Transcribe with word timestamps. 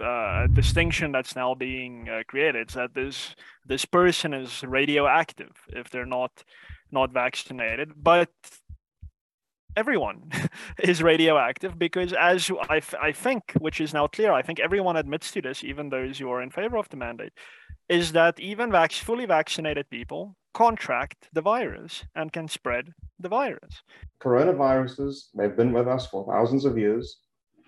uh, 0.00 0.46
distinction 0.48 1.12
that's 1.12 1.34
now 1.36 1.54
being 1.54 2.08
uh, 2.08 2.22
created. 2.26 2.62
It's 2.62 2.74
that 2.74 2.94
this 2.94 3.34
this 3.66 3.84
person 3.84 4.34
is 4.34 4.62
radioactive 4.62 5.52
if 5.68 5.90
they're 5.90 6.06
not 6.06 6.44
not 6.90 7.12
vaccinated, 7.12 7.92
but 7.96 8.30
everyone 9.76 10.30
is 10.82 11.02
radioactive 11.02 11.78
because 11.78 12.12
as 12.12 12.50
I, 12.68 12.80
I 13.00 13.12
think 13.12 13.52
which 13.58 13.80
is 13.80 13.94
now 13.94 14.06
clear 14.08 14.32
i 14.32 14.42
think 14.42 14.58
everyone 14.58 14.96
admits 14.96 15.30
to 15.32 15.42
this 15.42 15.62
even 15.62 15.88
those 15.88 16.18
who 16.18 16.28
are 16.30 16.42
in 16.42 16.50
favor 16.50 16.76
of 16.76 16.88
the 16.88 16.96
mandate 16.96 17.32
is 17.88 18.12
that 18.12 18.40
even 18.40 18.72
vac- 18.72 18.92
fully 18.92 19.26
vaccinated 19.26 19.88
people 19.88 20.36
contract 20.52 21.28
the 21.32 21.42
virus 21.42 22.04
and 22.16 22.32
can 22.32 22.48
spread 22.48 22.92
the 23.20 23.28
virus 23.28 23.82
coronaviruses 24.20 25.26
they've 25.36 25.56
been 25.56 25.72
with 25.72 25.86
us 25.86 26.06
for 26.06 26.26
thousands 26.26 26.64
of 26.64 26.76
years 26.76 27.18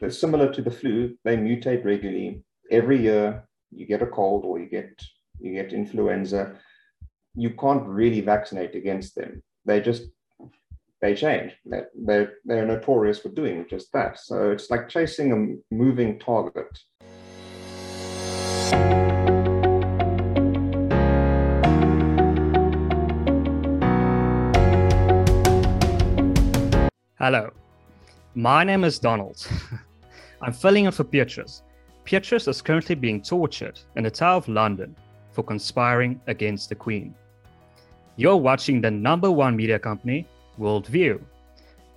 similar 0.09 0.53
to 0.53 0.63
the 0.63 0.71
flu 0.71 1.15
they 1.25 1.37
mutate 1.37 1.85
regularly 1.85 2.43
every 2.71 3.01
year 3.01 3.45
you 3.71 3.87
get 3.87 4.03
a 4.03 4.07
cold 4.07 4.45
or 4.45 4.59
you 4.59 4.67
get 4.67 4.91
you 5.39 5.53
get 5.53 5.73
influenza 5.73 6.57
you 7.35 7.51
can't 7.51 7.87
really 7.87 8.21
vaccinate 8.21 8.75
against 8.75 9.15
them 9.15 9.43
they 9.67 9.81
just 9.81 10.05
they 11.01 11.15
change. 11.15 11.53
They're, 11.65 11.89
they're, 11.95 12.33
they're 12.45 12.67
notorious 12.67 13.19
for 13.19 13.31
doing 13.31 13.65
just 13.69 13.93
that. 13.93 14.19
So 14.19 14.51
it's 14.51 14.71
like 14.71 14.89
chasing 14.89 15.33
a 15.33 15.75
moving 15.75 16.19
target. 16.19 16.79
Hello, 27.19 27.51
my 28.35 28.65
name 28.65 28.85
is 28.85 28.99
Donald. 28.99 29.47
I'm 30.43 30.53
filling 30.53 30.87
in 30.87 30.93
for 30.93 31.05
Petrus. 31.05 31.63
Petrus 32.05 32.49
is 32.49 32.63
currently 32.63 32.95
being 32.95 33.21
tortured 33.21 33.79
in 33.97 34.05
the 34.05 34.11
Tower 34.11 34.37
of 34.37 34.49
London 34.49 34.97
for 35.33 35.43
conspiring 35.43 36.21
against 36.29 36.71
the 36.71 36.75
Queen. 36.75 37.15
You're 38.17 38.37
watching 38.37 38.81
the 38.81 38.91
number 38.91 39.31
one 39.31 39.55
media 39.55 39.79
company 39.79 40.27
Worldview. 40.59 41.21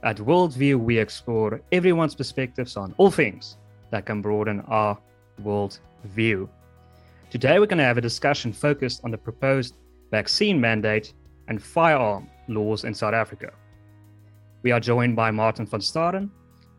At 0.04 0.18
Worldview, 0.18 0.78
we 0.78 0.98
explore 0.98 1.62
everyone's 1.72 2.16
perspectives 2.16 2.76
on 2.76 2.94
all 2.98 3.12
things 3.12 3.58
that 3.92 4.06
can 4.06 4.22
broaden 4.22 4.60
our 4.68 4.98
worldview. 5.42 6.50
Today, 7.30 7.60
we're 7.60 7.66
going 7.66 7.78
to 7.78 7.84
have 7.86 7.98
a 7.98 8.02
discussion 8.02 8.52
focused 8.52 9.02
on 9.04 9.12
the 9.12 9.18
proposed 9.18 9.76
vaccine 10.12 10.60
mandate 10.60 11.14
and 11.48 11.62
firearm 11.62 12.30
laws 12.48 12.84
in 12.84 12.94
South 12.94 13.14
Africa. 13.14 13.52
We 14.62 14.72
are 14.72 14.80
joined 14.80 15.16
by 15.16 15.32
Martin 15.32 15.66
van 15.66 15.80
Staden, 15.80 16.30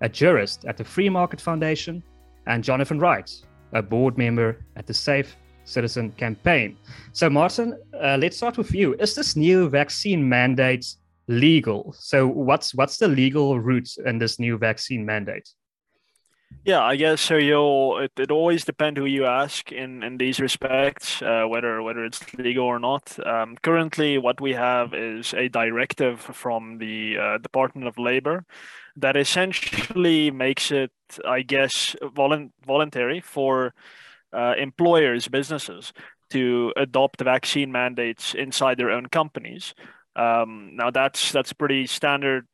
a 0.05 0.08
jurist 0.08 0.64
at 0.66 0.77
the 0.77 0.84
Free 0.84 1.08
Market 1.08 1.41
Foundation, 1.41 2.02
and 2.47 2.62
Jonathan 2.62 2.98
Wright, 3.00 3.30
a 3.72 3.83
board 3.83 4.16
member 4.19 4.64
at 4.77 4.86
the 4.86 4.94
Safe 4.94 5.36
Citizen 5.64 6.12
Campaign. 6.12 6.77
So, 7.12 7.30
Martin, 7.30 7.69
uh, 8.00 8.19
let's 8.20 8.36
start 8.36 8.58
with 8.58 8.72
you. 8.72 8.94
Is 9.00 9.14
this 9.14 9.34
new 9.34 9.69
vaccine 9.69 10.28
mandate 10.28 10.86
legal. 11.28 11.94
So 11.98 12.27
what's 12.27 12.75
what's 12.75 12.98
the 12.98 13.08
legal 13.08 13.58
route 13.60 13.91
in 14.05 14.19
this 14.19 14.38
new 14.38 14.58
vaccine 14.58 15.05
mandate? 15.05 15.48
Yeah, 16.64 16.83
I 16.83 16.97
guess 16.97 17.20
so. 17.20 17.37
You'll 17.37 17.98
it, 17.98 18.12
it 18.19 18.31
always 18.31 18.64
depend 18.64 18.97
who 18.97 19.05
you 19.05 19.27
ask 19.27 19.70
in 19.70 20.03
in 20.03 20.17
these 20.17 20.41
respects, 20.41 21.20
uh, 21.20 21.45
whether 21.47 21.83
whether 21.83 22.05
it's 22.05 22.23
legal 22.39 22.64
or 22.64 22.78
not. 22.78 23.19
Um, 23.27 23.56
currently, 23.62 24.17
what 24.17 24.41
we 24.41 24.53
have 24.55 24.95
is 24.95 25.34
a 25.34 25.48
directive 25.48 26.20
from 26.20 26.78
the 26.78 27.19
uh, 27.19 27.39
Department 27.39 27.87
of 27.87 27.98
Labor 27.98 28.47
that 28.97 29.17
essentially 29.17 30.31
makes 30.31 30.70
it, 30.70 30.92
I 31.27 31.42
guess, 31.42 31.97
volu- 32.00 32.50
voluntary 32.67 33.20
for 33.20 33.75
uh, 34.33 34.55
employers, 34.59 35.28
businesses 35.28 35.92
to 36.31 36.72
adopt 36.77 37.20
vaccine 37.22 37.72
mandates 37.72 38.34
inside 38.34 38.78
their 38.78 38.91
own 38.91 39.06
companies. 39.06 39.75
Um, 40.17 40.70
now 40.75 40.91
that's 40.91 41.33
that's 41.33 41.53
pretty 41.53 41.87
standard, 41.87 42.47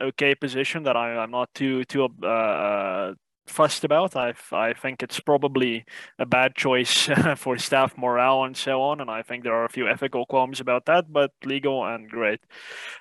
okay 0.00 0.34
position 0.34 0.82
that 0.84 0.96
I, 0.96 1.16
I'm 1.16 1.30
not 1.30 1.52
too 1.54 1.84
too 1.84 2.08
uh, 2.22 2.26
uh 2.26 3.14
fussed 3.46 3.84
about. 3.84 4.16
I, 4.16 4.34
I 4.52 4.72
think 4.72 5.02
it's 5.02 5.20
probably 5.20 5.84
a 6.18 6.26
bad 6.26 6.54
choice 6.54 7.08
for 7.36 7.58
staff 7.58 7.96
morale 7.96 8.44
and 8.44 8.56
so 8.56 8.82
on. 8.82 9.00
And 9.00 9.10
I 9.10 9.22
think 9.22 9.44
there 9.44 9.54
are 9.54 9.64
a 9.64 9.68
few 9.68 9.88
ethical 9.88 10.26
qualms 10.26 10.60
about 10.60 10.86
that, 10.86 11.12
but 11.12 11.32
legal 11.44 11.84
and 11.84 12.08
great. 12.10 12.40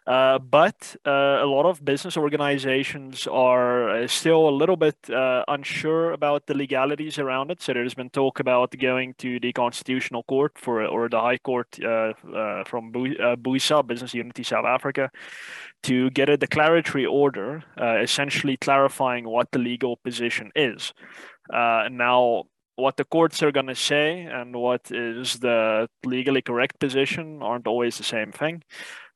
Uh, 0.05 0.39
but 0.39 0.95
uh, 1.05 1.39
a 1.41 1.45
lot 1.45 1.66
of 1.66 1.84
business 1.84 2.17
organizations 2.17 3.28
are 3.28 3.89
uh, 3.89 4.07
still 4.07 4.47
a 4.47 4.51
little 4.51 4.78
bit 4.78 4.97
uh, 5.09 5.44
unsure 5.47 6.11
about 6.11 6.47
the 6.47 6.53
legalities 6.53 7.19
around 7.19 7.51
it. 7.51 7.61
So 7.61 7.73
there's 7.73 7.95
been 7.95 8.09
talk 8.09 8.39
about 8.39 8.78
going 8.78 9.16
to 9.19 9.39
the 9.39 9.53
Constitutional 9.53 10.23
Court 10.23 10.57
for 10.57 10.85
or 10.85 11.09
the 11.09 11.19
High 11.19 11.38
Court 11.38 11.67
uh, 11.84 12.13
from 12.66 12.91
BUSA, 12.91 13.85
Business 13.88 14.13
Unity 14.13 14.44
South 14.44 14.66
Africa, 14.66 15.09
to 15.85 16.09
get 16.09 16.29
a 16.29 16.38
declaratory 16.38 17.06
order, 17.06 17.63
uh, 17.79 17.97
essentially 18.01 18.57
clarifying 18.57 19.25
what 19.28 19.51
the 19.51 19.59
legal 19.59 19.97
position 19.97 20.51
is. 20.56 20.94
Uh, 21.53 21.88
now, 21.91 22.46
what 22.75 22.97
the 22.97 23.06
courts 23.06 23.44
are 23.44 23.51
going 23.51 23.68
to 23.68 23.75
say 23.75 24.22
and 24.22 24.56
what 24.56 24.91
is 24.91 25.40
the 25.40 25.88
legally 26.03 26.41
correct 26.41 26.79
position 26.79 27.41
aren't 27.44 27.68
always 27.68 27.97
the 27.97 28.03
same 28.03 28.31
thing. 28.31 28.63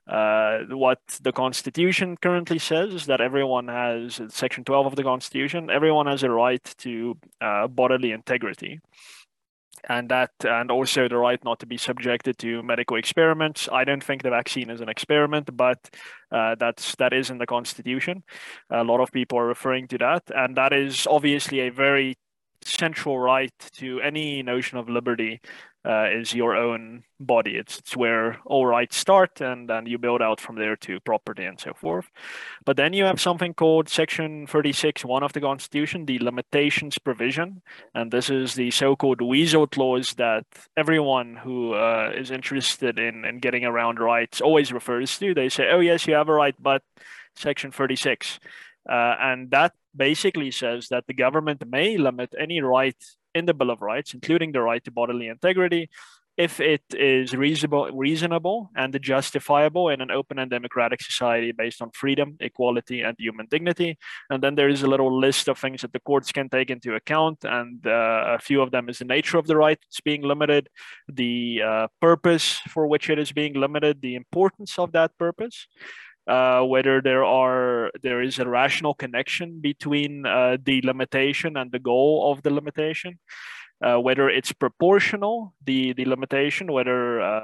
Uh, 0.07 0.59
what 0.69 0.99
the 1.21 1.31
Constitution 1.31 2.17
currently 2.17 2.59
says 2.59 2.93
is 2.93 3.05
that 3.07 3.19
everyone 3.19 3.67
has, 3.67 4.21
Section 4.29 4.63
12 4.63 4.85
of 4.87 4.95
the 4.95 5.03
Constitution, 5.03 5.69
everyone 5.71 6.05
has 6.05 6.21
a 6.21 6.29
right 6.29 6.63
to 6.77 7.17
uh, 7.41 7.67
bodily 7.67 8.11
integrity 8.11 8.79
and 9.87 10.09
that 10.09 10.31
and 10.43 10.71
also 10.71 11.07
the 11.07 11.17
right 11.17 11.43
not 11.43 11.59
to 11.59 11.65
be 11.65 11.77
subjected 11.77 12.37
to 12.39 12.63
medical 12.63 12.97
experiments. 12.97 13.69
I 13.71 13.83
don't 13.83 14.03
think 14.03 14.23
the 14.23 14.29
vaccine 14.29 14.69
is 14.69 14.81
an 14.81 14.89
experiment 14.89 15.55
but 15.55 15.89
uh, 16.31 16.55
that's 16.59 16.95
that 16.95 17.13
is 17.13 17.29
in 17.29 17.37
the 17.37 17.45
constitution. 17.45 18.23
A 18.69 18.83
lot 18.83 18.99
of 18.99 19.11
people 19.11 19.37
are 19.39 19.47
referring 19.47 19.87
to 19.89 19.97
that 19.99 20.23
and 20.35 20.57
that 20.57 20.73
is 20.73 21.07
obviously 21.07 21.61
a 21.61 21.69
very 21.69 22.17
central 22.63 23.19
right 23.19 23.53
to 23.73 24.01
any 24.01 24.43
notion 24.43 24.77
of 24.77 24.89
liberty 24.89 25.41
uh, 25.85 26.07
is 26.11 26.33
your 26.33 26.55
own 26.55 27.03
body. 27.19 27.55
It's, 27.55 27.79
it's 27.79 27.95
where 27.95 28.37
all 28.45 28.65
rights 28.65 28.97
start, 28.97 29.39
and 29.39 29.69
then 29.69 29.85
you 29.85 29.97
build 29.97 30.21
out 30.21 30.41
from 30.41 30.57
there 30.57 30.75
to 30.77 30.99
property 30.99 31.45
and 31.45 31.59
so 31.59 31.73
forth. 31.73 32.11
But 32.65 32.75
then 32.75 32.91
you 32.91 33.05
have 33.05 33.21
something 33.21 33.53
called 33.53 33.87
Section 33.87 34.45
36, 34.45 35.05
one 35.05 35.23
of 35.23 35.31
the 35.31 35.41
Constitution, 35.41 36.05
the 36.05 36.19
limitations 36.19 36.97
provision. 36.97 37.61
And 37.95 38.11
this 38.11 38.29
is 38.29 38.55
the 38.55 38.71
so 38.71 38.95
called 38.95 39.21
weasel 39.21 39.67
clause 39.67 40.15
that 40.15 40.45
everyone 40.75 41.37
who 41.37 41.73
uh, 41.73 42.11
is 42.13 42.29
interested 42.29 42.99
in, 42.99 43.23
in 43.23 43.39
getting 43.39 43.63
around 43.63 43.99
rights 43.99 44.41
always 44.41 44.73
refers 44.73 45.17
to. 45.19 45.33
They 45.33 45.49
say, 45.49 45.69
oh, 45.71 45.79
yes, 45.79 46.07
you 46.07 46.13
have 46.13 46.29
a 46.29 46.33
right, 46.33 46.55
but 46.59 46.83
Section 47.35 47.71
36. 47.71 48.39
Uh, 48.87 49.15
and 49.19 49.51
that 49.51 49.73
basically 49.95 50.51
says 50.51 50.87
that 50.89 51.05
the 51.07 51.13
government 51.13 51.63
may 51.67 51.97
limit 51.97 52.33
any 52.39 52.61
right 52.61 52.95
in 53.35 53.45
the 53.45 53.53
Bill 53.53 53.71
of 53.71 53.81
Rights, 53.81 54.13
including 54.13 54.51
the 54.51 54.61
right 54.61 54.83
to 54.83 54.91
bodily 54.91 55.27
integrity, 55.27 55.89
if 56.39 56.61
it 56.61 56.83
is 56.91 57.35
reasonable, 57.35 57.89
reasonable 57.91 58.71
and 58.73 58.97
justifiable 59.01 59.89
in 59.89 59.99
an 59.99 60.09
open 60.09 60.39
and 60.39 60.49
democratic 60.49 61.01
society 61.01 61.51
based 61.51 61.81
on 61.81 61.91
freedom, 61.91 62.37
equality, 62.39 63.01
and 63.01 63.13
human 63.19 63.45
dignity. 63.47 63.97
And 64.29 64.41
then 64.41 64.55
there 64.55 64.69
is 64.69 64.81
a 64.81 64.87
little 64.87 65.19
list 65.19 65.49
of 65.49 65.57
things 65.57 65.81
that 65.81 65.91
the 65.91 65.99
courts 65.99 66.31
can 66.31 66.47
take 66.47 66.69
into 66.69 66.95
account, 66.95 67.43
and 67.43 67.85
uh, 67.85 68.37
a 68.37 68.39
few 68.39 68.61
of 68.61 68.71
them 68.71 68.87
is 68.87 68.99
the 68.99 69.05
nature 69.05 69.37
of 69.37 69.47
the 69.47 69.57
right 69.57 69.77
it's 69.89 69.99
being 69.99 70.21
limited, 70.21 70.69
the 71.09 71.61
uh, 71.61 71.87
purpose 71.99 72.61
for 72.69 72.87
which 72.87 73.09
it 73.09 73.19
is 73.19 73.33
being 73.33 73.55
limited, 73.55 74.01
the 74.01 74.15
importance 74.15 74.79
of 74.79 74.93
that 74.93 75.17
purpose 75.17 75.67
uh, 76.29 76.61
whether 76.63 77.01
there 77.01 77.25
are 77.25 77.91
there 78.03 78.21
is 78.21 78.37
a 78.37 78.47
rational 78.47 78.93
connection 78.93 79.59
between 79.59 80.25
uh, 80.25 80.57
the 80.63 80.81
limitation 80.83 81.57
and 81.57 81.71
the 81.71 81.79
goal 81.79 82.31
of 82.31 82.43
the 82.43 82.51
limitation, 82.51 83.17
uh, 83.83 83.97
whether 83.97 84.29
it's 84.29 84.53
proportional 84.53 85.53
the 85.65 85.93
the 85.93 86.05
limitation, 86.05 86.71
whether 86.71 87.19
uh, 87.19 87.41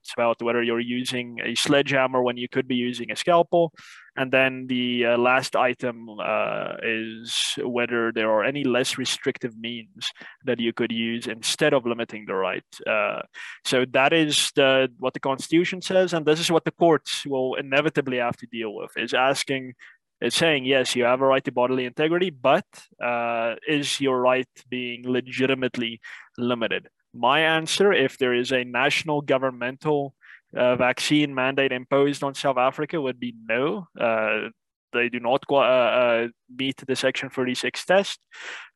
it's 0.00 0.12
about 0.12 0.42
whether 0.42 0.62
you're 0.62 0.80
using 0.80 1.38
a 1.44 1.54
sledgehammer 1.54 2.22
when 2.22 2.36
you 2.36 2.48
could 2.48 2.66
be 2.66 2.74
using 2.74 3.10
a 3.10 3.16
scalpel. 3.16 3.72
And 4.16 4.32
then 4.32 4.66
the 4.66 5.06
uh, 5.06 5.18
last 5.18 5.54
item 5.54 6.08
uh, 6.20 6.74
is 6.82 7.54
whether 7.62 8.12
there 8.12 8.30
are 8.30 8.44
any 8.44 8.64
less 8.64 8.98
restrictive 8.98 9.56
means 9.58 10.10
that 10.44 10.58
you 10.58 10.72
could 10.72 10.90
use 10.90 11.26
instead 11.26 11.72
of 11.72 11.86
limiting 11.86 12.24
the 12.26 12.34
right. 12.34 12.64
Uh, 12.86 13.22
so 13.64 13.84
that 13.92 14.12
is 14.12 14.50
the, 14.56 14.88
what 14.98 15.14
the 15.14 15.20
Constitution 15.20 15.80
says, 15.80 16.12
and 16.12 16.26
this 16.26 16.40
is 16.40 16.50
what 16.50 16.64
the 16.64 16.72
courts 16.72 17.24
will 17.24 17.54
inevitably 17.54 18.18
have 18.18 18.36
to 18.38 18.46
deal 18.46 18.74
with: 18.74 18.90
is 18.96 19.14
asking 19.14 19.74
is 20.20 20.34
saying 20.34 20.66
yes 20.66 20.94
you 20.94 21.04
have 21.04 21.22
a 21.22 21.26
right 21.26 21.44
to 21.44 21.52
bodily 21.52 21.86
integrity 21.86 22.28
but 22.28 22.66
uh, 23.02 23.54
is 23.66 24.00
your 24.02 24.20
right 24.20 24.48
being 24.68 25.02
legitimately 25.08 25.98
limited 26.36 26.88
my 27.14 27.40
answer, 27.40 27.92
if 27.92 28.18
there 28.18 28.34
is 28.34 28.52
a 28.52 28.64
national 28.64 29.22
governmental 29.22 30.14
uh, 30.56 30.76
vaccine 30.76 31.34
mandate 31.34 31.72
imposed 31.72 32.22
on 32.22 32.34
South 32.34 32.58
Africa, 32.58 33.00
would 33.00 33.20
be 33.20 33.34
no. 33.48 33.88
Uh, 33.98 34.48
they 34.92 35.08
do 35.08 35.20
not 35.20 35.44
uh, 35.50 35.56
uh, 35.56 36.28
meet 36.56 36.76
the 36.86 36.96
Section 36.96 37.30
36 37.30 37.84
test. 37.84 38.18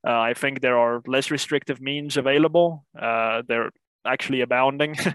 Uh, 0.07 0.21
I 0.21 0.35
think 0.35 0.61
there 0.61 0.79
are 0.79 1.03
less 1.07 1.31
restrictive 1.31 1.81
means 1.81 2.17
available. 2.17 2.85
They're 2.95 3.71
actually 4.07 4.43
abounding. 4.43 4.97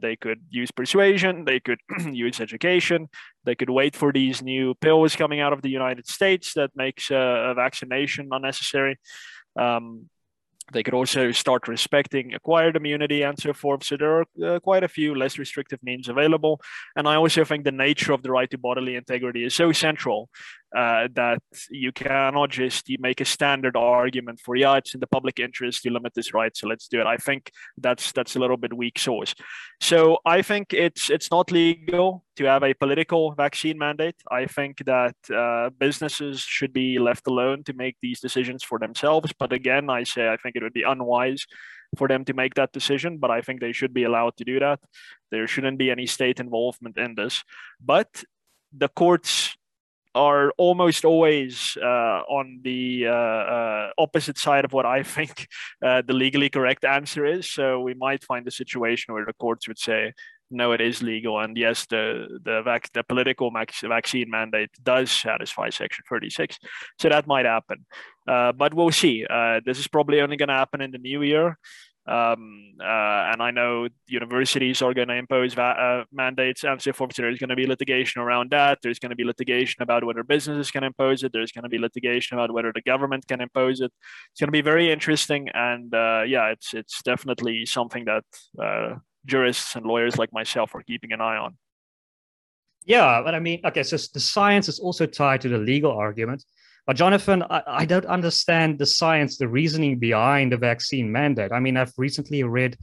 They 0.00 0.16
could 0.16 0.40
use 0.48 0.70
persuasion, 0.70 1.44
they 1.44 1.60
could 1.60 1.80
use 2.12 2.40
education, 2.40 3.08
they 3.44 3.54
could 3.54 3.68
wait 3.68 3.94
for 3.94 4.12
these 4.12 4.40
new 4.42 4.74
pills 4.74 5.16
coming 5.16 5.40
out 5.40 5.52
of 5.52 5.62
the 5.62 5.68
United 5.68 6.06
States 6.06 6.54
that 6.54 6.70
makes 6.74 7.10
a 7.10 7.52
vaccination 7.54 8.28
unnecessary. 8.32 8.96
Um, 9.56 10.08
they 10.72 10.82
could 10.82 10.94
also 10.94 11.32
start 11.32 11.68
respecting 11.68 12.34
acquired 12.34 12.76
immunity 12.76 13.22
and 13.22 13.38
so 13.38 13.52
forth. 13.52 13.84
So 13.84 13.96
there 13.96 14.20
are 14.20 14.26
uh, 14.44 14.60
quite 14.60 14.84
a 14.84 14.88
few 14.88 15.14
less 15.14 15.38
restrictive 15.38 15.80
means 15.82 16.08
available. 16.08 16.60
And 16.96 17.08
I 17.08 17.16
also 17.16 17.44
think 17.44 17.64
the 17.64 17.72
nature 17.72 18.12
of 18.12 18.22
the 18.22 18.30
right 18.30 18.50
to 18.50 18.58
bodily 18.58 18.96
integrity 18.96 19.44
is 19.44 19.54
so 19.54 19.72
central 19.72 20.28
uh, 20.76 21.08
that 21.12 21.42
you 21.70 21.92
cannot 21.92 22.50
just 22.50 22.86
make 22.98 23.20
a 23.20 23.24
standard 23.24 23.76
argument 23.76 24.40
for 24.40 24.56
yeah 24.56 24.76
it's 24.76 24.94
in 24.94 25.00
the 25.00 25.06
public 25.06 25.38
interest 25.38 25.82
to 25.82 25.90
limit 25.90 26.12
this 26.14 26.32
right 26.32 26.56
so 26.56 26.66
let's 26.66 26.88
do 26.88 27.00
it 27.00 27.06
i 27.06 27.16
think 27.16 27.50
that's 27.78 28.12
that's 28.12 28.36
a 28.36 28.38
little 28.38 28.56
bit 28.56 28.76
weak 28.76 28.98
source 28.98 29.34
so 29.80 30.18
i 30.24 30.40
think 30.42 30.72
it's 30.72 31.10
it's 31.10 31.30
not 31.30 31.50
legal 31.50 32.24
to 32.36 32.44
have 32.44 32.62
a 32.62 32.74
political 32.74 33.32
vaccine 33.32 33.78
mandate 33.78 34.16
i 34.30 34.46
think 34.46 34.84
that 34.84 35.16
uh, 35.34 35.70
businesses 35.78 36.40
should 36.40 36.72
be 36.72 36.98
left 36.98 37.26
alone 37.26 37.62
to 37.62 37.72
make 37.74 37.96
these 38.00 38.20
decisions 38.20 38.62
for 38.62 38.78
themselves 38.78 39.32
but 39.38 39.52
again 39.52 39.90
i 39.90 40.02
say 40.02 40.28
i 40.28 40.36
think 40.36 40.56
it 40.56 40.62
would 40.62 40.72
be 40.72 40.82
unwise 40.82 41.46
for 41.96 42.08
them 42.08 42.24
to 42.24 42.32
make 42.32 42.54
that 42.54 42.72
decision, 42.72 43.18
but 43.18 43.30
I 43.30 43.42
think 43.42 43.60
they 43.60 43.72
should 43.72 43.92
be 43.92 44.04
allowed 44.04 44.36
to 44.38 44.44
do 44.44 44.58
that. 44.60 44.80
There 45.30 45.46
shouldn't 45.46 45.78
be 45.78 45.90
any 45.90 46.06
state 46.06 46.40
involvement 46.40 46.96
in 46.96 47.14
this. 47.14 47.44
But 47.84 48.24
the 48.72 48.88
courts 48.88 49.56
are 50.14 50.52
almost 50.58 51.04
always 51.04 51.76
uh, 51.82 52.22
on 52.28 52.60
the 52.62 53.06
uh, 53.06 53.10
uh, 53.10 53.90
opposite 53.98 54.38
side 54.38 54.64
of 54.64 54.72
what 54.72 54.86
I 54.86 55.02
think 55.14 55.46
uh, 55.82 56.02
the 56.06 56.12
legally 56.12 56.50
correct 56.50 56.84
answer 56.84 57.24
is. 57.24 57.48
So 57.48 57.80
we 57.80 57.94
might 57.94 58.24
find 58.24 58.46
a 58.46 58.50
situation 58.50 59.14
where 59.14 59.24
the 59.24 59.32
courts 59.34 59.68
would 59.68 59.78
say, 59.78 60.12
no, 60.54 60.72
it 60.72 60.82
is 60.82 61.02
legal, 61.02 61.40
and 61.40 61.56
yes, 61.56 61.86
the 61.86 62.38
the, 62.44 62.60
vac- 62.62 62.92
the 62.92 63.02
political 63.02 63.50
vaccine 63.50 64.28
mandate 64.28 64.68
does 64.82 65.10
satisfy 65.10 65.70
Section 65.70 66.04
36. 66.10 66.58
So 66.98 67.08
that 67.08 67.26
might 67.26 67.46
happen, 67.46 67.86
uh, 68.28 68.52
but 68.52 68.74
we'll 68.74 68.90
see. 68.90 69.24
Uh, 69.28 69.60
this 69.64 69.78
is 69.78 69.88
probably 69.88 70.20
only 70.20 70.36
going 70.36 70.50
to 70.50 70.54
happen 70.54 70.82
in 70.82 70.90
the 70.90 70.98
new 70.98 71.22
year. 71.22 71.56
Um, 72.04 72.74
uh, 72.80 73.30
and 73.30 73.40
I 73.40 73.52
know 73.52 73.86
universities 74.08 74.82
are 74.82 74.92
going 74.92 75.06
to 75.06 75.14
impose 75.14 75.54
va- 75.54 75.62
uh, 75.62 76.04
mandates 76.10 76.64
and 76.64 76.82
so 76.82 76.92
forth. 76.92 77.14
There's 77.14 77.38
going 77.38 77.50
to 77.50 77.56
be 77.56 77.66
litigation 77.66 78.20
around 78.20 78.50
that. 78.50 78.78
There's 78.82 78.98
going 78.98 79.10
to 79.10 79.16
be 79.16 79.24
litigation 79.24 79.82
about 79.82 80.02
whether 80.02 80.24
businesses 80.24 80.72
can 80.72 80.82
impose 80.82 81.22
it. 81.22 81.32
There's 81.32 81.52
going 81.52 81.62
to 81.62 81.68
be 81.68 81.78
litigation 81.78 82.36
about 82.36 82.52
whether 82.52 82.72
the 82.74 82.82
government 82.82 83.28
can 83.28 83.40
impose 83.40 83.80
it. 83.80 83.92
It's 84.32 84.40
going 84.40 84.48
to 84.48 84.52
be 84.52 84.62
very 84.62 84.90
interesting. 84.90 85.48
And 85.54 85.94
uh, 85.94 86.22
yeah, 86.26 86.48
it's 86.48 86.74
it's 86.74 87.02
definitely 87.02 87.66
something 87.66 88.04
that 88.06 88.24
uh, 88.60 88.96
jurists 89.24 89.76
and 89.76 89.86
lawyers 89.86 90.18
like 90.18 90.32
myself 90.32 90.74
are 90.74 90.82
keeping 90.82 91.12
an 91.12 91.20
eye 91.20 91.36
on. 91.36 91.56
Yeah, 92.84 93.22
but 93.24 93.34
I 93.36 93.38
mean, 93.38 93.60
okay, 93.64 93.84
so 93.84 93.96
the 94.12 94.18
science 94.18 94.68
is 94.68 94.80
also 94.80 95.06
tied 95.06 95.40
to 95.42 95.48
the 95.48 95.58
legal 95.58 95.92
argument. 95.92 96.44
But 96.86 96.96
Jonathan, 96.96 97.44
I, 97.48 97.62
I, 97.66 97.84
don't 97.84 98.06
understand 98.06 98.78
the 98.78 98.86
science, 98.86 99.38
the 99.38 99.46
reasoning 99.46 99.98
behind 99.98 100.50
the 100.50 100.56
vaccine 100.56 101.12
mandate. 101.12 101.52
I 101.52 101.60
mean, 101.60 101.76
I've 101.76 101.92
recently 101.96 102.42
read 102.42 102.76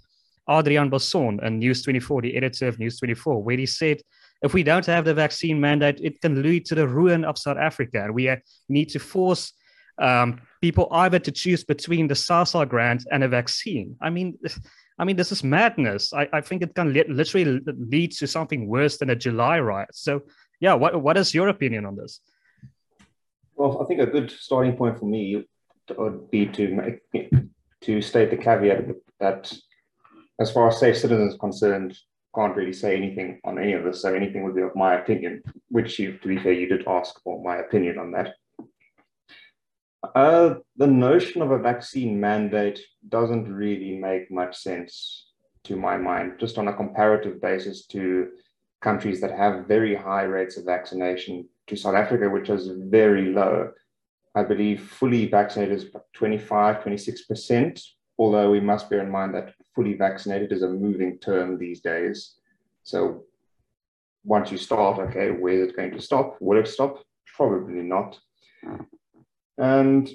Adriaan 0.48 0.90
Basson 0.90 1.40
and 1.44 1.60
News 1.60 1.82
24, 1.84 2.22
the 2.22 2.38
editor 2.38 2.68
of 2.68 2.80
News 2.80 2.98
24, 3.00 3.44
where 3.44 3.58
he 3.58 3.66
said, 3.66 4.02
if 4.42 4.54
we 4.54 4.64
don't 4.64 4.86
have 4.86 5.04
the 5.04 5.14
vaccine 5.14 5.60
mandate, 5.60 6.00
it 6.02 6.22
can 6.22 6.42
lead 6.42 6.66
to 6.68 6.76
the 6.76 6.88
ruin 6.88 7.26
of 7.26 7.38
South 7.38 7.58
Africa. 7.58 8.04
And 8.06 8.14
we 8.14 8.34
need 8.70 8.90
to 8.90 9.00
force 9.00 9.52
um, 10.00 10.42
people 10.62 10.88
either 10.92 11.20
to 11.20 11.32
choose 11.32 11.64
between 11.64 12.08
the 12.08 12.14
SASSA 12.14 12.70
grant 12.70 13.06
and 13.12 13.24
a 13.24 13.28
vaccine. 13.28 13.98
I 14.02 14.10
mean, 14.10 14.38
I 14.98 15.06
mean, 15.06 15.18
this 15.18 15.32
is 15.32 15.44
madness. 15.44 16.14
I, 16.14 16.28
I 16.32 16.42
think 16.42 16.62
it 16.62 16.74
can 16.74 16.94
li- 16.94 17.06
literally 17.08 17.60
lead 17.66 18.12
to 18.14 18.28
something 18.28 18.68
worse 18.68 18.98
than 18.98 19.10
a 19.10 19.16
July 19.16 19.60
riot. 19.60 19.90
So, 19.94 20.22
yeah, 20.60 20.74
what, 20.74 21.02
what 21.02 21.18
is 21.18 21.34
your 21.34 21.50
opinion 21.50 21.86
on 21.86 21.96
this? 21.96 22.22
Well, 23.60 23.82
I 23.82 23.86
think 23.86 24.00
a 24.00 24.06
good 24.06 24.32
starting 24.32 24.78
point 24.78 24.98
for 24.98 25.06
me 25.06 25.46
would 25.98 26.32
be 26.32 26.46
to 26.46 26.68
make 26.70 27.30
to 27.82 28.02
state 28.02 28.30
the 28.30 28.38
caveat 28.38 28.86
that, 29.20 29.54
as 30.40 30.50
far 30.50 30.70
as 30.70 30.80
safe 30.80 30.98
citizens 30.98 31.36
concerned, 31.38 31.98
can't 32.34 32.56
really 32.56 32.72
say 32.72 32.96
anything 32.96 33.42
on 33.44 33.60
any 33.60 33.74
of 33.74 33.84
this. 33.84 34.02
So 34.02 34.14
anything 34.14 34.44
would 34.44 34.56
be 34.56 34.62
of 34.62 34.78
my 34.78 34.96
opinion, 34.96 35.44
which 35.68 36.00
you, 36.00 36.18
to 36.20 36.28
be 36.30 36.38
fair, 36.38 36.54
you 36.54 36.70
did 36.70 36.88
ask 36.88 37.22
for 37.22 37.44
my 37.44 37.58
opinion 37.58 37.98
on 37.98 38.12
that. 38.12 38.36
Uh, 40.16 40.56
the 40.78 40.88
notion 40.88 41.42
of 41.42 41.52
a 41.52 41.60
vaccine 41.60 42.18
mandate 42.18 42.80
doesn't 43.10 43.54
really 43.54 43.98
make 43.98 44.32
much 44.32 44.58
sense 44.58 45.34
to 45.66 45.76
my 45.76 45.98
mind, 45.98 46.36
just 46.40 46.58
on 46.58 46.70
a 46.70 46.74
comparative 46.74 47.42
basis 47.42 47.86
to 47.88 48.30
countries 48.82 49.20
that 49.22 49.32
have 49.32 49.68
very 49.68 49.96
high 49.96 50.24
rates 50.24 50.58
of 50.58 50.66
vaccination 50.66 51.48
to 51.68 51.76
South 51.76 51.96
Africa, 51.96 52.30
which 52.30 52.50
is 52.50 52.70
very 52.76 53.32
low. 53.34 53.72
I 54.36 54.44
believe 54.44 54.90
fully 54.90 55.26
vaccinated 55.28 55.78
is 55.78 55.86
25, 56.14 56.84
26%, 56.84 57.84
although 58.18 58.52
we 58.52 58.60
must 58.60 58.90
bear 58.90 59.02
in 59.02 59.10
mind 59.10 59.36
that 59.36 59.54
fully 59.76 59.94
vaccinated 59.94 60.52
is 60.52 60.64
a 60.64 60.70
moving 60.70 61.18
term 61.20 61.58
these 61.58 61.82
days. 61.82 62.36
So 62.84 63.26
once 64.24 64.52
you 64.52 64.58
start, 64.58 65.00
okay, 65.00 65.32
where 65.32 65.54
is 65.54 65.70
it 65.70 65.76
going 65.76 65.92
to 65.92 66.02
stop? 66.02 66.38
Will 66.40 66.60
it 66.60 66.68
stop? 66.68 67.04
Probably 67.36 67.82
not. 67.82 68.20
And 69.58 70.10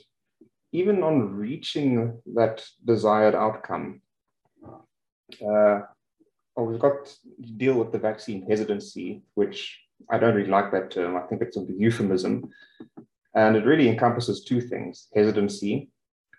even 0.72 1.02
on 1.02 1.34
reaching 1.34 2.20
that 2.34 2.64
desired 2.84 3.34
outcome, 3.34 4.00
uh, 5.46 5.80
well, 6.56 6.66
we've 6.66 6.80
got 6.80 7.06
to 7.06 7.52
deal 7.56 7.74
with 7.74 7.92
the 7.92 7.98
vaccine 7.98 8.46
hesitancy, 8.48 9.22
which 9.34 9.78
I 10.10 10.18
don't 10.18 10.34
really 10.34 10.50
like 10.50 10.70
that 10.72 10.90
term. 10.90 11.16
I 11.16 11.22
think 11.22 11.42
it's 11.42 11.56
a 11.56 11.66
euphemism. 11.76 12.48
And 13.34 13.56
it 13.56 13.64
really 13.64 13.88
encompasses 13.88 14.44
two 14.44 14.60
things 14.60 15.08
hesitancy 15.14 15.90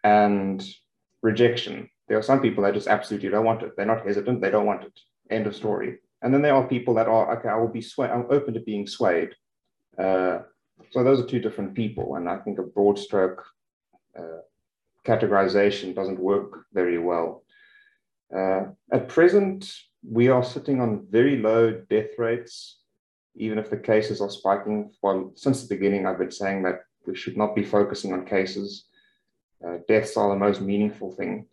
and 0.03 0.65
rejection. 1.21 1.89
There 2.07 2.17
are 2.17 2.23
some 2.23 2.41
people 2.41 2.63
that 2.63 2.73
just 2.73 2.87
absolutely 2.87 3.29
don't 3.29 3.45
want 3.45 3.63
it. 3.63 3.71
They're 3.75 3.85
not 3.85 4.05
hesitant, 4.05 4.41
they 4.41 4.51
don't 4.51 4.65
want 4.65 4.83
it. 4.83 4.97
End 5.29 5.47
of 5.47 5.55
story. 5.55 5.97
And 6.21 6.33
then 6.33 6.41
there 6.41 6.55
are 6.55 6.67
people 6.67 6.93
that 6.95 7.07
are, 7.07 7.37
okay, 7.37 7.49
I 7.49 7.57
will 7.57 7.67
be 7.67 7.81
swayed, 7.81 8.11
I'm 8.11 8.27
open 8.29 8.53
to 8.53 8.59
being 8.59 8.87
swayed. 8.87 9.31
Uh, 9.97 10.39
so 10.91 11.03
those 11.03 11.19
are 11.19 11.25
two 11.25 11.39
different 11.39 11.73
people. 11.73 12.15
And 12.15 12.29
I 12.29 12.37
think 12.37 12.59
a 12.59 12.63
broad 12.63 12.97
stroke 12.97 13.45
uh, 14.17 14.41
categorization 15.05 15.93
doesn't 15.95 16.19
work 16.19 16.65
very 16.73 16.97
well. 16.97 17.43
Uh, 18.35 18.65
at 18.91 19.07
present, 19.07 19.71
we 20.07 20.29
are 20.29 20.43
sitting 20.43 20.81
on 20.81 21.05
very 21.09 21.37
low 21.37 21.71
death 21.89 22.17
rates 22.17 22.79
even 23.37 23.59
if 23.59 23.69
the 23.69 23.77
cases 23.77 24.21
are 24.21 24.29
spiking. 24.29 24.91
Well, 25.01 25.31
since 25.35 25.61
the 25.61 25.75
beginning, 25.75 26.05
I've 26.05 26.19
been 26.19 26.31
saying 26.31 26.63
that 26.63 26.83
we 27.05 27.15
should 27.15 27.37
not 27.37 27.55
be 27.55 27.63
focusing 27.63 28.13
on 28.13 28.25
cases. 28.25 28.85
Uh, 29.65 29.77
deaths 29.87 30.17
are 30.17 30.29
the 30.29 30.35
most 30.39 30.61
meaningful 30.61 31.11
thing. 31.11 31.47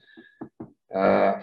Uh, 0.94 1.42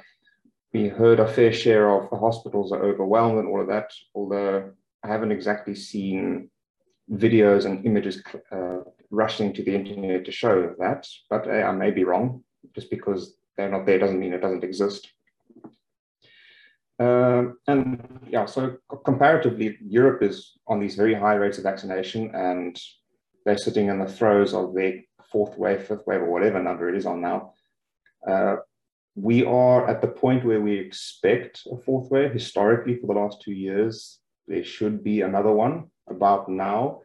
we 0.74 0.88
heard 0.88 1.20
a 1.20 1.28
fair 1.28 1.52
share 1.52 1.90
of 1.90 2.10
the 2.10 2.18
hospitals 2.18 2.72
are 2.72 2.84
overwhelmed 2.84 3.40
and 3.40 3.48
all 3.48 3.62
of 3.62 3.68
that, 3.68 3.92
although 4.14 4.72
I 5.04 5.08
haven't 5.08 5.32
exactly 5.32 5.76
seen 5.76 6.50
videos 7.12 7.66
and 7.66 7.86
images 7.86 8.22
uh, 8.52 8.82
rushing 9.10 9.52
to 9.54 9.64
the 9.64 9.74
internet 9.74 10.26
to 10.26 10.32
show 10.32 10.76
that, 10.78 11.08
but 11.30 11.48
uh, 11.48 11.52
I 11.52 11.72
may 11.72 11.92
be 11.92 12.04
wrong. 12.04 12.44
Just 12.76 12.92
because 12.92 13.36
they're 13.58 13.70
not 13.70 13.86
there 13.86 13.98
doesn't 13.98 14.20
mean 14.20 14.34
it 14.34 14.42
doesn't 14.42 14.64
exist. 14.64 15.12
Uh, 17.00 17.54
and 17.68 18.04
yeah, 18.28 18.46
so 18.46 18.78
comparatively, 19.06 19.78
Europe 19.82 20.22
is 20.22 20.58
on 20.68 20.80
these 20.80 20.96
very 20.96 21.14
high 21.14 21.36
rates 21.36 21.58
of 21.58 21.64
vaccination, 21.64 22.34
and 22.36 22.80
they're 23.46 23.58
sitting 23.58 23.88
in 23.88 24.00
the 24.00 24.06
throes 24.06 24.54
of 24.54 24.74
their 24.74 25.02
fourth 25.32 25.58
wave, 25.58 25.84
fifth 25.84 26.06
wave, 26.06 26.22
or 26.22 26.30
whatever 26.32 26.62
number 26.62 26.90
it 26.90 26.96
is 26.96 27.06
on 27.06 27.22
now. 27.22 27.54
Uh, 28.28 28.58
we 29.16 29.46
are 29.46 29.88
at 29.88 30.02
the 30.02 30.08
point 30.08 30.44
where 30.44 30.62
we 30.62 30.78
expect 30.78 31.62
a 31.72 31.78
fourth 31.78 32.12
wave. 32.12 32.34
Historically, 32.34 32.98
for 32.98 33.08
the 33.08 33.20
last 33.20 33.42
two 33.42 33.54
years, 33.54 34.20
there 34.48 34.64
should 34.64 35.04
be 35.04 35.22
another 35.22 35.52
one 35.52 35.90
about 36.10 36.50
now. 36.50 37.02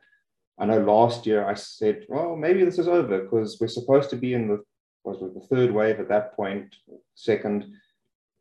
I 0.59 0.67
know 0.67 0.81
last 0.81 1.27
year 1.27 1.47
I 1.47 1.55
said, 1.55 2.05
well, 2.09 2.37
maybe 2.37 2.65
this 2.65 2.79
is 2.79 2.89
over 2.89 3.23
because 3.23 3.59
we're 3.61 3.69
supposed 3.69 4.11
to 4.11 4.17
be 4.17 4.35
in 4.35 4.49
the 4.49 4.63
was 5.05 5.21
the 5.21 5.55
third 5.55 5.71
wave 5.71 6.01
at 6.01 6.09
that 6.09 6.35
point, 6.35 6.75
second 7.15 7.67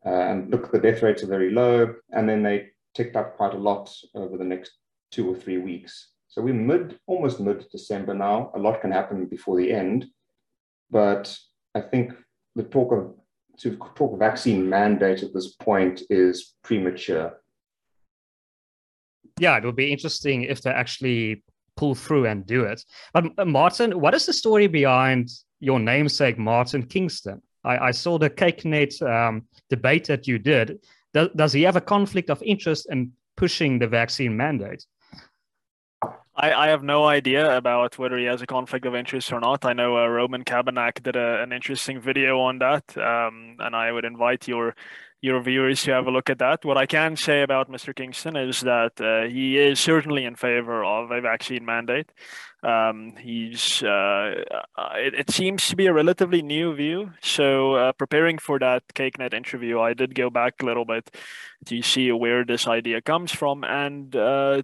uh, 0.06 0.10
and 0.10 0.52
look, 0.52 0.72
the 0.72 0.80
death 0.80 1.02
rates 1.02 1.24
are 1.24 1.28
very 1.28 1.52
low, 1.52 1.94
and 2.12 2.28
then 2.28 2.44
they 2.44 2.70
ticked 2.94 3.16
up 3.16 3.38
quite 3.38 3.54
a 3.54 3.58
lot 3.58 3.94
over 4.16 4.38
the 4.38 4.44
next 4.44 4.72
two 5.12 5.30
or 5.30 5.36
three 5.36 5.58
weeks. 5.58 6.10
So 6.28 6.42
we're 6.42 6.54
mid, 6.54 7.00
almost 7.08 7.40
mid 7.40 7.66
December 7.72 8.14
now. 8.14 8.52
A 8.56 8.60
lot 8.60 8.82
can 8.82 8.92
happen 8.92 9.26
before 9.26 9.58
the 9.58 9.72
end, 9.72 10.08
but 10.90 11.38
I 11.76 11.82
think 11.82 12.14
the 12.56 12.64
talk 12.64 12.92
of 12.92 13.16
to 13.60 13.78
talk 13.96 14.18
vaccine 14.18 14.68
mandate 14.68 15.22
at 15.22 15.34
this 15.34 15.54
point 15.56 16.02
is 16.10 16.56
premature. 16.64 17.40
Yeah, 19.40 19.58
it 19.58 19.64
would 19.64 19.76
be 19.76 19.92
interesting 19.92 20.44
if 20.44 20.62
they 20.62 20.72
actually 20.72 21.44
pull 21.76 21.96
through 21.96 22.26
and 22.26 22.46
do 22.46 22.64
it. 22.64 22.84
But 23.14 23.26
uh, 23.38 23.46
Martin, 23.46 24.00
what 24.00 24.14
is 24.14 24.26
the 24.26 24.34
story 24.34 24.68
behind 24.68 25.30
your 25.60 25.80
namesake, 25.80 26.38
Martin 26.38 26.84
Kingston? 26.84 27.42
I, 27.64 27.88
I 27.88 27.92
saw 27.92 28.18
the 28.18 28.30
CakeNet 28.30 29.02
um, 29.02 29.44
debate 29.70 30.06
that 30.08 30.28
you 30.28 30.40
did. 30.40 30.80
Does, 31.14 31.30
does 31.36 31.54
he 31.54 31.64
have 31.64 31.76
a 31.76 31.82
conflict 31.82 32.30
of 32.30 32.42
interest 32.44 32.88
in 32.90 33.12
pushing 33.38 33.80
the 33.80 33.88
vaccine 33.88 34.36
mandate? 34.36 34.86
I, 36.36 36.52
I 36.52 36.68
have 36.70 36.84
no 36.84 37.06
idea 37.06 37.56
about 37.56 38.00
whether 38.00 38.18
he 38.18 38.26
has 38.26 38.42
a 38.42 38.48
conflict 38.48 38.86
of 38.86 38.96
interest 38.96 39.32
or 39.32 39.40
not. 39.40 39.66
I 39.66 39.74
know 39.74 39.98
uh, 39.98 40.08
Roman 40.08 40.44
Cabanac 40.44 41.04
did 41.04 41.16
a, 41.16 41.44
an 41.44 41.54
interesting 41.54 42.02
video 42.02 42.40
on 42.40 42.58
that, 42.60 42.98
um, 42.98 43.58
and 43.60 43.76
I 43.76 43.92
would 43.92 44.04
invite 44.04 44.48
your 44.48 44.76
your 45.24 45.42
viewers 45.42 45.82
to 45.84 45.92
have 45.92 46.06
a 46.06 46.12
look 46.12 46.30
at 46.30 46.40
that. 46.40 46.66
What 46.66 46.78
I 46.78 46.86
can 46.86 47.16
say 47.16 47.44
about 47.44 47.72
Mr. 47.72 47.96
Kingston 47.96 48.36
is 48.36 48.60
that 48.60 49.00
uh, 49.00 49.30
he 49.30 49.58
is 49.58 49.80
certainly 49.80 50.26
in 50.26 50.36
favor 50.36 50.84
of 50.84 51.12
a 51.12 51.22
vaccine 51.22 51.64
mandate. 51.64 52.12
Um, 52.62 53.16
he's 53.18 53.82
uh, 53.84 54.44
uh, 54.78 54.90
it, 54.96 55.14
it, 55.14 55.30
seems 55.30 55.70
to 55.70 55.78
be 55.78 55.86
a 55.86 55.94
relatively 55.94 56.42
new 56.42 56.76
view. 56.76 57.12
So 57.22 57.76
uh, 57.76 57.92
preparing 57.94 58.38
for 58.38 58.60
that 58.60 58.84
CakeNet 58.96 59.34
interview, 59.34 59.80
I 59.80 59.94
did 59.94 60.14
go 60.14 60.30
back 60.30 60.62
a 60.62 60.66
little 60.66 60.86
bit 60.86 61.16
to 61.68 61.82
see 61.82 62.12
where 62.12 62.44
this 62.44 62.68
idea 62.68 63.02
comes 63.02 63.32
from, 63.32 63.64
and 63.64 64.14
uh, 64.16 64.64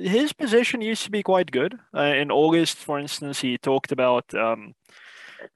his 0.00 0.32
position 0.32 0.80
used 0.80 1.04
to 1.04 1.10
be 1.10 1.22
quite 1.22 1.52
good. 1.52 1.78
Uh, 1.94 2.02
in 2.02 2.32
August, 2.32 2.78
for 2.78 2.98
instance, 2.98 3.40
he 3.40 3.58
talked 3.58 3.92
about. 3.92 4.34
Um, 4.34 4.74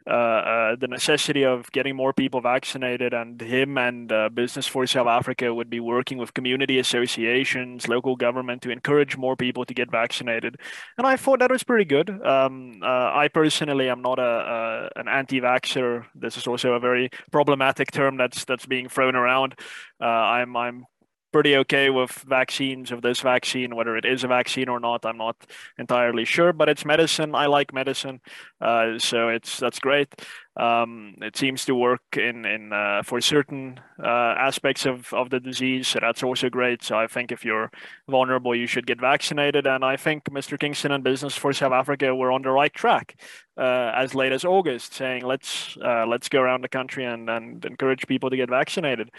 uh, 0.06 0.10
uh, 0.10 0.76
the 0.76 0.88
necessity 0.88 1.44
of 1.44 1.70
getting 1.72 1.96
more 1.96 2.12
people 2.12 2.40
vaccinated, 2.40 3.14
and 3.14 3.40
him 3.40 3.78
and 3.78 4.12
uh, 4.12 4.28
Business 4.28 4.66
for 4.66 4.86
South 4.86 5.06
Africa 5.06 5.52
would 5.52 5.70
be 5.70 5.80
working 5.80 6.18
with 6.18 6.34
community 6.34 6.78
associations, 6.78 7.88
local 7.88 8.16
government 8.16 8.62
to 8.62 8.70
encourage 8.70 9.16
more 9.16 9.36
people 9.36 9.64
to 9.64 9.74
get 9.74 9.90
vaccinated. 9.90 10.56
And 10.98 11.06
I 11.06 11.16
thought 11.16 11.40
that 11.40 11.50
was 11.50 11.62
pretty 11.62 11.84
good. 11.84 12.10
Um, 12.24 12.80
I 12.82 13.28
personally 13.28 13.88
am 13.88 14.02
not 14.02 14.18
a, 14.18 14.22
a 14.22 15.00
an 15.00 15.08
anti-vaxxer. 15.08 16.06
This 16.14 16.36
is 16.36 16.46
also 16.46 16.72
a 16.72 16.80
very 16.80 17.10
problematic 17.32 17.90
term 17.90 18.16
that's 18.16 18.44
that's 18.44 18.66
being 18.66 18.88
thrown 18.88 19.14
around. 19.14 19.54
I'm 20.00 20.56
I'm 20.56 20.86
pretty 21.34 21.56
okay 21.56 21.90
with 21.90 22.12
vaccines 22.28 22.92
of 22.92 23.02
this 23.02 23.20
vaccine 23.20 23.74
whether 23.74 23.96
it 23.96 24.04
is 24.04 24.22
a 24.22 24.28
vaccine 24.28 24.68
or 24.68 24.78
not 24.78 25.04
i'm 25.04 25.18
not 25.18 25.34
entirely 25.78 26.24
sure 26.24 26.52
but 26.52 26.68
it's 26.68 26.84
medicine. 26.84 27.34
I 27.34 27.46
like 27.46 27.72
medicine 27.74 28.20
uh, 28.60 28.98
so 28.98 29.28
it's 29.28 29.58
that's 29.58 29.78
great. 29.78 30.08
Um, 30.56 31.16
it 31.20 31.36
seems 31.36 31.64
to 31.64 31.74
work 31.74 32.02
in 32.16 32.44
in 32.44 32.72
uh, 32.72 33.02
for 33.02 33.20
certain 33.20 33.80
uh, 34.02 34.34
aspects 34.38 34.86
of, 34.86 35.12
of 35.12 35.30
the 35.30 35.40
disease 35.40 35.88
so 35.88 35.98
that's 36.00 36.22
also 36.22 36.48
great. 36.48 36.82
So 36.82 36.96
i 36.96 37.06
think 37.06 37.32
if 37.32 37.44
you're 37.44 37.70
vulnerable 38.08 38.54
you 38.54 38.66
should 38.66 38.86
get 38.86 39.00
vaccinated. 39.00 39.66
And 39.66 39.84
i 39.84 39.96
think 39.96 40.24
mr 40.24 40.58
kingston 40.58 40.92
and 40.92 41.04
business 41.04 41.36
for 41.36 41.52
south 41.52 41.72
africa 41.72 42.14
were 42.14 42.32
on 42.32 42.42
the 42.42 42.50
right 42.50 42.72
track 42.72 43.20
uh, 43.58 43.92
as 43.94 44.14
late 44.14 44.32
as 44.32 44.44
august 44.44 44.94
saying 44.94 45.24
let's 45.24 45.76
uh, 45.84 46.06
let's 46.06 46.28
go 46.28 46.40
around 46.40 46.62
the 46.62 46.68
country 46.68 47.04
and, 47.04 47.28
and 47.28 47.64
encourage 47.64 48.06
people 48.06 48.30
to 48.30 48.36
get 48.36 48.48
vaccinated. 48.48 49.10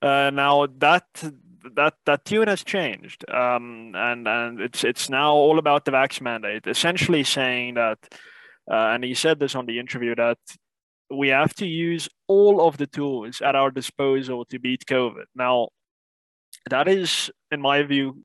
Uh, 0.00 0.30
now 0.30 0.66
that 0.78 1.06
that 1.74 1.94
that 2.06 2.24
tune 2.24 2.48
has 2.48 2.64
changed, 2.64 3.28
um, 3.30 3.92
and 3.94 4.26
and 4.26 4.60
it's 4.60 4.84
it's 4.84 5.08
now 5.08 5.32
all 5.32 5.58
about 5.58 5.84
the 5.84 5.92
vax 5.92 6.20
mandate, 6.20 6.66
essentially 6.66 7.24
saying 7.24 7.74
that, 7.74 7.98
uh, 8.70 8.92
and 8.92 9.04
he 9.04 9.14
said 9.14 9.38
this 9.38 9.54
on 9.54 9.66
the 9.66 9.78
interview 9.78 10.14
that 10.14 10.38
we 11.10 11.28
have 11.28 11.54
to 11.54 11.66
use 11.66 12.08
all 12.26 12.66
of 12.66 12.78
the 12.78 12.86
tools 12.86 13.40
at 13.40 13.54
our 13.54 13.70
disposal 13.70 14.44
to 14.46 14.58
beat 14.58 14.84
COVID. 14.86 15.24
Now, 15.34 15.68
that 16.70 16.88
is, 16.88 17.30
in 17.50 17.60
my 17.60 17.82
view, 17.82 18.24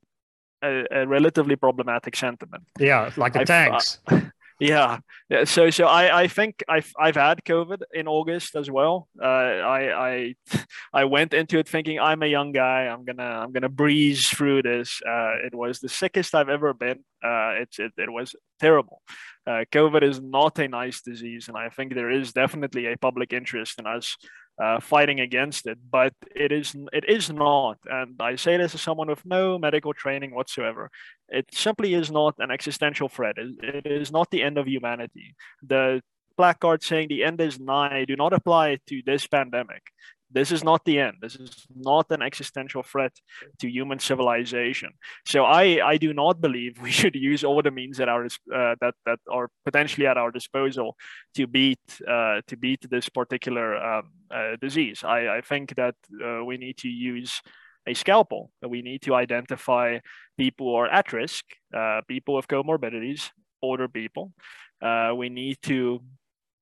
a, 0.62 0.84
a 0.90 1.06
relatively 1.06 1.56
problematic 1.56 2.16
sentiment. 2.16 2.64
Yeah, 2.78 3.10
like 3.16 3.34
the 3.34 3.44
tanks. 3.44 4.00
Uh, 4.06 4.20
yeah, 4.60 4.98
yeah. 5.28 5.44
So, 5.44 5.70
so 5.70 5.86
I, 5.86 6.22
I 6.22 6.28
think 6.28 6.64
I've, 6.68 6.92
I've 6.98 7.14
had 7.14 7.44
COVID 7.44 7.82
in 7.92 8.08
August 8.08 8.56
as 8.56 8.70
well. 8.70 9.08
Uh, 9.20 9.26
I, 9.26 10.08
I, 10.08 10.34
I 10.92 11.04
went 11.04 11.34
into 11.34 11.58
it 11.58 11.68
thinking 11.68 12.00
I'm 12.00 12.22
a 12.22 12.26
young 12.26 12.52
guy. 12.52 12.86
I'm 12.86 13.04
gonna, 13.04 13.22
I'm 13.22 13.52
gonna 13.52 13.68
breeze 13.68 14.28
through 14.28 14.62
this. 14.62 15.00
Uh, 15.06 15.34
it 15.44 15.54
was 15.54 15.80
the 15.80 15.88
sickest 15.88 16.34
I've 16.34 16.48
ever 16.48 16.74
been. 16.74 17.04
Uh, 17.22 17.62
it's, 17.62 17.78
it, 17.78 17.92
it 17.96 18.10
was 18.10 18.34
terrible. 18.60 19.02
Uh, 19.46 19.64
COVID 19.72 20.02
is 20.02 20.20
not 20.20 20.58
a 20.58 20.68
nice 20.68 21.00
disease, 21.00 21.48
and 21.48 21.56
I 21.56 21.70
think 21.70 21.94
there 21.94 22.10
is 22.10 22.32
definitely 22.32 22.86
a 22.86 22.98
public 22.98 23.32
interest 23.32 23.78
in 23.78 23.86
us 23.86 24.16
uh, 24.62 24.80
fighting 24.80 25.20
against 25.20 25.66
it, 25.66 25.78
but 25.90 26.12
it 26.34 26.52
is 26.52 26.74
it 26.92 27.04
is 27.08 27.30
not. 27.30 27.78
And 27.86 28.16
I 28.20 28.36
say 28.36 28.56
this 28.56 28.74
as 28.74 28.80
someone 28.80 29.08
with 29.08 29.24
no 29.24 29.58
medical 29.58 29.94
training 29.94 30.34
whatsoever. 30.34 30.90
It 31.28 31.46
simply 31.52 31.94
is 31.94 32.10
not 32.10 32.34
an 32.38 32.50
existential 32.50 33.08
threat. 33.08 33.36
it, 33.38 33.86
it 33.86 33.86
is 33.86 34.10
not 34.10 34.30
the 34.30 34.42
end 34.42 34.58
of 34.58 34.66
humanity. 34.66 35.34
The 35.62 36.02
placard 36.36 36.82
saying 36.82 37.08
the 37.08 37.24
end 37.24 37.40
is 37.40 37.58
nigh 37.58 38.04
do 38.04 38.16
not 38.16 38.32
apply 38.32 38.78
to 38.86 39.02
this 39.04 39.26
pandemic 39.26 39.82
this 40.30 40.52
is 40.52 40.62
not 40.62 40.84
the 40.84 40.98
end. 40.98 41.16
This 41.20 41.36
is 41.36 41.66
not 41.74 42.06
an 42.10 42.22
existential 42.22 42.82
threat 42.82 43.12
to 43.60 43.68
human 43.68 43.98
civilization. 43.98 44.90
So 45.26 45.44
i 45.44 45.64
i 45.92 45.96
do 45.96 46.12
not 46.12 46.40
believe 46.40 46.80
we 46.82 46.90
should 47.00 47.14
use 47.14 47.44
all 47.44 47.62
the 47.62 47.70
means 47.70 48.00
at 48.00 48.08
our 48.08 48.26
uh, 48.26 48.74
that 48.80 48.94
that 49.06 49.20
are 49.30 49.48
potentially 49.64 50.06
at 50.06 50.18
our 50.18 50.30
disposal 50.30 50.96
to 51.34 51.46
beat 51.46 51.86
uh, 52.06 52.40
to 52.46 52.56
beat 52.56 52.80
this 52.90 53.08
particular 53.08 53.76
um, 53.76 54.10
uh, 54.30 54.56
disease. 54.60 55.04
I 55.04 55.38
i 55.38 55.40
think 55.40 55.74
that 55.76 55.96
uh, 56.24 56.44
we 56.44 56.56
need 56.58 56.76
to 56.78 56.88
use 56.88 57.42
a 57.86 57.94
scalpel. 57.94 58.50
We 58.62 58.82
need 58.82 59.00
to 59.02 59.14
identify 59.14 59.98
people 60.36 60.66
who 60.66 60.74
are 60.74 60.88
at 60.88 61.12
risk 61.12 61.44
uh, 61.74 62.00
people 62.06 62.34
with 62.34 62.48
comorbidities 62.48 63.30
older 63.62 63.88
people. 63.88 64.32
Uh, 64.80 65.12
we 65.16 65.28
need 65.28 65.58
to 65.62 66.00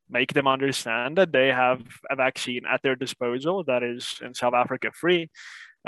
make 0.08 0.32
them 0.32 0.46
understand 0.46 1.18
that 1.18 1.32
they 1.32 1.48
have 1.48 1.82
a 2.10 2.16
vaccine 2.16 2.62
at 2.66 2.82
their 2.82 2.96
disposal 2.96 3.64
that 3.64 3.82
is 3.82 4.18
in 4.22 4.34
South 4.34 4.54
Africa 4.54 4.90
free, 4.92 5.30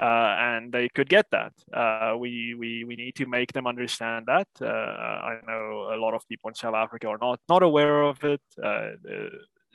uh, 0.00 0.34
and 0.38 0.72
they 0.72 0.88
could 0.88 1.08
get 1.08 1.26
that. 1.30 1.52
Uh, 1.72 2.16
we, 2.16 2.54
we, 2.58 2.84
we 2.84 2.96
need 2.96 3.14
to 3.16 3.26
make 3.26 3.52
them 3.52 3.66
understand 3.66 4.26
that. 4.26 4.48
Uh, 4.60 4.66
I 4.66 5.38
know 5.46 5.90
a 5.92 5.98
lot 5.98 6.14
of 6.14 6.26
people 6.28 6.48
in 6.48 6.54
South 6.54 6.74
Africa 6.74 7.08
are 7.08 7.18
not, 7.20 7.40
not 7.48 7.62
aware 7.62 8.02
of 8.02 8.22
it. 8.24 8.40
Uh, 8.62 8.90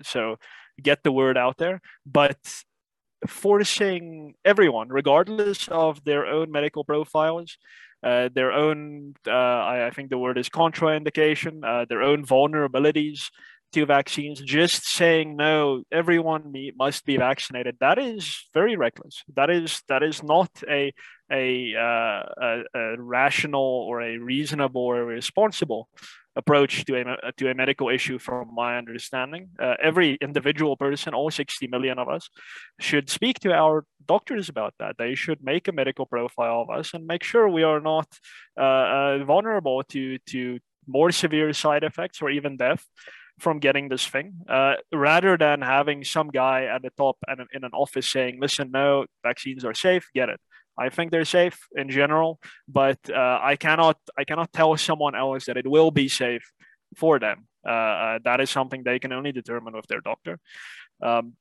so 0.01 0.37
get 0.81 1.03
the 1.03 1.11
word 1.11 1.37
out 1.37 1.57
there. 1.57 1.81
But 2.05 2.37
forcing 3.27 4.35
everyone, 4.43 4.89
regardless 4.89 5.67
of 5.67 6.03
their 6.03 6.25
own 6.25 6.51
medical 6.51 6.83
profiles, 6.83 7.57
uh, 8.03 8.29
their 8.33 8.51
own, 8.51 9.13
uh, 9.27 9.31
I, 9.31 9.87
I, 9.87 9.89
think 9.91 10.09
the 10.09 10.17
word 10.17 10.37
is 10.37 10.49
contraindication, 10.49 11.63
uh, 11.63 11.85
their 11.85 12.01
own 12.01 12.25
vulnerabilities, 12.25 13.29
to 13.73 13.85
vaccines, 13.85 14.41
just 14.41 14.85
saying 14.85 15.35
no, 15.35 15.83
everyone 15.91 16.53
must 16.77 17.05
be 17.05 17.17
vaccinated, 17.17 17.77
that 17.79 17.99
is 17.99 18.47
very 18.53 18.75
reckless. 18.75 19.23
That 19.35 19.49
is 19.49 19.81
that 19.87 20.03
is 20.03 20.23
not 20.23 20.49
a 20.69 20.93
a, 21.31 21.73
uh, 21.75 22.23
a, 22.41 22.63
a 22.75 23.01
rational 23.01 23.61
or 23.61 24.01
a 24.01 24.17
reasonable 24.17 24.81
or 24.81 25.03
responsible 25.05 25.89
approach 26.35 26.85
to 26.85 26.95
a 26.95 27.31
to 27.37 27.49
a 27.49 27.55
medical 27.55 27.89
issue, 27.89 28.19
from 28.19 28.53
my 28.53 28.77
understanding. 28.77 29.49
Uh, 29.59 29.75
every 29.81 30.17
individual 30.21 30.75
person, 30.75 31.13
all 31.13 31.31
60 31.31 31.67
million 31.67 31.99
of 31.99 32.07
us, 32.09 32.29
should 32.79 33.09
speak 33.09 33.39
to 33.39 33.53
our 33.53 33.85
doctors 34.07 34.49
about 34.49 34.73
that. 34.79 34.95
They 34.97 35.15
should 35.15 35.43
make 35.43 35.67
a 35.67 35.71
medical 35.71 36.05
profile 36.05 36.61
of 36.61 36.69
us 36.69 36.93
and 36.93 37.05
make 37.05 37.23
sure 37.23 37.47
we 37.47 37.63
are 37.63 37.79
not 37.79 38.07
uh, 38.59 38.63
uh 38.63 39.23
vulnerable 39.25 39.83
to 39.89 40.17
to 40.29 40.59
more 40.87 41.11
severe 41.11 41.53
side 41.53 41.83
effects 41.83 42.21
or 42.21 42.29
even 42.29 42.57
death 42.57 42.85
from 43.43 43.59
getting 43.59 43.89
this 43.89 44.05
thing 44.07 44.27
uh, 44.57 44.75
rather 44.93 45.37
than 45.37 45.61
having 45.61 46.03
some 46.15 46.29
guy 46.29 46.59
at 46.75 46.81
the 46.81 46.91
top 47.03 47.17
and 47.27 47.37
in 47.53 47.63
an 47.63 47.73
office 47.73 48.09
saying 48.15 48.39
listen 48.39 48.71
no 48.71 49.05
vaccines 49.29 49.63
are 49.65 49.73
safe 49.73 50.05
get 50.19 50.29
it 50.29 50.39
i 50.85 50.87
think 50.89 51.11
they're 51.11 51.33
safe 51.41 51.57
in 51.81 51.89
general 51.89 52.39
but 52.79 52.99
uh, 53.09 53.37
i 53.51 53.55
cannot 53.65 53.97
i 54.17 54.23
cannot 54.23 54.51
tell 54.53 54.75
someone 54.77 55.15
else 55.23 55.45
that 55.45 55.57
it 55.57 55.67
will 55.75 55.91
be 55.91 56.07
safe 56.07 56.45
for 56.95 57.19
them 57.19 57.37
uh, 57.67 57.93
uh 58.05 58.19
that 58.23 58.39
is 58.43 58.49
something 58.49 58.79
they 58.81 58.99
can 59.03 59.13
only 59.19 59.33
determine 59.41 59.73
with 59.75 59.87
their 59.87 60.01
doctor 60.01 60.39
um, 61.09 61.33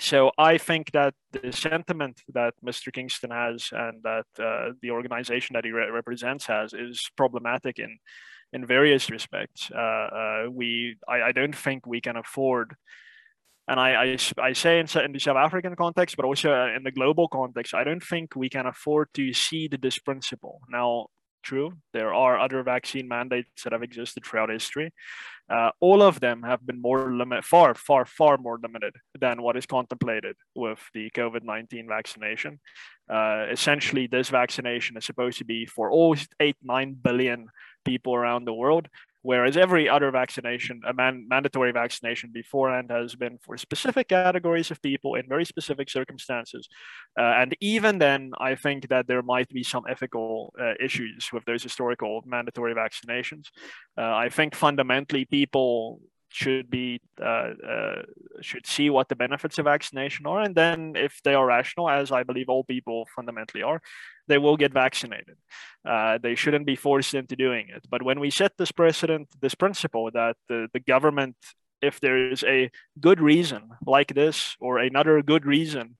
so 0.00 0.30
I 0.38 0.58
think 0.58 0.92
that 0.92 1.14
the 1.32 1.52
sentiment 1.52 2.22
that 2.32 2.54
Mr. 2.64 2.92
Kingston 2.92 3.32
has 3.32 3.68
and 3.72 4.00
that 4.04 4.26
uh, 4.38 4.72
the 4.80 4.92
organization 4.92 5.54
that 5.54 5.64
he 5.64 5.72
re- 5.72 5.90
represents 5.90 6.46
has 6.46 6.72
is 6.72 7.10
problematic 7.16 7.80
in 7.80 7.98
in 8.52 8.66
various 8.66 9.10
respects. 9.10 9.70
Uh, 9.74 9.78
uh, 9.78 10.46
we, 10.50 10.96
I, 11.08 11.22
I, 11.22 11.32
don't 11.32 11.54
think 11.54 11.86
we 11.86 12.00
can 12.00 12.16
afford, 12.16 12.74
and 13.66 13.78
I, 13.78 14.14
I, 14.14 14.18
I 14.42 14.52
say 14.52 14.80
in, 14.80 14.86
in, 15.00 15.12
the 15.12 15.18
South 15.18 15.36
African 15.36 15.76
context, 15.76 16.16
but 16.16 16.24
also 16.24 16.52
uh, 16.52 16.74
in 16.74 16.82
the 16.82 16.90
global 16.90 17.28
context, 17.28 17.74
I 17.74 17.84
don't 17.84 18.02
think 18.02 18.34
we 18.34 18.48
can 18.48 18.66
afford 18.66 19.08
to 19.14 19.32
cede 19.32 19.78
this 19.82 19.98
principle. 19.98 20.60
Now, 20.70 21.08
true, 21.42 21.72
there 21.92 22.12
are 22.12 22.38
other 22.38 22.62
vaccine 22.62 23.08
mandates 23.08 23.62
that 23.64 23.72
have 23.72 23.82
existed 23.82 24.24
throughout 24.24 24.50
history. 24.50 24.92
Uh, 25.48 25.70
all 25.80 26.02
of 26.02 26.20
them 26.20 26.42
have 26.42 26.66
been 26.66 26.80
more 26.80 27.12
limit, 27.12 27.44
far, 27.44 27.74
far, 27.74 28.04
far 28.04 28.36
more 28.36 28.58
limited 28.62 28.94
than 29.18 29.40
what 29.40 29.56
is 29.56 29.64
contemplated 29.64 30.36
with 30.54 30.78
the 30.92 31.10
COVID 31.10 31.42
19 31.42 31.88
vaccination. 31.88 32.60
Uh, 33.08 33.46
essentially, 33.50 34.06
this 34.06 34.28
vaccination 34.28 34.96
is 34.98 35.06
supposed 35.06 35.38
to 35.38 35.44
be 35.44 35.64
for 35.64 35.90
all 35.90 36.14
8, 36.38 36.56
9 36.62 36.96
billion 37.00 37.46
people 37.90 38.14
around 38.14 38.44
the 38.44 38.58
world. 38.62 38.86
Whereas 39.22 39.56
every 39.56 39.88
other 39.88 40.10
vaccination, 40.22 40.80
a 40.86 40.94
man, 40.94 41.26
mandatory 41.28 41.72
vaccination 41.72 42.30
beforehand, 42.32 42.88
has 42.90 43.16
been 43.16 43.36
for 43.44 43.56
specific 43.58 44.06
categories 44.08 44.70
of 44.70 44.80
people 44.80 45.16
in 45.16 45.24
very 45.34 45.44
specific 45.44 45.90
circumstances. 45.90 46.68
Uh, 47.20 47.32
and 47.40 47.56
even 47.60 47.98
then, 47.98 48.30
I 48.50 48.54
think 48.54 48.88
that 48.88 49.06
there 49.08 49.22
might 49.34 49.48
be 49.48 49.64
some 49.64 49.84
ethical 49.94 50.54
uh, 50.62 50.74
issues 50.88 51.30
with 51.32 51.44
those 51.44 51.62
historical 51.68 52.22
mandatory 52.26 52.74
vaccinations. 52.74 53.46
Uh, 54.00 54.14
I 54.24 54.28
think 54.36 54.54
fundamentally 54.54 55.24
people 55.24 56.00
should 56.28 56.70
be 56.70 57.00
uh, 57.20 57.52
uh, 57.66 58.02
should 58.40 58.66
see 58.66 58.90
what 58.90 59.08
the 59.08 59.16
benefits 59.16 59.58
of 59.58 59.64
vaccination 59.64 60.26
are, 60.26 60.40
and 60.40 60.54
then 60.54 60.94
if 60.96 61.20
they 61.24 61.34
are 61.34 61.46
rational, 61.46 61.88
as 61.88 62.12
I 62.12 62.22
believe 62.22 62.48
all 62.48 62.64
people 62.64 63.08
fundamentally 63.14 63.62
are, 63.62 63.80
they 64.28 64.38
will 64.38 64.56
get 64.56 64.72
vaccinated. 64.72 65.36
Uh, 65.84 66.18
they 66.18 66.34
shouldn't 66.34 66.66
be 66.66 66.76
forced 66.76 67.14
into 67.14 67.36
doing 67.36 67.68
it. 67.74 67.86
But 67.90 68.02
when 68.02 68.20
we 68.20 68.30
set 68.30 68.52
this 68.58 68.72
precedent, 68.72 69.28
this 69.40 69.54
principle 69.54 70.10
that 70.12 70.36
the, 70.48 70.68
the 70.72 70.80
government, 70.80 71.36
if 71.80 72.00
there 72.00 72.30
is 72.30 72.44
a 72.44 72.70
good 73.00 73.20
reason 73.20 73.70
like 73.86 74.14
this 74.14 74.56
or 74.60 74.78
another 74.78 75.22
good 75.22 75.46
reason 75.46 75.96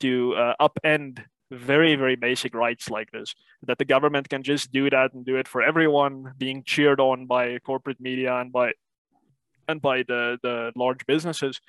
to 0.00 0.34
uh, 0.34 0.54
upend 0.60 1.24
very 1.50 1.96
very 1.96 2.14
basic 2.14 2.54
rights 2.54 2.88
like 2.88 3.10
this 3.10 3.34
that 3.64 3.76
the 3.78 3.84
government 3.84 4.28
can 4.28 4.40
just 4.42 4.70
do 4.70 4.88
that 4.88 5.12
and 5.12 5.26
do 5.26 5.34
it 5.34 5.48
for 5.48 5.62
everyone 5.62 6.32
being 6.38 6.62
cheered 6.64 7.00
on 7.00 7.26
by 7.26 7.58
corporate 7.58 8.00
media 8.00 8.36
and 8.36 8.52
by 8.52 8.70
by 9.82 10.02
the, 10.02 10.38
the 10.42 10.72
large 10.76 11.06
businesses, 11.06 11.60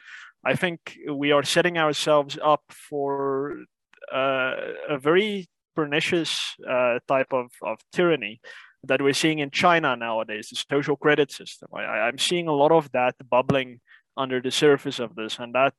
I 0.44 0.56
think 0.56 0.98
we 1.12 1.32
are 1.32 1.44
setting 1.44 1.78
ourselves 1.78 2.38
up 2.44 2.64
for 2.70 3.58
uh, 4.14 4.56
a 4.90 4.98
very 4.98 5.48
pernicious 5.76 6.56
uh, 6.70 7.00
type 7.08 7.32
of, 7.32 7.52
of 7.64 7.78
tyranny 7.94 8.42
that 8.84 9.02
we're 9.02 9.14
seeing 9.14 9.40
in 9.40 9.52
China 9.52 9.96
nowadays, 9.96 10.50
the 10.50 10.64
social 10.70 10.96
credit 10.96 11.32
system. 11.32 11.70
I, 11.74 11.82
I'm 11.82 12.18
seeing 12.18 12.48
a 12.48 12.54
lot 12.54 12.72
of 12.72 12.92
that 12.92 13.16
bubbling 13.30 13.80
under 14.18 14.42
the 14.42 14.52
surface 14.52 15.00
of 15.00 15.16
this, 15.16 15.40
and 15.40 15.54
that 15.54 15.74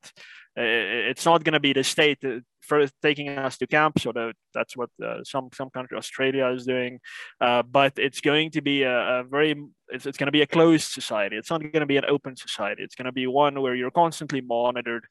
it's 0.57 1.25
not 1.25 1.45
going 1.45 1.55
to 1.55 1.61
be 1.61 1.73
the 1.73 1.85
state 1.85 2.23
for 2.61 2.87
taking 3.03 3.29
us 3.31 3.57
to 3.59 3.67
camps, 3.67 4.05
or 4.07 4.13
the, 4.13 4.33
that's 4.55 4.77
what 4.77 4.91
uh, 5.03 5.25
some 5.25 5.49
some 5.55 5.71
country 5.71 5.97
Australia 5.97 6.49
is 6.49 6.67
doing, 6.67 7.01
uh, 7.41 7.63
but 7.63 7.95
it's 7.97 8.21
going 8.21 8.51
to 8.51 8.61
be 8.61 8.83
a, 8.83 9.21
a 9.21 9.25
very 9.25 9.55
it's, 9.89 10.07
it's 10.07 10.19
going 10.19 10.27
to 10.27 10.33
be 10.33 10.43
a 10.43 10.47
closed 10.47 10.91
society. 10.93 11.37
It's 11.37 11.51
not 11.51 11.61
going 11.61 11.81
to 11.81 11.87
be 11.87 11.97
an 11.97 12.05
open 12.07 12.37
society. 12.37 12.83
It's 12.83 12.95
going 12.95 13.07
to 13.07 13.13
be 13.13 13.27
one 13.27 13.61
where 13.61 13.75
you're 13.75 13.91
constantly 13.91 14.41
monitored. 14.41 15.07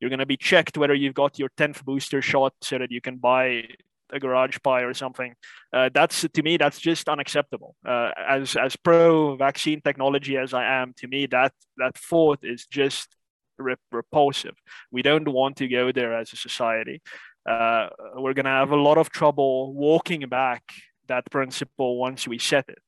You're 0.00 0.10
going 0.10 0.20
to 0.20 0.26
be 0.26 0.36
checked 0.36 0.78
whether 0.78 0.94
you've 0.94 1.14
got 1.14 1.38
your 1.38 1.50
10th 1.56 1.84
booster 1.84 2.22
shot 2.22 2.54
so 2.62 2.78
that 2.78 2.92
you 2.92 3.00
can 3.00 3.16
buy 3.16 3.64
a 4.12 4.18
garage 4.18 4.58
pie 4.62 4.82
or 4.82 4.94
something. 4.94 5.34
Uh, 5.72 5.90
that's 5.92 6.26
to 6.32 6.42
me, 6.42 6.56
that's 6.56 6.78
just 6.78 7.08
unacceptable. 7.08 7.76
Uh, 7.86 8.10
as 8.28 8.56
as 8.56 8.76
pro 8.76 9.36
vaccine 9.36 9.80
technology 9.80 10.36
as 10.36 10.54
I 10.54 10.64
am, 10.64 10.94
to 10.98 11.06
me 11.06 11.26
that 11.26 11.52
that 11.76 11.96
thought 11.96 12.40
is 12.42 12.66
just 12.66 13.14
rep- 13.58 13.80
repulsive. 13.92 14.54
We 14.90 15.02
don't 15.02 15.28
want 15.28 15.56
to 15.56 15.68
go 15.68 15.92
there 15.92 16.14
as 16.14 16.32
a 16.32 16.36
society. 16.36 17.02
Uh, 17.48 17.88
we're 18.16 18.34
going 18.34 18.44
to 18.44 18.50
have 18.50 18.72
a 18.72 18.76
lot 18.76 18.98
of 18.98 19.10
trouble 19.10 19.74
walking 19.74 20.28
back 20.28 20.62
that 21.08 21.30
principle 21.30 21.98
once 21.98 22.28
we 22.28 22.38
set 22.38 22.68
it. 22.68 22.78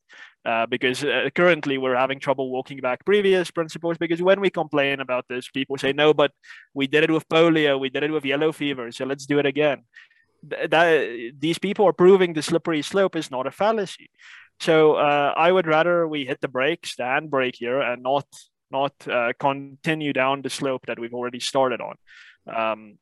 Uh, 0.46 0.64
because 0.64 1.04
uh, 1.04 1.28
currently 1.34 1.76
we're 1.76 1.94
having 1.94 2.18
trouble 2.18 2.50
walking 2.50 2.78
back 2.78 3.04
previous 3.04 3.50
principles 3.50 3.98
because 3.98 4.22
when 4.22 4.40
we 4.40 4.48
complain 4.48 4.98
about 4.98 5.26
this 5.28 5.50
people 5.50 5.76
say 5.76 5.92
no 5.92 6.14
but 6.14 6.32
we 6.72 6.86
did 6.86 7.04
it 7.04 7.10
with 7.10 7.28
polio 7.28 7.78
we 7.78 7.90
did 7.90 8.02
it 8.02 8.10
with 8.10 8.24
yellow 8.24 8.50
fever 8.50 8.90
so 8.90 9.04
let's 9.04 9.26
do 9.26 9.38
it 9.38 9.44
again 9.44 9.82
that 10.42 11.32
these 11.38 11.58
people 11.58 11.86
are 11.86 11.92
proving 11.92 12.32
the 12.32 12.40
slippery 12.40 12.80
slope 12.80 13.16
is 13.16 13.30
not 13.30 13.46
a 13.46 13.50
fallacy 13.50 14.08
so 14.60 14.94
uh, 14.94 15.34
i 15.36 15.52
would 15.52 15.66
rather 15.66 16.08
we 16.08 16.24
hit 16.24 16.40
the 16.40 16.48
brakes 16.48 16.96
the 16.96 17.02
handbrake 17.02 17.56
here 17.56 17.78
and 17.78 18.02
not 18.02 18.24
not 18.70 18.92
uh, 19.08 19.32
continue 19.38 20.12
down 20.12 20.42
the 20.42 20.50
slope 20.50 20.86
that 20.86 20.98
we've 20.98 21.14
already 21.14 21.40
started 21.40 21.80
on. 21.80 21.94
Um, 22.46 22.98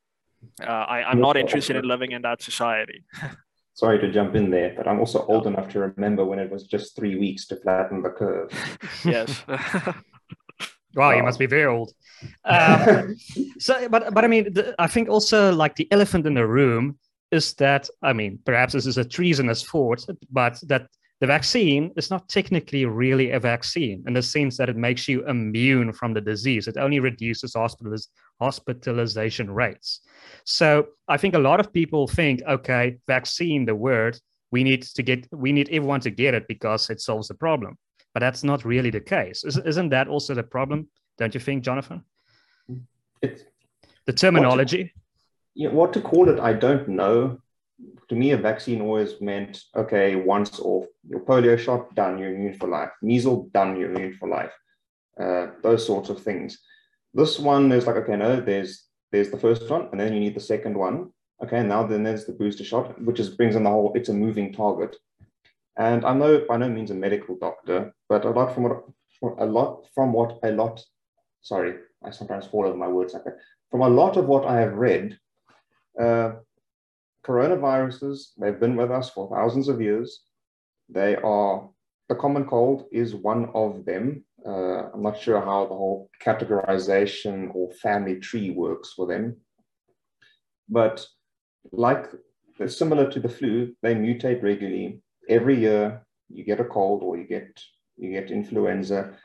uh, 0.62 0.66
I, 0.66 1.10
am 1.10 1.20
not 1.20 1.36
interested 1.36 1.76
in 1.76 1.86
living 1.86 2.12
in 2.12 2.22
that 2.22 2.42
society. 2.42 3.04
Sorry 3.74 3.98
to 4.00 4.10
jump 4.10 4.34
in 4.34 4.50
there, 4.50 4.74
but 4.76 4.88
I'm 4.88 4.98
also 4.98 5.24
old 5.26 5.46
enough 5.46 5.68
to 5.70 5.78
remember 5.78 6.24
when 6.24 6.40
it 6.40 6.50
was 6.50 6.64
just 6.64 6.96
three 6.96 7.16
weeks 7.16 7.46
to 7.46 7.56
flatten 7.56 8.02
the 8.02 8.10
curve. 8.10 8.50
yes. 9.04 9.42
wow, 10.94 11.12
you 11.12 11.22
must 11.22 11.38
be 11.38 11.46
very 11.46 11.66
old. 11.66 11.92
Um, 12.44 13.16
so, 13.58 13.88
but 13.88 14.12
but 14.12 14.24
I 14.24 14.28
mean, 14.28 14.52
the, 14.52 14.74
I 14.80 14.88
think 14.88 15.08
also 15.08 15.52
like 15.54 15.76
the 15.76 15.86
elephant 15.92 16.26
in 16.26 16.34
the 16.34 16.46
room 16.46 16.98
is 17.30 17.54
that 17.54 17.88
I 18.02 18.12
mean, 18.12 18.40
perhaps 18.44 18.72
this 18.72 18.86
is 18.86 18.98
a 18.98 19.04
treasonous 19.04 19.62
thought, 19.62 20.04
but 20.30 20.58
that 20.66 20.88
the 21.20 21.26
vaccine 21.26 21.90
is 21.96 22.10
not 22.10 22.28
technically 22.28 22.84
really 22.84 23.32
a 23.32 23.40
vaccine 23.40 24.04
in 24.06 24.14
the 24.14 24.22
sense 24.22 24.56
that 24.56 24.68
it 24.68 24.76
makes 24.76 25.08
you 25.08 25.26
immune 25.26 25.92
from 25.92 26.14
the 26.14 26.20
disease. 26.20 26.68
It 26.68 26.76
only 26.76 27.00
reduces 27.00 27.54
hospitaliz- 27.54 28.08
hospitalization 28.40 29.50
rates. 29.50 30.00
So 30.44 30.86
I 31.08 31.16
think 31.16 31.34
a 31.34 31.40
lot 31.40 31.58
of 31.58 31.72
people 31.72 32.06
think, 32.06 32.40
okay, 32.48 32.98
vaccine, 33.08 33.64
the 33.64 33.74
word, 33.74 34.18
we 34.52 34.62
need 34.62 34.82
to 34.82 35.02
get, 35.02 35.26
we 35.32 35.52
need 35.52 35.68
everyone 35.70 36.00
to 36.00 36.10
get 36.10 36.34
it 36.34 36.46
because 36.46 36.88
it 36.88 37.00
solves 37.00 37.28
the 37.28 37.34
problem. 37.34 37.76
But 38.14 38.20
that's 38.20 38.44
not 38.44 38.64
really 38.64 38.90
the 38.90 39.00
case. 39.00 39.44
Isn't 39.44 39.88
that 39.90 40.08
also 40.08 40.34
the 40.34 40.42
problem? 40.42 40.88
Don't 41.18 41.34
you 41.34 41.40
think, 41.40 41.64
Jonathan? 41.64 42.04
It's 43.20 43.42
the 44.06 44.12
terminology. 44.12 44.82
What 44.82 44.88
to, 44.88 45.62
yeah, 45.62 45.68
what 45.70 45.92
to 45.94 46.00
call 46.00 46.28
it, 46.28 46.38
I 46.38 46.52
don't 46.52 46.88
know 46.88 47.40
to 48.08 48.14
me, 48.14 48.32
a 48.32 48.36
vaccine 48.36 48.80
always 48.80 49.20
meant 49.20 49.62
okay, 49.76 50.16
once 50.16 50.58
off 50.60 50.86
your 51.08 51.20
polio 51.20 51.58
shot, 51.58 51.94
done, 51.94 52.18
you're 52.18 52.34
immune 52.34 52.54
for 52.54 52.68
life. 52.68 52.90
Measles, 53.02 53.50
done, 53.52 53.76
you're 53.76 53.90
immune 53.90 54.14
for 54.14 54.28
life. 54.28 54.52
Uh, 55.18 55.48
those 55.62 55.86
sorts 55.86 56.08
of 56.08 56.22
things. 56.22 56.58
This 57.14 57.38
one 57.38 57.70
is 57.72 57.86
like 57.86 57.96
okay, 57.96 58.16
no, 58.16 58.40
there's 58.40 58.84
there's 59.12 59.30
the 59.30 59.38
first 59.38 59.68
one, 59.68 59.88
and 59.90 60.00
then 60.00 60.12
you 60.12 60.20
need 60.20 60.34
the 60.34 60.40
second 60.40 60.76
one. 60.76 61.10
Okay, 61.42 61.62
now 61.62 61.86
then 61.86 62.02
there's 62.02 62.24
the 62.24 62.32
booster 62.32 62.64
shot, 62.64 63.00
which 63.02 63.20
is 63.20 63.30
brings 63.30 63.56
in 63.56 63.64
the 63.64 63.70
whole. 63.70 63.92
It's 63.94 64.08
a 64.08 64.14
moving 64.14 64.52
target, 64.52 64.96
and 65.76 66.04
I'm 66.04 66.18
no 66.18 66.44
by 66.48 66.56
no 66.56 66.68
means 66.68 66.90
a 66.90 66.94
medical 66.94 67.36
doctor, 67.36 67.94
but 68.08 68.24
a 68.24 68.30
lot 68.30 68.54
from 68.54 68.64
what 68.64 68.84
a 69.38 69.46
lot 69.46 69.86
from 69.94 70.12
what 70.12 70.38
a 70.42 70.52
lot. 70.52 70.84
Sorry, 71.40 71.74
I 72.04 72.10
sometimes 72.10 72.46
fall 72.46 72.66
over 72.66 72.76
my 72.76 72.88
words 72.88 73.14
like 73.14 73.24
that. 73.24 73.38
From 73.70 73.82
a 73.82 73.88
lot 73.88 74.16
of 74.16 74.26
what 74.26 74.44
I 74.44 74.60
have 74.60 74.74
read, 74.74 75.18
uh, 76.00 76.32
coronaviruses, 77.26 78.30
they've 78.38 78.60
been 78.60 78.76
with 78.76 78.90
us 78.90 79.10
for 79.10 79.28
thousands 79.28 79.68
of 79.68 79.80
years. 79.80 80.22
They 80.88 81.16
are, 81.16 81.68
the 82.08 82.14
common 82.14 82.46
cold 82.46 82.86
is 82.92 83.14
one 83.14 83.50
of 83.54 83.84
them. 83.84 84.24
Uh, 84.46 84.90
I'm 84.92 85.02
not 85.02 85.20
sure 85.20 85.40
how 85.40 85.64
the 85.64 85.74
whole 85.74 86.10
categorization 86.24 87.54
or 87.54 87.70
family 87.72 88.20
tree 88.20 88.50
works 88.50 88.92
for 88.94 89.06
them. 89.06 89.36
But 90.68 91.06
like 91.72 92.06
similar 92.66 93.10
to 93.10 93.20
the 93.20 93.28
flu, 93.28 93.74
they 93.82 93.94
mutate 93.94 94.42
regularly. 94.42 95.00
Every 95.28 95.58
year 95.58 96.06
you 96.28 96.44
get 96.44 96.60
a 96.60 96.64
cold 96.64 97.02
or 97.02 97.16
you 97.16 97.24
get 97.24 97.60
you 97.96 98.10
get 98.12 98.30
influenza. 98.30 99.16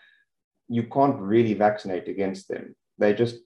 You 0.67 0.83
can't 0.83 1.19
really 1.19 1.53
vaccinate 1.53 2.07
against 2.07 2.47
them. 2.47 2.75
They 2.97 3.13
just 3.13 3.37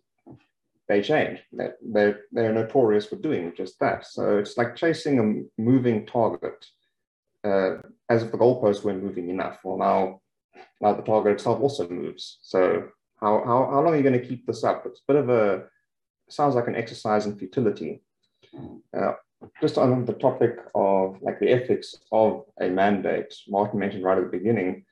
they 0.87 1.01
change. 1.01 1.39
They're, 1.51 2.21
they're, 2.31 2.53
notorious 2.53 3.05
for 3.05 3.17
doing 3.17 3.53
just 3.55 3.79
that. 3.79 4.05
So 4.05 4.37
it's 4.37 4.57
like 4.57 4.75
chasing 4.75 5.19
a 5.19 5.61
moving 5.61 6.05
target 6.05 6.65
uh, 7.43 7.77
as 8.09 8.23
if 8.23 8.31
the 8.31 8.37
goalposts 8.37 8.83
weren't 8.83 9.03
moving 9.03 9.29
enough. 9.29 9.59
Well, 9.63 9.77
now, 9.77 10.21
now 10.81 10.93
the 10.93 11.03
target 11.03 11.33
itself 11.33 11.59
also 11.59 11.87
moves. 11.89 12.39
So 12.41 12.87
how, 13.19 13.43
how, 13.45 13.69
how 13.71 13.81
long 13.81 13.93
are 13.93 13.97
you 13.97 14.03
going 14.03 14.19
to 14.19 14.25
keep 14.25 14.45
this 14.45 14.63
up? 14.63 14.85
It's 14.85 15.01
a 15.01 15.13
bit 15.13 15.21
of 15.21 15.29
a, 15.29 15.63
sounds 16.29 16.55
like 16.55 16.67
an 16.67 16.75
exercise 16.75 17.25
in 17.25 17.37
futility. 17.37 18.01
Uh, 18.97 19.13
just 19.61 19.77
on 19.77 20.05
the 20.05 20.13
topic 20.13 20.57
of 20.73 21.17
like 21.21 21.39
the 21.39 21.49
ethics 21.49 21.95
of 22.11 22.45
a 22.61 22.69
mandate, 22.69 23.33
Martin 23.47 23.79
mentioned 23.79 24.03
right 24.03 24.17
at 24.17 24.23
the 24.23 24.37
beginning 24.37 24.85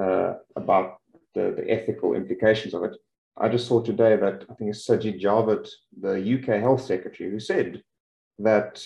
uh, 0.00 0.34
about 0.56 0.98
the, 1.34 1.54
the 1.56 1.68
ethical 1.68 2.14
implications 2.14 2.74
of 2.74 2.84
it. 2.84 2.96
I 3.36 3.48
just 3.48 3.66
saw 3.66 3.82
today 3.82 4.16
that 4.16 4.44
I 4.48 4.54
think 4.54 4.70
it's 4.70 4.86
Sajid 4.86 5.20
Javid, 5.20 5.68
the 6.00 6.14
UK 6.14 6.60
Health 6.60 6.82
Secretary, 6.82 7.30
who 7.30 7.40
said 7.40 7.82
that 8.38 8.84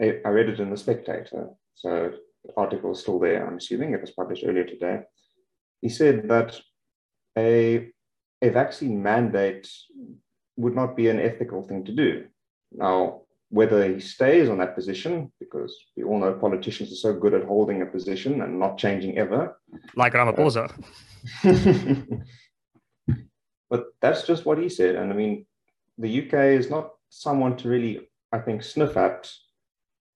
I 0.00 0.28
read 0.28 0.48
it 0.48 0.60
in 0.60 0.70
the 0.70 0.76
Spectator, 0.76 1.50
so 1.74 2.12
the 2.44 2.52
article 2.56 2.92
is 2.92 3.00
still 3.00 3.18
there. 3.18 3.46
I'm 3.46 3.56
assuming 3.56 3.92
it 3.92 4.00
was 4.00 4.10
published 4.12 4.44
earlier 4.46 4.64
today. 4.64 5.02
He 5.80 5.88
said 5.88 6.28
that 6.28 6.58
a 7.36 7.90
a 8.42 8.50
vaccine 8.50 9.02
mandate 9.02 9.68
would 10.56 10.74
not 10.74 10.96
be 10.96 11.08
an 11.08 11.20
ethical 11.20 11.62
thing 11.62 11.84
to 11.84 11.92
do. 11.92 12.26
Now, 12.72 13.22
whether 13.50 13.92
he 13.92 14.00
stays 14.00 14.48
on 14.48 14.58
that 14.58 14.74
position, 14.74 15.32
because 15.40 15.74
we 15.96 16.04
all 16.04 16.18
know 16.18 16.32
politicians 16.34 16.92
are 16.92 16.96
so 16.96 17.12
good 17.14 17.34
at 17.34 17.44
holding 17.44 17.82
a 17.82 17.86
position 17.86 18.42
and 18.42 18.58
not 18.58 18.78
changing 18.78 19.18
ever. 19.18 19.58
Like 19.96 20.12
Ramaphosa. 20.12 20.70
Uh, 21.44 22.16
But 23.70 23.86
that's 24.00 24.26
just 24.26 24.46
what 24.46 24.58
he 24.58 24.68
said. 24.68 24.94
And 24.96 25.12
I 25.12 25.16
mean, 25.16 25.46
the 25.98 26.24
UK 26.26 26.34
is 26.58 26.70
not 26.70 26.90
someone 27.10 27.56
to 27.58 27.68
really, 27.68 28.08
I 28.32 28.38
think, 28.38 28.62
sniff 28.62 28.96
at 28.96 29.30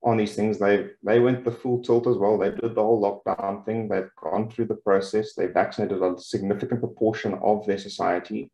on 0.05 0.17
these 0.17 0.35
things. 0.35 0.59
They 0.59 0.88
they 1.03 1.21
went 1.21 1.45
the 1.45 1.53
full 1.53 1.83
tilt 1.83 2.07
as 2.07 2.17
well. 2.17 2.38
They 2.38 2.51
did 2.51 2.75
the 2.75 2.83
whole 2.83 3.03
lockdown 3.03 3.65
thing. 3.65 3.88
They've 3.88 4.11
gone 4.21 4.51
through 4.51 4.67
the 4.67 4.77
process. 4.77 5.35
They 5.35 5.47
vaccinated 5.47 6.03
a 6.03 6.19
significant 6.19 6.81
proportion 6.81 7.35
of 7.35 7.67
their 7.67 7.79
society. 7.79 8.51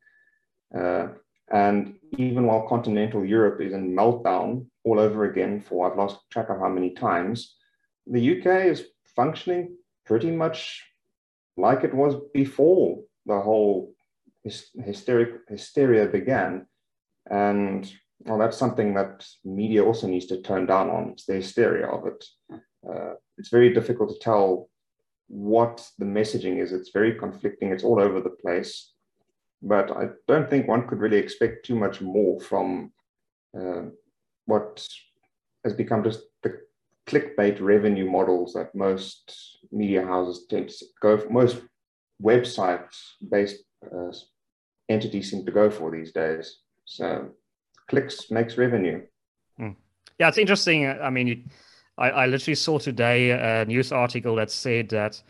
Uh, 0.76 1.08
and 1.50 1.94
even 2.18 2.44
while 2.44 2.68
continental 2.68 3.24
Europe 3.24 3.60
is 3.62 3.72
in 3.72 3.94
meltdown 3.94 4.66
all 4.84 5.00
over 5.00 5.24
again 5.24 5.60
for 5.60 5.90
I've 5.90 5.96
lost 5.96 6.18
track 6.30 6.50
of 6.50 6.58
how 6.58 6.68
many 6.68 6.90
times, 6.90 7.56
the 8.06 8.38
UK 8.38 8.66
is 8.66 8.84
functioning 9.16 9.76
pretty 10.04 10.30
much 10.30 10.84
like 11.56 11.84
it 11.84 11.94
was 11.94 12.14
before 12.34 13.00
the 13.26 13.40
whole 13.40 13.92
hysteric, 14.44 15.40
hysteria 15.48 16.06
began. 16.06 16.66
And 17.30 17.90
well, 18.20 18.38
that's 18.38 18.56
something 18.56 18.94
that 18.94 19.26
media 19.44 19.84
also 19.84 20.06
needs 20.06 20.26
to 20.26 20.42
turn 20.42 20.66
down 20.66 20.90
on. 20.90 21.10
It's 21.10 21.26
the 21.26 21.34
hysteria 21.34 21.86
of 21.86 22.06
it. 22.06 22.24
Uh, 22.88 23.14
it's 23.36 23.50
very 23.50 23.72
difficult 23.72 24.10
to 24.10 24.18
tell 24.18 24.68
what 25.28 25.86
the 25.98 26.04
messaging 26.04 26.60
is. 26.60 26.72
It's 26.72 26.90
very 26.90 27.14
conflicting. 27.14 27.70
It's 27.70 27.84
all 27.84 28.00
over 28.00 28.20
the 28.20 28.30
place. 28.30 28.92
But 29.62 29.90
I 29.90 30.08
don't 30.26 30.48
think 30.48 30.66
one 30.66 30.86
could 30.86 30.98
really 30.98 31.18
expect 31.18 31.66
too 31.66 31.74
much 31.74 32.00
more 32.00 32.40
from 32.40 32.92
uh, 33.58 33.86
what 34.46 34.86
has 35.64 35.74
become 35.74 36.04
just 36.04 36.20
the 36.42 36.60
clickbait 37.06 37.60
revenue 37.60 38.08
models 38.10 38.52
that 38.54 38.74
most 38.74 39.58
media 39.72 40.04
houses 40.04 40.46
tend 40.48 40.68
to 40.68 40.84
go 41.00 41.18
for. 41.18 41.28
Most 41.30 41.62
websites 42.22 42.96
based 43.30 43.62
uh, 43.84 44.12
entities 44.88 45.30
seem 45.30 45.44
to 45.44 45.52
go 45.52 45.70
for 45.70 45.90
these 45.90 46.12
days. 46.12 46.60
So 46.84 47.30
clicks 47.88 48.30
makes 48.30 48.56
revenue. 48.56 49.02
Mm. 49.60 49.76
Yeah, 50.18 50.28
it's 50.28 50.38
interesting. 50.38 50.86
I 50.86 51.10
mean, 51.10 51.50
I, 51.96 52.10
I 52.10 52.26
literally 52.26 52.54
saw 52.54 52.78
today 52.78 53.30
a 53.30 53.64
news 53.64 53.92
article 53.92 54.36
that 54.36 54.50
said 54.50 54.88
that 54.90 55.22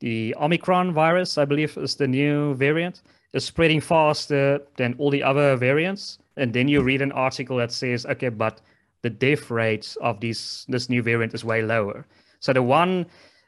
the 0.00 0.34
Omicron 0.40 0.92
virus, 0.92 1.38
I 1.38 1.44
believe, 1.44 1.76
is 1.76 1.96
the 1.96 2.06
new 2.06 2.54
variant, 2.54 3.02
is 3.32 3.44
spreading 3.44 3.80
faster 3.80 4.60
than 4.76 4.94
all 4.98 5.10
the 5.10 5.22
other 5.22 5.56
variants. 5.56 6.18
And 6.36 6.52
then 6.52 6.68
you 6.68 6.82
read 6.82 7.02
an 7.02 7.12
article 7.12 7.56
that 7.56 7.72
says, 7.72 8.06
okay, 8.06 8.28
but 8.28 8.60
the 9.02 9.10
death 9.10 9.50
rate 9.50 9.96
of 10.00 10.20
these 10.20 10.66
this 10.68 10.88
new 10.88 11.02
variant 11.02 11.34
is 11.34 11.44
way 11.44 11.62
lower. 11.62 12.06
So 12.40 12.52
the 12.52 12.62
one 12.62 13.06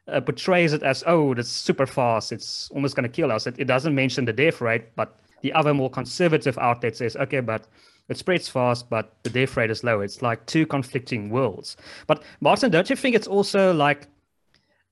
uh, 0.08 0.20
portrays 0.20 0.72
it 0.72 0.82
as, 0.82 1.04
oh, 1.06 1.34
that's 1.34 1.48
super 1.48 1.86
fast. 1.86 2.32
It's 2.32 2.70
almost 2.70 2.96
going 2.96 3.08
to 3.08 3.14
kill 3.14 3.30
us. 3.30 3.46
It, 3.46 3.54
it 3.58 3.66
doesn't 3.66 3.94
mention 3.94 4.24
the 4.24 4.32
death 4.32 4.60
rate, 4.60 4.94
but 4.96 5.18
the 5.42 5.52
other 5.52 5.72
more 5.74 5.90
conservative 5.90 6.58
outlet 6.58 6.96
says, 6.96 7.16
okay, 7.16 7.40
but 7.40 7.66
it 8.08 8.18
spreads 8.18 8.48
fast, 8.48 8.90
but 8.90 9.14
the 9.22 9.30
death 9.30 9.56
rate 9.56 9.70
is 9.70 9.84
low. 9.84 10.00
It's 10.00 10.20
like 10.20 10.44
two 10.46 10.66
conflicting 10.66 11.30
worlds. 11.30 11.76
But 12.06 12.22
Martin, 12.40 12.70
don't 12.70 12.90
you 12.90 12.96
think 12.96 13.14
it's 13.14 13.28
also 13.28 13.72
like 13.72 14.08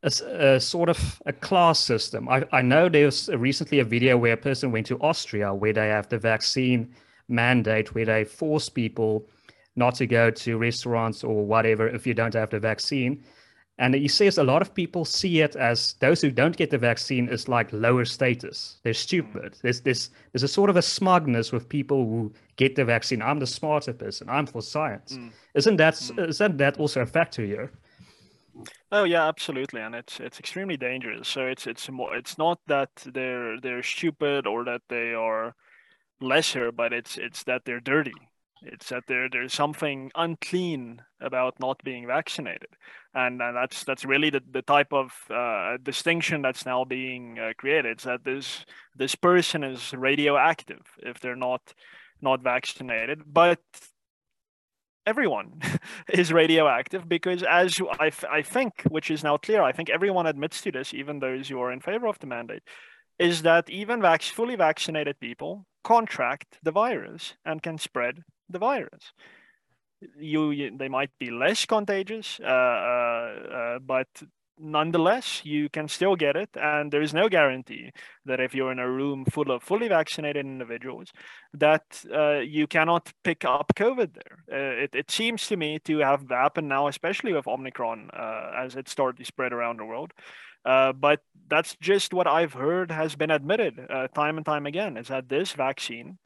a, 0.05 0.12
a 0.29 0.61
sort 0.61 0.88
of 0.88 1.21
a 1.27 1.33
class 1.33 1.81
system? 1.81 2.29
I, 2.29 2.44
I 2.53 2.62
know 2.62 2.88
there's 2.88 3.29
recently 3.29 3.81
a 3.81 3.85
video 3.85 4.16
where 4.16 4.35
a 4.35 4.37
person 4.37 4.71
went 4.71 4.87
to 4.87 4.99
Austria 5.01 5.53
where 5.53 5.73
they 5.73 5.88
have 5.88 6.09
the 6.09 6.18
vaccine 6.18 6.94
mandate, 7.29 7.94
where 7.94 8.05
they 8.05 8.25
force 8.25 8.68
people 8.68 9.27
not 9.75 9.97
to 9.97 10.07
go 10.07 10.31
to 10.31 10.57
restaurants 10.57 11.25
or 11.25 11.44
whatever 11.44 11.88
if 11.88 12.07
you 12.07 12.14
don't 12.14 12.35
have 12.35 12.51
the 12.51 12.61
vaccine. 12.61 13.23
And 13.79 13.95
he 13.95 14.09
says 14.09 14.38
a 14.38 14.45
lot 14.45 14.61
of 14.61 14.75
people 14.75 15.05
see 15.05 15.41
it 15.41 15.55
as 15.55 15.95
those 16.01 16.21
who 16.21 16.33
don't 16.33 16.57
get 16.57 16.71
the 16.71 16.79
vaccine 16.79 17.29
is 17.29 17.49
like 17.49 17.73
lower 17.73 18.05
status. 18.05 18.79
They're 18.83 18.93
stupid. 18.93 19.57
There's 19.62 19.83
this 19.83 20.11
there's 20.33 20.43
a 20.43 20.49
sort 20.49 20.69
of 20.69 20.77
a 20.77 20.83
smugness 20.83 21.53
with 21.53 21.69
people 21.69 22.05
who 22.05 22.33
get 22.57 22.75
the 22.75 22.85
vaccine. 22.85 23.23
I'm 23.23 23.38
the 23.38 23.47
smarter 23.47 23.93
person. 23.93 24.29
I'm 24.29 24.47
for 24.47 24.62
science. 24.62 25.12
Mm. 25.17 25.31
Isn't 25.55 25.77
that 25.77 25.95
mm. 25.95 26.29
isn't 26.29 26.59
that 26.59 26.79
also 26.79 27.03
a 27.03 27.07
factor 27.07 27.45
here? 27.45 27.71
Oh 28.91 29.05
yeah, 29.05 29.29
absolutely, 29.29 29.81
and 29.81 29.95
it's 29.95 30.19
it's 30.19 30.41
extremely 30.41 30.77
dangerous. 30.77 31.29
So 31.29 31.47
it's 31.47 31.67
it's 31.67 31.88
more 31.88 32.17
it's 32.17 32.37
not 32.37 32.59
that 32.67 32.91
they're 33.07 33.61
they're 33.61 33.83
stupid 33.85 34.47
or 34.47 34.64
that 34.64 34.83
they 34.88 35.14
are 35.14 35.55
lesser, 36.21 36.73
but 36.73 36.93
it's 36.93 37.17
it's 37.17 37.45
that 37.45 37.64
they're 37.64 37.81
dirty. 37.81 38.14
It's 38.62 38.88
that 38.88 39.05
there 39.07 39.29
there's 39.31 39.53
something 39.53 40.11
unclean 40.14 41.03
about 41.21 41.61
not 41.61 41.83
being 41.85 42.07
vaccinated, 42.07 42.71
and, 43.14 43.40
and 43.40 43.57
that's 43.57 43.85
that's 43.85 44.05
really 44.05 44.31
the, 44.31 44.42
the 44.51 44.62
type 44.62 44.92
of 44.92 45.12
uh, 45.31 45.77
distinction 45.83 46.42
that's 46.42 46.66
now 46.66 46.85
being 46.85 47.38
uh, 47.38 47.53
created. 47.57 47.92
It's 47.92 48.05
that 48.05 48.25
this 48.25 48.64
this 48.97 49.14
person 49.14 49.64
is 49.64 49.92
radioactive 49.92 50.83
if 50.99 51.21
they're 51.21 51.37
not 51.37 51.73
not 52.21 52.42
vaccinated, 52.42 53.23
but 53.27 53.61
everyone 55.07 55.61
is 56.12 56.33
radioactive 56.33 57.09
because 57.09 57.42
as 57.42 57.81
I, 57.99 58.11
I 58.31 58.42
think 58.42 58.83
which 58.90 59.11
is 59.11 59.25
now 59.25 59.38
clear 59.38 59.62
i 59.62 59.73
think 59.73 59.88
everyone 59.88 60.27
admits 60.27 60.61
to 60.61 60.71
this 60.71 60.92
even 60.92 61.18
those 61.18 61.49
who 61.49 61.59
are 61.62 61.73
in 61.73 61.81
favor 61.81 62.07
of 62.07 62.18
the 62.18 62.27
mandate 62.27 62.62
is 63.18 63.40
that 63.42 63.71
even 63.71 64.03
vac- 64.03 64.23
fully 64.23 64.55
vaccinated 64.55 65.18
people 65.18 65.66
contract 65.83 66.59
the 66.62 66.71
virus 66.71 67.35
and 67.47 67.62
can 67.62 67.79
spread 67.79 68.23
the 68.49 68.59
virus. 68.59 69.13
You, 70.19 70.51
you 70.51 70.77
they 70.77 70.89
might 70.89 71.11
be 71.19 71.31
less 71.31 71.67
contagious, 71.67 72.39
uh, 72.43 72.47
uh, 72.47 73.35
uh, 73.53 73.79
but 73.81 74.07
nonetheless, 74.61 75.45
you 75.45 75.69
can 75.69 75.89
still 75.89 76.15
get 76.15 76.37
it, 76.37 76.51
and 76.55 76.93
there 76.93 77.03
is 77.03 77.15
no 77.15 77.29
guarantee 77.29 77.91
that 78.25 78.41
if 78.41 78.55
you're 78.55 78.73
in 78.73 78.79
a 78.79 78.91
room 78.91 79.25
full 79.25 79.51
of 79.51 79.63
fully 79.63 79.89
vaccinated 79.89 80.45
individuals, 80.45 81.13
that 81.53 81.83
uh, 82.13 82.39
you 82.39 82.67
cannot 82.67 83.13
pick 83.25 83.45
up 83.45 83.73
COVID 83.75 84.15
there. 84.15 84.45
Uh, 84.53 84.83
it, 84.85 84.95
it 84.95 85.11
seems 85.11 85.47
to 85.49 85.57
me 85.57 85.79
to 85.81 85.99
have 85.99 86.29
happened 86.29 86.69
now, 86.69 86.87
especially 86.87 87.33
with 87.33 87.49
Omicron, 87.49 88.11
uh, 88.13 88.53
as 88.57 88.77
it 88.77 88.89
started 88.89 89.19
to 89.19 89.25
spread 89.25 89.53
around 89.53 89.79
the 89.79 89.85
world. 89.85 90.13
but 90.65 91.21
that's 91.49 91.77
just 91.81 92.13
what 92.13 92.27
I've 92.27 92.53
heard 92.53 92.91
has 92.91 93.17
been 93.17 93.31
admitted 93.31 93.81
time 94.15 94.37
and 94.37 94.47
time 94.47 94.67
again: 94.67 94.97
is 94.97 95.09
that 95.09 95.29
this 95.29 95.53
vaccine 95.53 96.19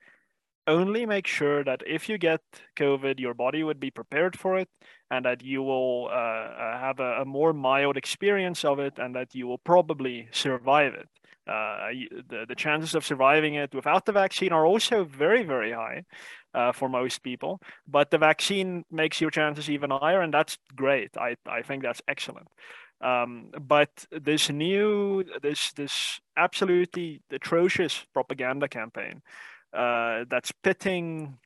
only 0.67 1.07
make 1.07 1.27
sure 1.27 1.65
that 1.65 1.83
if 1.87 2.09
you 2.09 2.19
get 2.19 2.41
COVID, 2.77 3.19
your 3.19 3.35
body 3.35 3.63
would 3.63 3.81
be 3.81 3.91
prepared 3.91 4.39
for 4.39 4.59
it 4.59 4.69
and 5.11 5.25
that 5.25 5.43
you 5.43 5.63
will 5.63 6.09
uh, 6.11 6.15
uh, 6.15 6.79
have 6.79 7.01
a, 7.01 7.23
a, 7.23 7.25
more 7.25 7.53
mild 7.53 7.97
experience 7.97 8.65
of 8.65 8.79
it 8.79 8.99
and 8.99 9.15
that 9.15 9.35
you 9.35 9.47
will 9.47 9.59
probably 9.59 10.29
survive 10.31 10.95
it. 10.95 11.09
Uh, 11.47 11.91
the, 12.29 12.45
the 12.47 12.55
chances 12.55 12.95
of 12.95 13.05
surviving 13.05 13.55
it 13.55 13.75
without 13.75 14.07
the 14.07 14.13
vaccine 14.13 14.53
are 14.53 14.65
also 14.65 15.05
very, 15.05 15.43
very 15.43 15.73
high 15.73 16.05
uh, 16.55 16.71
for 16.71 16.89
most 16.89 17.23
people. 17.25 17.61
But 17.89 18.11
the 18.11 18.19
vaccine 18.19 18.85
makes 18.91 19.21
your 19.21 19.31
chances 19.31 19.69
even 19.69 19.91
higher, 19.91 20.21
and 20.21 20.33
that's 20.33 20.57
great. 20.77 21.17
I, 21.17 21.35
I 21.45 21.63
think 21.63 21.83
that's 21.83 22.01
excellent. 22.07 22.47
Um, 23.01 23.51
but 23.61 23.91
this 24.13 24.49
new, 24.49 25.25
this 25.43 25.73
this 25.73 26.21
absolutely 26.37 27.21
atrocious 27.33 28.07
propaganda 28.15 28.69
campaign 28.69 29.23
uh, 29.73 30.25
that's 30.29 30.53
pitting 30.63 31.39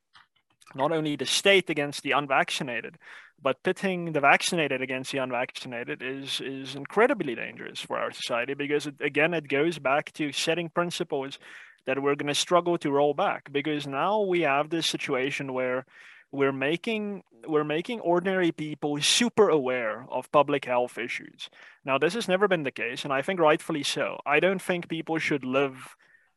not 0.74 0.92
only 0.92 1.16
the 1.16 1.26
state 1.26 1.70
against 1.70 2.02
the 2.02 2.12
unvaccinated, 2.12 2.98
but 3.42 3.62
pitting 3.62 4.12
the 4.12 4.20
vaccinated 4.20 4.82
against 4.82 5.12
the 5.12 5.18
unvaccinated 5.18 6.02
is 6.02 6.40
is 6.40 6.74
incredibly 6.74 7.34
dangerous 7.34 7.80
for 7.80 7.98
our 7.98 8.10
society 8.10 8.54
because 8.54 8.86
it, 8.86 8.94
again 9.00 9.34
it 9.34 9.48
goes 9.48 9.78
back 9.78 10.12
to 10.12 10.32
setting 10.32 10.68
principles 10.68 11.38
that 11.86 12.02
we're 12.02 12.16
going 12.16 12.26
to 12.26 12.34
struggle 12.34 12.76
to 12.78 12.90
roll 12.90 13.14
back 13.14 13.52
because 13.52 13.86
now 13.86 14.20
we 14.20 14.40
have 14.40 14.70
this 14.70 14.86
situation 14.86 15.52
where 15.52 15.86
we're 16.32 16.52
making 16.52 17.22
we're 17.46 17.64
making 17.64 18.00
ordinary 18.00 18.50
people 18.50 19.00
super 19.00 19.48
aware 19.48 20.04
of 20.10 20.32
public 20.32 20.64
health 20.64 20.98
issues. 20.98 21.48
Now 21.84 21.98
this 21.98 22.14
has 22.14 22.28
never 22.28 22.48
been 22.48 22.64
the 22.64 22.72
case 22.72 23.04
and 23.04 23.12
i 23.12 23.22
think 23.22 23.38
rightfully 23.38 23.82
so. 23.82 24.18
I 24.26 24.40
don't 24.40 24.62
think 24.62 24.88
people 24.88 25.18
should 25.18 25.44
live 25.44 25.94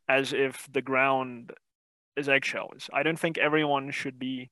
as 0.08 0.34
if 0.34 0.68
the 0.72 0.82
ground 0.82 1.54
is 2.20 2.30
eggshells. 2.30 2.90
I 2.94 3.04
don't 3.04 3.20
think 3.20 3.38
everyone 3.38 3.92
should 3.92 4.20
be 4.20 4.50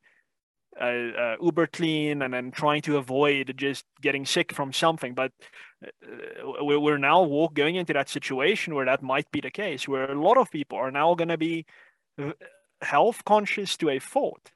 uh, 0.80 0.86
uh, 0.86 1.36
uber 1.42 1.68
clean 1.68 2.22
and 2.22 2.34
then 2.34 2.52
trying 2.52 2.82
to 2.84 2.98
avoid 2.98 3.54
just 3.58 3.86
getting 4.02 4.26
sick 4.26 4.54
from 4.54 4.72
something. 4.72 5.14
But 5.14 5.32
uh, 5.84 6.64
we're 6.64 6.98
now 6.98 7.24
walk, 7.24 7.54
going 7.54 7.76
into 7.76 7.94
that 7.94 8.10
situation 8.10 8.76
where 8.76 8.86
that 8.86 9.02
might 9.02 9.30
be 9.32 9.42
the 9.42 9.52
case, 9.52 9.88
where 9.88 10.12
a 10.12 10.22
lot 10.22 10.38
of 10.38 10.52
people 10.52 10.78
are 10.78 10.92
now 10.92 11.16
going 11.16 11.30
to 11.30 11.38
be 11.38 11.66
uh, 12.22 12.34
health 12.82 13.24
conscious 13.26 13.76
to 13.78 13.90
a 13.90 14.00
fault. 14.00 14.52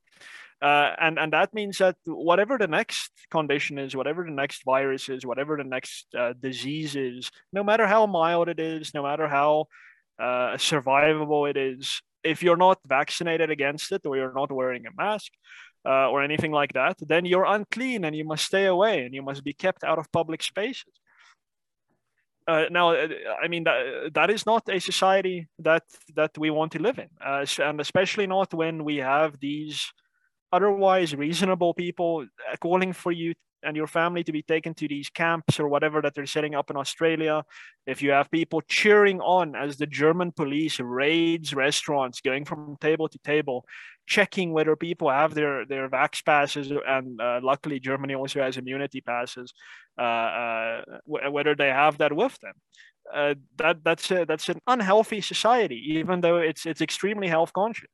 Uh, 0.61 0.93
and 0.99 1.17
and 1.17 1.33
that 1.33 1.55
means 1.55 1.79
that 1.79 1.95
whatever 2.05 2.59
the 2.59 2.67
next 2.67 3.11
condition 3.31 3.79
is, 3.79 3.95
whatever 3.95 4.23
the 4.23 4.29
next 4.29 4.63
virus 4.63 5.09
is, 5.09 5.25
whatever 5.25 5.57
the 5.57 5.63
next 5.63 6.05
uh, 6.15 6.33
disease 6.39 6.95
is, 6.95 7.31
no 7.51 7.63
matter 7.63 7.87
how 7.87 8.05
mild 8.05 8.47
it 8.47 8.59
is, 8.59 8.93
no 8.93 9.01
matter 9.01 9.27
how 9.27 9.65
uh, 10.19 10.53
survivable 10.57 11.49
it 11.49 11.57
is, 11.57 12.03
if 12.23 12.43
you're 12.43 12.57
not 12.57 12.79
vaccinated 12.87 13.49
against 13.49 13.91
it 13.91 14.05
or 14.05 14.15
you're 14.15 14.33
not 14.33 14.51
wearing 14.51 14.85
a 14.85 14.91
mask 14.95 15.31
uh, 15.85 16.09
or 16.09 16.21
anything 16.21 16.51
like 16.51 16.73
that, 16.73 16.97
then 17.07 17.25
you're 17.25 17.45
unclean 17.45 18.05
and 18.05 18.15
you 18.15 18.25
must 18.25 18.45
stay 18.45 18.65
away 18.65 19.05
and 19.05 19.13
you 19.13 19.21
must 19.21 19.43
be 19.43 19.53
kept 19.53 19.83
out 19.83 19.99
of 19.99 20.11
public 20.11 20.43
spaces. 20.43 20.93
Uh, 22.47 22.65
now, 22.71 22.91
uh, 22.91 23.07
I 23.41 23.47
mean 23.47 23.63
that 23.65 24.11
that 24.13 24.29
is 24.29 24.45
not 24.45 24.67
a 24.67 24.79
society 24.79 25.47
that 25.59 25.83
that 26.15 26.35
we 26.37 26.49
want 26.49 26.71
to 26.71 26.79
live 26.79 26.97
in, 26.97 27.09
uh, 27.23 27.45
and 27.59 27.79
especially 27.79 28.25
not 28.25 28.53
when 28.53 28.83
we 28.83 28.97
have 28.97 29.39
these 29.39 29.91
otherwise 30.51 31.15
reasonable 31.15 31.73
people 31.73 32.25
calling 32.59 32.93
for 32.93 33.11
you 33.11 33.33
and 33.63 33.75
your 33.75 33.87
family 33.87 34.23
to 34.23 34.31
be 34.31 34.41
taken 34.41 34.73
to 34.75 34.87
these 34.87 35.09
camps 35.09 35.59
or 35.59 35.67
whatever 35.67 36.01
that 36.01 36.13
they're 36.15 36.25
setting 36.25 36.55
up 36.55 36.69
in 36.69 36.77
Australia, 36.77 37.43
if 37.85 38.01
you 38.01 38.11
have 38.11 38.29
people 38.31 38.61
cheering 38.61 39.19
on 39.21 39.55
as 39.55 39.77
the 39.77 39.87
German 39.87 40.31
police 40.31 40.79
raids 40.79 41.53
restaurants, 41.53 42.21
going 42.21 42.45
from 42.45 42.77
table 42.81 43.07
to 43.09 43.19
table, 43.19 43.65
checking 44.07 44.51
whether 44.51 44.75
people 44.75 45.09
have 45.09 45.33
their 45.33 45.65
their 45.65 45.89
vax 45.89 46.23
passes, 46.23 46.71
and 46.87 47.19
uh, 47.21 47.39
luckily 47.41 47.79
Germany 47.79 48.15
also 48.15 48.41
has 48.41 48.57
immunity 48.57 49.01
passes, 49.01 49.53
uh, 49.97 50.01
uh, 50.01 50.81
whether 51.05 51.55
they 51.55 51.69
have 51.69 51.97
that 51.99 52.13
with 52.13 52.37
them. 52.39 52.53
Uh, 53.13 53.35
that 53.57 53.83
that's 53.83 54.11
a, 54.11 54.25
that's 54.25 54.49
an 54.49 54.59
unhealthy 54.67 55.21
society, 55.21 55.79
even 55.99 56.21
though 56.21 56.37
it's 56.37 56.65
it's 56.65 56.81
extremely 56.81 57.27
health 57.27 57.51
conscious. 57.53 57.89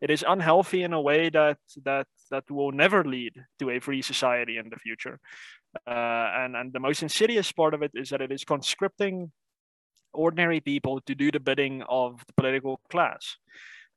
It 0.00 0.10
is 0.10 0.24
unhealthy 0.26 0.82
in 0.82 0.92
a 0.92 1.00
way 1.00 1.30
that 1.30 1.58
that 1.84 2.06
that 2.30 2.50
will 2.50 2.72
never 2.72 3.04
lead 3.04 3.32
to 3.58 3.70
a 3.70 3.80
free 3.80 4.02
society 4.02 4.58
in 4.58 4.68
the 4.68 4.76
future. 4.76 5.18
Uh, 5.86 6.26
and 6.36 6.56
and 6.56 6.72
the 6.72 6.80
most 6.80 7.02
insidious 7.02 7.52
part 7.52 7.74
of 7.74 7.82
it 7.82 7.92
is 7.94 8.10
that 8.10 8.20
it 8.20 8.32
is 8.32 8.44
conscripting 8.44 9.32
ordinary 10.12 10.60
people 10.60 11.00
to 11.02 11.14
do 11.14 11.30
the 11.30 11.40
bidding 11.40 11.82
of 11.88 12.24
the 12.26 12.32
political 12.34 12.80
class. 12.90 13.36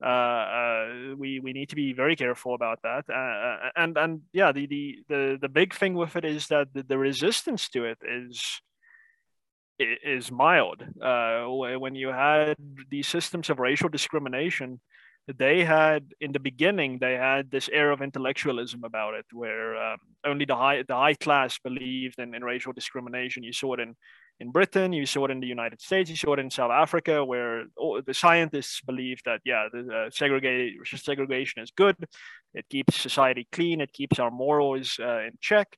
Uh, 0.01 0.07
uh, 0.07 0.85
we 1.17 1.41
we 1.41 1.51
need 1.51 1.67
to 1.69 1.75
be 1.75 1.91
very 1.91 2.15
careful 2.15 2.55
about 2.55 2.79
that. 2.83 3.03
Uh, 3.09 3.67
uh, 3.67 3.69
and 3.75 3.97
and 3.97 4.21
yeah, 4.31 4.51
the, 4.51 4.65
the 4.67 4.95
the 5.09 5.37
the 5.41 5.49
big 5.49 5.73
thing 5.73 5.93
with 5.93 6.15
it 6.15 6.23
is 6.23 6.47
that 6.47 6.73
the, 6.73 6.83
the 6.83 6.97
resistance 6.97 7.67
to 7.69 7.83
it 7.83 7.97
is 8.07 8.61
is 9.79 10.31
mild. 10.31 10.83
Uh, 11.01 11.45
when 11.47 11.95
you 11.95 12.09
had 12.09 12.55
these 12.89 13.07
systems 13.07 13.49
of 13.49 13.59
racial 13.59 13.89
discrimination, 13.89 14.79
they 15.37 15.63
had 15.63 16.13
in 16.19 16.31
the 16.31 16.39
beginning 16.39 16.97
they 16.99 17.13
had 17.13 17.51
this 17.51 17.69
air 17.71 17.91
of 17.91 18.01
intellectualism 18.01 18.83
about 18.83 19.13
it, 19.13 19.25
where 19.31 19.75
um, 19.75 19.97
only 20.25 20.45
the 20.45 20.55
high 20.55 20.83
the 20.87 20.95
high 20.95 21.13
class 21.13 21.59
believed 21.59 22.19
in, 22.19 22.33
in 22.33 22.43
racial 22.43 22.73
discrimination. 22.73 23.43
You 23.43 23.53
saw 23.53 23.73
it 23.73 23.79
in 23.79 23.95
in 24.39 24.51
Britain, 24.51 24.93
you 24.93 25.05
saw 25.05 25.25
it 25.25 25.31
in 25.31 25.41
the 25.41 25.47
United 25.47 25.81
States, 25.81 26.09
you 26.09 26.15
saw 26.15 26.33
it 26.33 26.39
in 26.39 26.49
South 26.49 26.71
Africa, 26.71 27.25
where 27.25 27.65
the 28.05 28.13
scientists 28.13 28.79
believe 28.81 29.19
that 29.25 29.41
yeah, 29.45 29.67
the 29.71 30.07
uh, 30.07 30.09
segregation 30.09 31.61
is 31.61 31.71
good. 31.71 31.95
It 32.53 32.65
keeps 32.69 32.95
society 32.99 33.47
clean. 33.51 33.81
It 33.81 33.91
keeps 33.91 34.17
our 34.17 34.31
morals 34.31 34.97
uh, 34.99 35.19
in 35.19 35.33
check. 35.41 35.77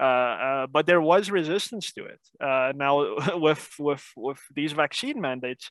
Uh, 0.00 0.04
uh, 0.04 0.66
but 0.66 0.86
there 0.86 1.00
was 1.00 1.30
resistance 1.30 1.92
to 1.92 2.04
it. 2.04 2.20
Uh, 2.40 2.72
now, 2.74 3.16
with 3.38 3.70
with 3.78 4.04
with 4.16 4.40
these 4.54 4.72
vaccine 4.72 5.20
mandates, 5.20 5.70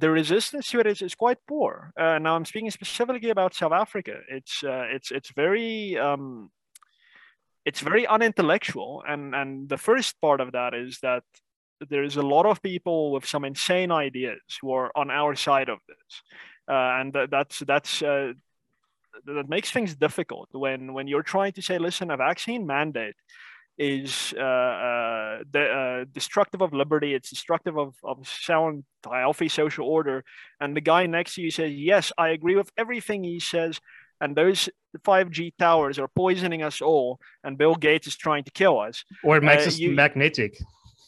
the 0.00 0.10
resistance 0.10 0.70
to 0.70 0.80
it 0.80 0.86
is, 0.86 1.02
is 1.02 1.14
quite 1.14 1.38
poor. 1.46 1.92
Uh, 1.98 2.18
now, 2.18 2.36
I'm 2.36 2.44
speaking 2.44 2.70
specifically 2.70 3.30
about 3.30 3.54
South 3.54 3.72
Africa. 3.72 4.20
It's 4.28 4.62
uh, 4.64 4.86
it's 4.90 5.10
it's 5.10 5.30
very 5.32 5.98
um, 5.98 6.50
it's 7.64 7.80
very 7.80 8.06
unintellectual, 8.06 9.02
and 9.06 9.34
and 9.34 9.68
the 9.68 9.78
first 9.78 10.20
part 10.20 10.40
of 10.40 10.52
that 10.52 10.74
is 10.74 10.98
that 11.02 11.24
there's 11.90 12.16
a 12.16 12.22
lot 12.22 12.46
of 12.46 12.62
people 12.62 13.12
with 13.12 13.26
some 13.26 13.44
insane 13.44 13.90
ideas 13.90 14.40
who 14.60 14.72
are 14.72 14.90
on 14.96 15.10
our 15.10 15.34
side 15.34 15.68
of 15.68 15.78
this, 15.88 16.22
uh, 16.68 17.00
and 17.00 17.16
that's 17.30 17.58
that's 17.60 18.00
that 18.00 19.48
makes 19.48 19.70
things 19.70 19.94
difficult 19.94 20.48
when 20.52 20.92
when 20.92 21.06
you're 21.06 21.22
trying 21.22 21.52
to 21.52 21.62
say, 21.62 21.78
listen, 21.78 22.10
a 22.10 22.16
vaccine 22.16 22.66
mandate 22.66 23.14
is 23.78 24.34
uh, 24.36 24.42
uh, 24.42 25.38
de- 25.50 25.72
uh, 25.72 26.04
destructive 26.12 26.60
of 26.60 26.72
liberty. 26.72 27.14
It's 27.14 27.30
destructive 27.30 27.76
of, 27.78 27.94
of 28.04 28.28
sound, 28.28 28.84
healthy 29.04 29.48
social 29.48 29.86
order. 29.86 30.24
And 30.60 30.76
the 30.76 30.80
guy 30.80 31.06
next 31.06 31.34
to 31.34 31.42
you 31.42 31.50
says, 31.50 31.72
yes, 31.72 32.12
I 32.16 32.28
agree 32.28 32.56
with 32.56 32.70
everything 32.76 33.24
he 33.24 33.40
says. 33.40 33.80
And 34.20 34.36
those 34.36 34.68
5G 35.04 35.54
towers 35.58 35.98
are 35.98 36.08
poisoning 36.08 36.62
us 36.62 36.80
all. 36.80 37.18
And 37.42 37.58
Bill 37.58 37.74
Gates 37.74 38.06
is 38.06 38.16
trying 38.16 38.44
to 38.44 38.50
kill 38.50 38.78
us. 38.78 39.04
Or 39.22 39.36
it 39.36 39.42
makes 39.42 39.64
uh, 39.64 39.68
us 39.68 39.78
you, 39.78 39.90
magnetic. 39.90 40.56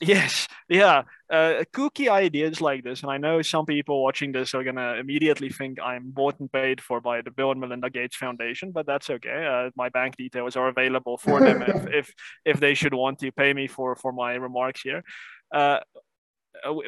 Yes, 0.00 0.46
yeah. 0.68 1.04
Uh, 1.30 1.64
kooky 1.72 2.08
ideas 2.08 2.60
like 2.60 2.84
this, 2.84 3.00
and 3.02 3.10
I 3.10 3.16
know 3.16 3.40
some 3.40 3.64
people 3.64 4.02
watching 4.02 4.30
this 4.30 4.54
are 4.54 4.62
gonna 4.62 4.94
immediately 4.94 5.48
think 5.48 5.80
I'm 5.80 6.10
bought 6.10 6.38
and 6.38 6.52
paid 6.52 6.82
for 6.82 7.00
by 7.00 7.22
the 7.22 7.30
Bill 7.30 7.50
and 7.50 7.60
Melinda 7.60 7.88
Gates 7.88 8.14
Foundation, 8.16 8.72
but 8.72 8.84
that's 8.84 9.08
okay. 9.08 9.46
Uh, 9.46 9.70
my 9.74 9.88
bank 9.88 10.16
details 10.16 10.54
are 10.54 10.68
available 10.68 11.16
for 11.16 11.40
them 11.40 11.62
if, 11.62 11.86
if 11.94 12.14
if 12.44 12.60
they 12.60 12.74
should 12.74 12.92
want 12.92 13.18
to 13.20 13.32
pay 13.32 13.54
me 13.54 13.66
for 13.68 13.96
for 13.96 14.12
my 14.12 14.34
remarks 14.34 14.82
here. 14.82 15.02
Uh, 15.50 15.80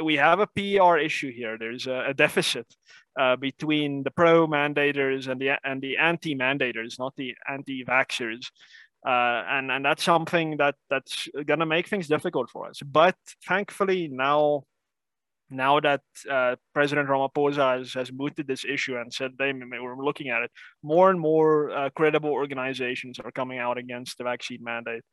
we 0.03 0.17
have 0.17 0.41
a 0.41 0.47
PR 0.47 0.97
issue 0.99 1.33
here. 1.33 1.57
There's 1.59 1.87
a, 1.87 2.07
a 2.09 2.15
deficit 2.15 2.67
uh, 3.19 3.37
between 3.37 4.03
the 4.03 4.11
pro 4.11 4.47
mandators 4.47 5.29
and 5.29 5.41
the 5.41 5.59
and 5.65 5.81
the 5.81 5.97
anti 5.99 6.35
mandators, 6.35 6.99
not 6.99 7.15
the 7.17 7.35
anti 7.49 7.85
vaxxers 7.85 8.51
uh, 9.09 9.43
and 9.49 9.71
and 9.71 9.85
that's 9.85 10.05
something 10.05 10.59
that 10.59 10.75
that's 10.91 11.29
gonna 11.47 11.65
make 11.65 11.89
things 11.89 12.09
difficult 12.09 12.51
for 12.51 12.69
us. 12.69 12.83
But 12.83 13.17
thankfully 13.47 14.09
now, 14.09 14.65
now 15.49 15.81
that 15.81 16.03
uh, 16.31 16.57
President 16.75 17.09
Ramaphosa 17.09 17.79
has, 17.79 17.95
has 17.95 18.13
mooted 18.13 18.47
this 18.47 18.67
issue 18.67 18.99
and 18.99 19.11
said 19.13 19.31
they 19.39 19.51
we're 19.55 20.05
looking 20.05 20.29
at 20.29 20.43
it, 20.43 20.51
more 20.83 21.09
and 21.09 21.19
more 21.19 21.71
uh, 21.71 21.89
credible 21.97 22.29
organizations 22.29 23.19
are 23.19 23.33
coming 23.33 23.59
out 23.59 23.79
against 23.79 24.19
the 24.19 24.25
vaccine 24.25 24.63
mandate, 24.63 25.05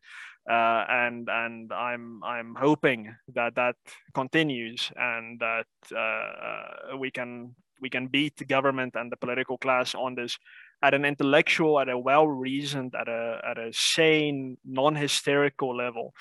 uh, 0.49 0.84
and 0.89 1.29
and 1.29 1.71
I'm 1.71 2.21
I'm 2.21 2.53
hoping 2.53 3.15
that 3.34 3.55
that 3.55 3.77
continues 4.13 4.91
and 4.97 5.39
that 5.39 5.67
uh, 5.95 5.99
uh, 5.99 6.97
we 6.97 7.12
can 7.12 7.55
we 7.81 7.89
can 7.89 8.08
beat 8.08 8.36
the 8.36 8.45
government 8.45 8.95
and 8.95 9.10
the 9.10 9.17
political 9.17 9.58
class 9.58 9.95
on 9.95 10.15
this 10.15 10.38
at 10.82 10.94
an 10.94 11.06
intellectual, 11.06 11.80
at 11.80 11.90
a 11.90 11.98
well-reasoned, 11.98 12.94
at 12.96 13.08
a 13.08 13.42
at 13.50 13.58
a 13.58 13.72
sane, 13.74 14.58
non-hysterical 14.66 15.76
level. 15.76 16.14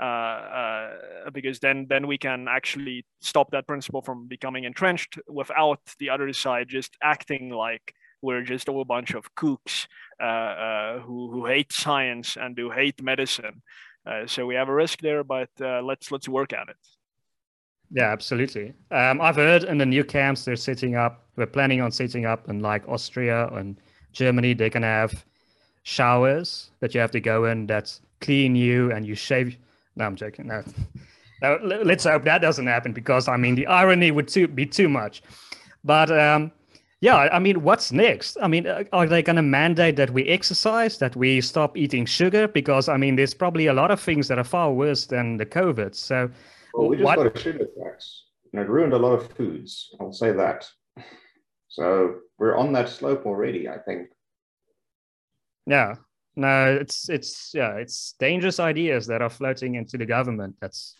Uh, 0.00 0.04
uh, 0.04 0.90
because 1.32 1.58
then 1.58 1.86
then 1.88 2.06
we 2.06 2.16
can 2.16 2.46
actually 2.48 3.04
stop 3.20 3.50
that 3.50 3.66
principle 3.66 4.00
from 4.00 4.28
becoming 4.28 4.62
entrenched 4.62 5.18
without 5.26 5.80
the 5.98 6.08
other 6.08 6.32
side 6.32 6.68
just 6.68 6.96
acting 7.02 7.50
like 7.50 7.92
we're 8.22 8.42
just 8.42 8.68
a 8.68 8.84
bunch 8.84 9.14
of 9.14 9.34
kooks 9.34 9.88
uh, 10.20 10.24
uh 10.24 10.98
who, 11.00 11.32
who 11.32 11.46
hate 11.46 11.72
science 11.72 12.36
and 12.36 12.56
who 12.56 12.70
hate 12.70 13.02
medicine. 13.02 13.60
Uh, 14.06 14.24
so 14.24 14.46
we 14.46 14.54
have 14.54 14.68
a 14.68 14.74
risk 14.74 15.00
there, 15.00 15.24
but 15.24 15.50
uh, 15.60 15.82
let's 15.82 16.12
let's 16.12 16.28
work 16.28 16.52
at 16.52 16.68
it. 16.68 16.76
Yeah, 17.90 18.12
absolutely. 18.12 18.74
Um, 18.90 19.20
I've 19.20 19.36
heard 19.36 19.64
in 19.64 19.78
the 19.78 19.86
new 19.86 20.04
camps 20.04 20.44
they're 20.44 20.56
setting 20.56 20.94
up, 20.94 21.26
we're 21.36 21.46
planning 21.46 21.80
on 21.80 21.90
setting 21.90 22.26
up 22.26 22.48
in 22.48 22.60
like 22.60 22.86
Austria 22.86 23.48
and 23.48 23.80
Germany, 24.18 24.52
they 24.52 24.68
can 24.68 24.82
have 24.82 25.24
showers 25.84 26.70
that 26.80 26.92
you 26.92 27.00
have 27.00 27.12
to 27.12 27.20
go 27.20 27.44
in 27.44 27.66
that's 27.66 28.00
clean 28.20 28.56
you 28.56 28.90
and 28.92 29.06
you 29.06 29.14
shave. 29.14 29.56
No, 29.94 30.04
I'm 30.04 30.16
joking. 30.16 30.48
No. 30.48 30.64
no 31.42 31.58
let's 31.62 32.04
hope 32.04 32.24
that 32.24 32.40
doesn't 32.40 32.66
happen 32.66 32.92
because 32.92 33.28
I 33.28 33.36
mean 33.36 33.54
the 33.54 33.66
irony 33.68 34.10
would 34.10 34.26
too, 34.26 34.48
be 34.48 34.66
too 34.66 34.88
much. 34.88 35.22
But 35.84 36.10
um, 36.10 36.50
yeah, 37.00 37.28
I 37.32 37.38
mean, 37.38 37.62
what's 37.62 37.92
next? 37.92 38.36
I 38.42 38.48
mean, 38.48 38.66
uh, 38.66 38.82
are 38.92 39.06
they 39.06 39.22
going 39.22 39.36
to 39.36 39.42
mandate 39.42 39.94
that 39.96 40.10
we 40.10 40.24
exercise, 40.24 40.98
that 40.98 41.14
we 41.14 41.40
stop 41.40 41.76
eating 41.76 42.04
sugar? 42.04 42.48
Because 42.48 42.88
I 42.88 42.96
mean, 42.96 43.14
there's 43.14 43.34
probably 43.34 43.68
a 43.68 43.72
lot 43.72 43.92
of 43.92 44.00
things 44.00 44.26
that 44.28 44.38
are 44.38 44.44
far 44.44 44.72
worse 44.72 45.06
than 45.06 45.36
the 45.36 45.46
COVID. 45.46 45.94
So, 45.94 46.28
well, 46.74 46.88
we 46.88 46.96
just 46.96 47.04
what... 47.04 47.16
got 47.18 47.36
a 47.36 47.38
sugar 47.38 47.66
tax, 47.80 48.24
and 48.52 48.60
it 48.60 48.68
ruined 48.68 48.94
a 48.94 48.98
lot 48.98 49.12
of 49.12 49.30
foods. 49.32 49.94
I'll 50.00 50.12
say 50.12 50.32
that. 50.32 50.68
So 51.68 52.16
we're 52.38 52.56
on 52.56 52.72
that 52.72 52.88
slope 52.88 53.26
already, 53.26 53.68
I 53.68 53.78
think. 53.78 54.08
Yeah. 55.66 55.96
No, 56.36 56.78
it's 56.80 57.08
it's 57.08 57.50
yeah, 57.52 57.74
it's 57.74 58.14
dangerous 58.20 58.60
ideas 58.60 59.08
that 59.08 59.22
are 59.22 59.28
floating 59.28 59.74
into 59.74 59.98
the 59.98 60.06
government 60.06 60.54
that's 60.60 60.94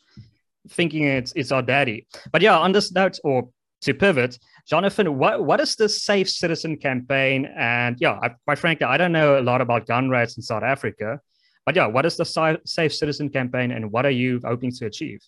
thinking 0.70 1.04
it's 1.04 1.32
it's 1.36 1.52
our 1.52 1.62
daddy. 1.62 2.08
But 2.32 2.42
yeah, 2.42 2.58
on 2.58 2.72
this 2.72 2.90
note, 2.90 3.18
or 3.22 3.48
to 3.82 3.94
pivot, 3.94 4.36
Jonathan, 4.68 5.16
what 5.16 5.44
what 5.44 5.60
is 5.60 5.76
the 5.76 5.88
Safe 5.88 6.28
Citizen 6.28 6.76
campaign? 6.76 7.46
And 7.56 7.96
yeah, 8.00 8.18
I, 8.20 8.30
quite 8.44 8.58
frankly, 8.58 8.86
I 8.86 8.96
don't 8.96 9.12
know 9.12 9.38
a 9.38 9.40
lot 9.40 9.60
about 9.60 9.86
gun 9.86 10.10
rights 10.10 10.36
in 10.36 10.42
South 10.42 10.64
Africa. 10.64 11.20
But 11.64 11.76
yeah, 11.76 11.86
what 11.86 12.04
is 12.04 12.16
the 12.16 12.58
Safe 12.64 12.94
Citizen 12.94 13.28
campaign 13.28 13.70
and 13.70 13.92
what 13.92 14.06
are 14.06 14.10
you 14.10 14.40
hoping 14.42 14.72
to 14.72 14.86
achieve? 14.86 15.20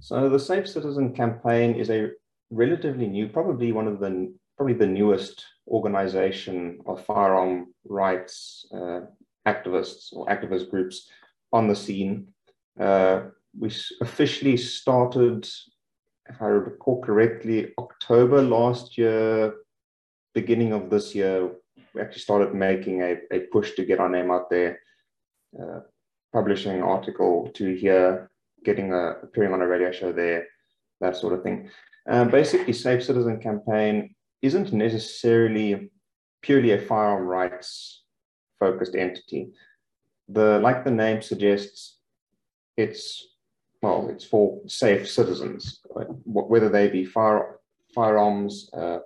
So 0.00 0.28
the 0.28 0.38
Safe 0.38 0.68
Citizen 0.68 1.14
campaign 1.14 1.76
is 1.76 1.90
a 1.90 2.10
relatively 2.50 3.06
new, 3.06 3.28
probably 3.28 3.72
one 3.72 3.86
of 3.86 4.00
the 4.00 4.34
probably 4.56 4.74
the 4.74 4.86
newest 4.86 5.44
organization 5.68 6.78
of 6.86 7.04
firearm 7.04 7.74
rights 7.84 8.66
uh, 8.72 9.00
activists 9.46 10.12
or 10.12 10.26
activist 10.26 10.70
groups 10.70 11.08
on 11.52 11.68
the 11.68 11.74
scene. 11.74 12.28
Uh, 12.78 13.22
we 13.58 13.70
officially 14.00 14.56
started, 14.56 15.48
if 16.28 16.40
I 16.40 16.46
recall 16.46 17.00
correctly, 17.02 17.72
October 17.78 18.42
last 18.42 18.98
year, 18.98 19.54
beginning 20.34 20.72
of 20.72 20.90
this 20.90 21.14
year, 21.14 21.50
we 21.94 22.00
actually 22.00 22.22
started 22.22 22.54
making 22.54 23.02
a, 23.02 23.18
a 23.32 23.40
push 23.52 23.72
to 23.74 23.84
get 23.84 24.00
our 24.00 24.08
name 24.08 24.30
out 24.30 24.50
there, 24.50 24.80
uh, 25.60 25.80
publishing 26.32 26.72
an 26.72 26.82
article 26.82 27.50
to 27.54 27.74
here, 27.74 28.30
getting 28.64 28.92
a, 28.92 29.12
appearing 29.22 29.52
on 29.52 29.62
a 29.62 29.66
radio 29.66 29.92
show 29.92 30.12
there, 30.12 30.46
that 31.00 31.16
sort 31.16 31.32
of 31.32 31.42
thing. 31.42 31.70
Um, 32.08 32.28
basically, 32.28 32.72
Safe 32.72 33.04
Citizen 33.04 33.38
campaign 33.38 34.14
isn't 34.44 34.72
necessarily 34.72 35.90
purely 36.42 36.72
a 36.72 36.78
firearm 36.90 37.24
rights 37.24 38.02
focused 38.60 38.94
entity. 38.94 39.42
the 40.28 40.58
like 40.60 40.84
the 40.84 40.90
name 40.90 41.20
suggests, 41.22 41.98
it's 42.76 43.28
well, 43.82 44.08
it's 44.08 44.24
for 44.24 44.60
safe 44.66 45.10
citizens, 45.10 45.80
whether 46.24 46.70
they 46.70 46.88
be 46.88 47.04
fire, 47.04 47.58
firearms, 47.94 48.70
uh, 48.72 48.98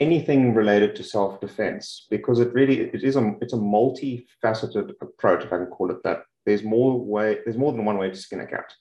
anything 0.00 0.52
related 0.52 0.96
to 0.96 1.04
self-defense, 1.04 2.08
because 2.10 2.40
it 2.40 2.52
really 2.52 2.80
it 2.80 3.02
is 3.04 3.16
a 3.16 3.34
it's 3.40 3.52
a 3.52 3.56
multifaceted 3.56 4.90
approach, 5.00 5.44
if 5.44 5.52
I 5.52 5.58
can 5.58 5.66
call 5.66 5.90
it 5.90 6.02
that. 6.02 6.22
There's 6.44 6.62
more 6.62 7.00
way, 7.00 7.38
there's 7.44 7.56
more 7.56 7.72
than 7.72 7.84
one 7.84 7.98
way 7.98 8.08
to 8.10 8.16
skin 8.16 8.40
a 8.40 8.46
cat, 8.46 8.72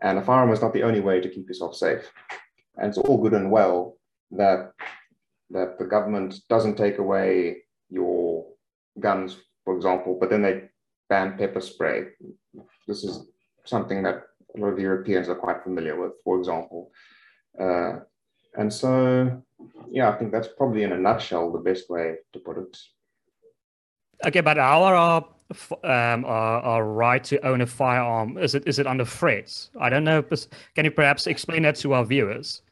and 0.00 0.18
a 0.18 0.22
firearm 0.22 0.52
is 0.52 0.62
not 0.62 0.72
the 0.72 0.82
only 0.82 1.00
way 1.00 1.20
to 1.20 1.28
keep 1.28 1.48
yourself 1.48 1.76
safe. 1.76 2.10
And 2.76 2.88
it's 2.88 2.98
all 2.98 3.22
good 3.22 3.34
and 3.34 3.52
well 3.52 3.96
that 4.32 4.72
that 5.54 5.78
the 5.78 5.84
government 5.84 6.34
doesn't 6.50 6.76
take 6.76 6.98
away 6.98 7.62
your 7.88 8.44
guns, 9.00 9.38
for 9.64 9.74
example, 9.74 10.18
but 10.20 10.28
then 10.28 10.42
they 10.42 10.64
ban 11.08 11.38
pepper 11.38 11.60
spray. 11.60 12.08
This 12.86 13.04
is 13.04 13.26
something 13.64 14.02
that 14.02 14.24
a 14.54 14.60
lot 14.60 14.72
of 14.72 14.78
Europeans 14.78 15.28
are 15.28 15.36
quite 15.36 15.62
familiar 15.62 15.98
with, 15.98 16.12
for 16.24 16.38
example. 16.38 16.90
Uh, 17.58 18.00
and 18.56 18.72
so, 18.72 19.42
yeah, 19.90 20.10
I 20.10 20.18
think 20.18 20.32
that's 20.32 20.48
probably 20.58 20.82
in 20.82 20.92
a 20.92 20.98
nutshell 20.98 21.52
the 21.52 21.58
best 21.58 21.88
way 21.88 22.16
to 22.32 22.38
put 22.40 22.58
it. 22.58 22.76
Okay, 24.26 24.40
but 24.40 24.58
our, 24.58 25.24
um, 25.82 26.24
our, 26.24 26.60
our 26.62 26.84
right 26.84 27.22
to 27.24 27.40
own 27.46 27.60
a 27.60 27.66
firearm? 27.66 28.38
Is 28.38 28.54
it 28.54 28.66
is 28.66 28.78
it 28.78 28.86
under 28.86 29.04
threat? 29.04 29.68
I 29.80 29.88
don't 29.88 30.04
know. 30.04 30.22
Can 30.74 30.84
you 30.84 30.90
perhaps 30.90 31.26
explain 31.26 31.62
that 31.62 31.76
to 31.76 31.94
our 31.94 32.04
viewers? 32.04 32.62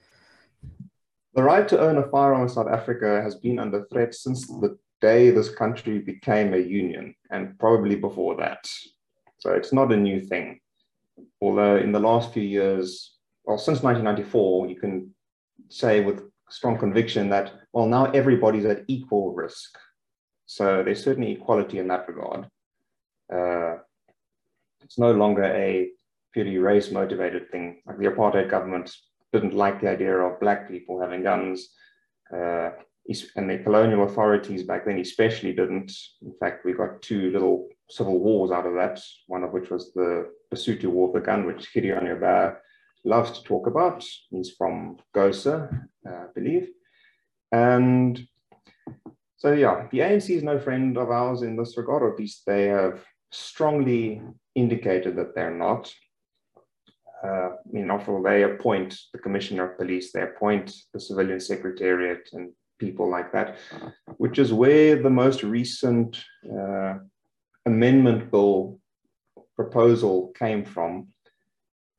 The 1.35 1.43
right 1.43 1.67
to 1.69 1.81
own 1.81 1.97
a 1.97 2.09
firearm 2.09 2.43
in 2.43 2.49
South 2.49 2.69
Africa 2.69 3.23
has 3.23 3.37
been 3.37 3.59
under 3.59 3.87
threat 3.87 4.15
since 4.15 4.47
the 4.47 4.77
day 5.01 5.31
this 5.31 5.49
country 5.49 5.99
became 5.99 6.53
a 6.53 6.59
union, 6.59 7.15
and 7.31 7.59
probably 7.59 7.97
before 7.97 8.37
that. 8.37 8.69
So 9.39 9.53
it's 9.53 9.73
not 9.73 9.93
a 9.93 9.97
new 9.97 10.21
thing. 10.21 10.61
Although 11.41 11.77
in 11.77 11.91
the 11.91 12.01
last 12.01 12.33
few 12.33 12.43
years, 12.43 13.17
well, 13.45 13.59
since 13.59 13.83
1994, 13.83 14.69
you 14.69 14.77
can 14.77 15.15
say 15.69 16.01
with 16.01 16.23
strong 16.51 16.79
conviction 16.79 17.31
that, 17.31 17.53
well, 17.73 17.87
now 17.87 18.11
everybody's 18.13 18.67
at 18.67 18.85
equal 18.87 19.33
risk. 19.33 19.77
So 20.47 20.83
there's 20.85 21.03
certainly 21.03 21.33
equality 21.33 21.79
in 21.79 21.89
that 21.89 22.07
regard. 22.09 22.47
Uh, 23.33 23.77
it's 24.83 24.99
no 24.99 25.13
longer 25.13 25.45
a 25.45 25.91
purely 26.33 26.59
race 26.59 26.91
motivated 26.91 27.51
thing. 27.51 27.83
Like 27.87 27.99
the 27.99 28.07
apartheid 28.07 28.51
government 28.51 28.95
didn't 29.33 29.55
like 29.55 29.81
the 29.81 29.91
idea 29.91 30.17
of 30.17 30.41
black 30.41 30.69
people 30.69 31.01
having 31.01 31.23
guns. 31.23 31.71
Uh, 32.35 32.71
and 33.37 33.51
the 33.51 33.59
colonial 33.59 34.05
authorities 34.05 34.63
back 34.63 34.85
then 34.87 34.99
especially 34.99 35.53
didn't. 35.53 35.93
In 36.23 36.33
fact, 36.39 36.65
we 36.65 36.73
got 36.73 37.03
two 37.03 37.31
little 37.33 37.69
civil 37.91 38.21
wars 38.21 38.51
out 38.51 38.67
of 38.67 38.75
that, 38.75 39.03
one 39.27 39.43
of 39.43 39.53
which 39.53 39.71
was 39.71 39.93
the 39.93 40.31
Basotho 40.53 40.87
War 40.87 41.09
of 41.09 41.15
the 41.15 41.21
Gun, 41.21 41.47
which 41.47 41.73
Gideon 41.73 42.07
Joubert 42.07 42.59
loves 43.05 43.33
to 43.33 43.43
talk 43.43 43.67
about. 43.67 44.05
He's 44.31 44.51
from 44.51 44.99
Xhosa, 45.15 45.87
uh, 46.09 46.11
I 46.11 46.27
believe. 46.35 46.69
And 47.51 48.25
so, 49.37 49.53
yeah, 49.53 49.89
the 49.91 49.99
ANC 49.99 50.31
is 50.31 50.43
no 50.43 50.59
friend 50.59 50.97
of 50.97 51.11
ours 51.11 51.43
in 51.43 51.57
this 51.57 51.77
regard, 51.77 52.03
or 52.03 52.13
at 52.13 52.19
least 52.19 52.43
they 52.47 52.67
have 52.67 53.05
strongly 53.33 54.23
indicated 54.55 55.17
that 55.17 55.35
they're 55.35 55.55
not. 55.55 55.93
Uh, 57.25 57.51
I 57.51 57.71
mean, 57.71 57.91
after 57.91 58.15
all, 58.15 58.23
they 58.23 58.43
appoint 58.43 58.99
the 59.13 59.19
commissioner 59.19 59.71
of 59.71 59.79
police, 59.79 60.13
they 60.13 60.23
appoint 60.23 60.75
the 60.93 61.01
civilian 61.01 61.41
secretariat 61.41 62.29
and 62.33 62.53
people 62.79 63.09
like 63.09 63.33
that, 63.33 63.57
which 64.17 64.39
is 64.39 64.53
where 64.53 65.01
the 65.01 65.11
most 65.11 65.45
recent 65.45 66.19
uh, 66.59 66.95
amendment 67.65 68.31
bill 68.31 68.81
proposal 69.55 70.33
came 70.37 70.65
from. 70.65 71.09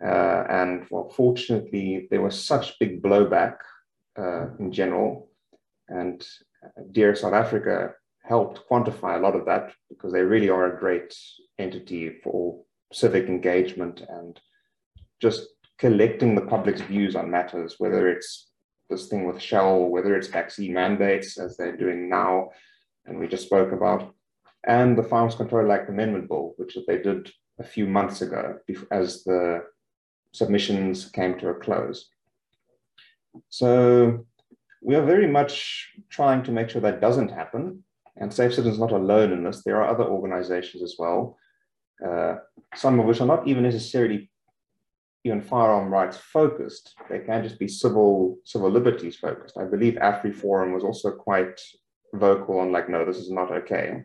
Uh, 0.03 0.43
and 0.49 0.85
well, 0.91 1.09
fortunately, 1.09 2.07
there 2.11 2.21
was 2.21 2.43
such 2.43 2.77
big 2.79 3.01
blowback 3.01 3.55
uh, 4.19 4.47
in 4.59 4.71
general. 4.71 5.29
And 5.87 6.25
Dear 6.91 7.15
South 7.15 7.33
Africa 7.33 7.93
helped 8.23 8.67
quantify 8.69 9.15
a 9.15 9.21
lot 9.21 9.35
of 9.35 9.45
that 9.45 9.71
because 9.89 10.11
they 10.11 10.21
really 10.21 10.49
are 10.49 10.75
a 10.75 10.79
great 10.79 11.15
entity 11.59 12.19
for 12.23 12.61
civic 12.91 13.27
engagement 13.27 14.01
and 14.07 14.39
just 15.23 15.47
collecting 15.79 16.35
the 16.35 16.49
public's 16.53 16.81
views 16.81 17.15
on 17.15 17.31
matters, 17.31 17.75
whether 17.79 18.09
it's 18.09 18.49
this 18.89 19.07
thing 19.07 19.25
with 19.25 19.41
Shell, 19.41 19.85
whether 19.85 20.15
it's 20.15 20.27
vaccine 20.27 20.73
mandates, 20.73 21.39
as 21.39 21.55
they're 21.55 21.77
doing 21.85 22.09
now, 22.09 22.49
and 23.05 23.17
we 23.19 23.27
just 23.27 23.45
spoke 23.45 23.71
about, 23.71 24.13
and 24.67 24.97
the 24.97 25.03
Firearms 25.03 25.35
Control 25.35 25.71
Act 25.71 25.89
Amendment 25.89 26.27
Bill, 26.27 26.53
which 26.57 26.77
they 26.87 26.97
did 26.97 27.31
a 27.59 27.63
few 27.63 27.85
months 27.87 28.21
ago 28.21 28.59
as 28.91 29.23
the 29.23 29.63
submissions 30.33 31.09
came 31.09 31.39
to 31.39 31.49
a 31.49 31.55
close. 31.55 32.09
So 33.49 34.25
we 34.81 34.95
are 34.95 35.05
very 35.13 35.27
much 35.27 35.89
trying 36.09 36.43
to 36.43 36.51
make 36.51 36.69
sure 36.69 36.81
that 36.81 37.01
doesn't 37.01 37.31
happen. 37.31 37.83
And 38.17 38.31
Safe 38.31 38.53
Citizens 38.53 38.75
is 38.75 38.79
not 38.79 38.91
alone 38.91 39.31
in 39.31 39.43
this. 39.43 39.63
There 39.63 39.81
are 39.81 39.89
other 39.93 40.03
organizations 40.03 40.83
as 40.83 40.95
well, 40.99 41.37
uh, 42.07 42.35
some 42.75 42.99
of 42.99 43.05
which 43.05 43.21
are 43.21 43.27
not 43.33 43.47
even 43.47 43.63
necessarily 43.63 44.29
even 45.23 45.41
firearm 45.41 45.89
rights 45.89 46.17
focused. 46.17 46.93
They 47.09 47.19
can't 47.19 47.43
just 47.43 47.59
be 47.59 47.67
civil 47.67 48.37
civil 48.43 48.69
liberties 48.69 49.15
focused. 49.15 49.57
I 49.57 49.65
believe 49.65 49.95
AfriForum 49.95 50.73
was 50.73 50.83
also 50.83 51.11
quite 51.11 51.59
vocal 52.13 52.59
on 52.59 52.71
like, 52.71 52.89
no, 52.89 53.05
this 53.05 53.17
is 53.17 53.31
not 53.31 53.51
okay. 53.51 54.03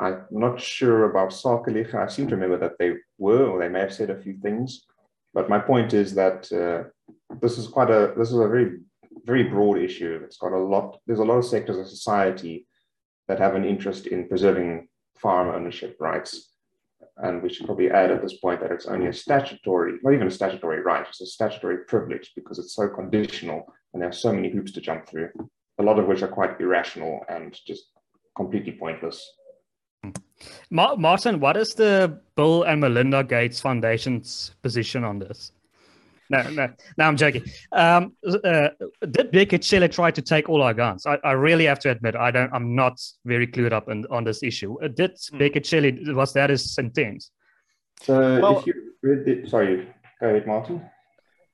I'm 0.00 0.24
not 0.30 0.60
sure 0.60 1.10
about 1.10 1.30
Sakeliga. 1.30 1.94
I 1.96 2.06
seem 2.06 2.26
to 2.28 2.34
remember 2.34 2.58
that 2.58 2.78
they 2.78 2.94
were, 3.18 3.46
or 3.46 3.60
they 3.60 3.68
may 3.68 3.80
have 3.80 3.92
said 3.92 4.10
a 4.10 4.20
few 4.20 4.38
things. 4.38 4.86
But 5.34 5.50
my 5.50 5.58
point 5.58 5.92
is 5.94 6.14
that 6.14 6.50
uh, 6.52 6.88
this 7.40 7.58
is 7.58 7.66
quite 7.66 7.90
a 7.90 8.14
this 8.16 8.28
is 8.28 8.38
a 8.38 8.48
very 8.48 8.78
very 9.24 9.44
broad 9.44 9.78
issue. 9.78 10.20
It's 10.24 10.38
got 10.38 10.52
a 10.52 10.58
lot. 10.58 10.98
There's 11.06 11.18
a 11.18 11.24
lot 11.24 11.38
of 11.38 11.44
sectors 11.44 11.78
of 11.78 11.88
society 11.88 12.66
that 13.28 13.38
have 13.38 13.54
an 13.54 13.64
interest 13.64 14.06
in 14.06 14.28
preserving 14.28 14.88
farm 15.16 15.48
ownership 15.48 15.96
rights 16.00 16.51
and 17.18 17.42
we 17.42 17.52
should 17.52 17.66
probably 17.66 17.90
add 17.90 18.10
at 18.10 18.22
this 18.22 18.38
point 18.38 18.60
that 18.60 18.72
it's 18.72 18.86
only 18.86 19.06
a 19.06 19.12
statutory, 19.12 19.94
not 20.02 20.14
even 20.14 20.26
a 20.26 20.30
statutory 20.30 20.80
right, 20.80 21.06
it's 21.08 21.20
a 21.20 21.26
statutory 21.26 21.78
privilege 21.86 22.32
because 22.34 22.58
it's 22.58 22.74
so 22.74 22.88
conditional 22.88 23.64
and 23.92 24.02
there 24.02 24.08
are 24.08 24.12
so 24.12 24.32
many 24.32 24.50
hoops 24.50 24.72
to 24.72 24.80
jump 24.80 25.06
through, 25.06 25.28
a 25.78 25.82
lot 25.82 25.98
of 25.98 26.06
which 26.06 26.22
are 26.22 26.28
quite 26.28 26.60
irrational 26.60 27.20
and 27.28 27.58
just 27.66 27.84
completely 28.36 28.72
pointless. 28.72 29.30
Martin, 30.70 31.38
what 31.38 31.56
is 31.56 31.74
the 31.74 32.20
Bill 32.36 32.64
and 32.64 32.80
Melinda 32.80 33.22
Gates 33.22 33.60
Foundation's 33.60 34.52
position 34.62 35.04
on 35.04 35.18
this? 35.18 35.52
No, 36.32 36.42
no, 36.48 36.68
no, 36.96 37.04
I'm 37.04 37.16
joking. 37.18 37.44
Um, 37.72 38.14
uh, 38.26 38.68
did 39.10 39.30
Bheki 39.32 39.62
Cele 39.62 39.86
try 39.86 40.10
to 40.10 40.22
take 40.22 40.48
all 40.48 40.62
our 40.62 40.72
guns? 40.72 41.04
I, 41.04 41.18
I, 41.22 41.32
really 41.32 41.66
have 41.66 41.78
to 41.80 41.90
admit, 41.90 42.16
I 42.16 42.30
don't, 42.30 42.50
I'm 42.54 42.74
not 42.74 42.98
very 43.26 43.46
clued 43.46 43.72
up 43.72 43.90
in, 43.90 44.06
on 44.10 44.24
this 44.24 44.42
issue. 44.42 44.82
Uh, 44.82 44.88
did 44.88 45.12
mm. 45.12 45.38
Bheki 45.38 45.66
Cele, 45.66 46.14
was 46.14 46.32
that 46.32 46.48
his 46.48 46.78
intent? 46.78 47.26
So 48.00 48.40
well, 48.40 48.60
if 48.60 48.66
you 48.66 48.74
read 49.02 49.26
the, 49.26 49.46
sorry, 49.46 49.88
go 50.20 50.28
ahead, 50.28 50.46
Martin. 50.46 50.82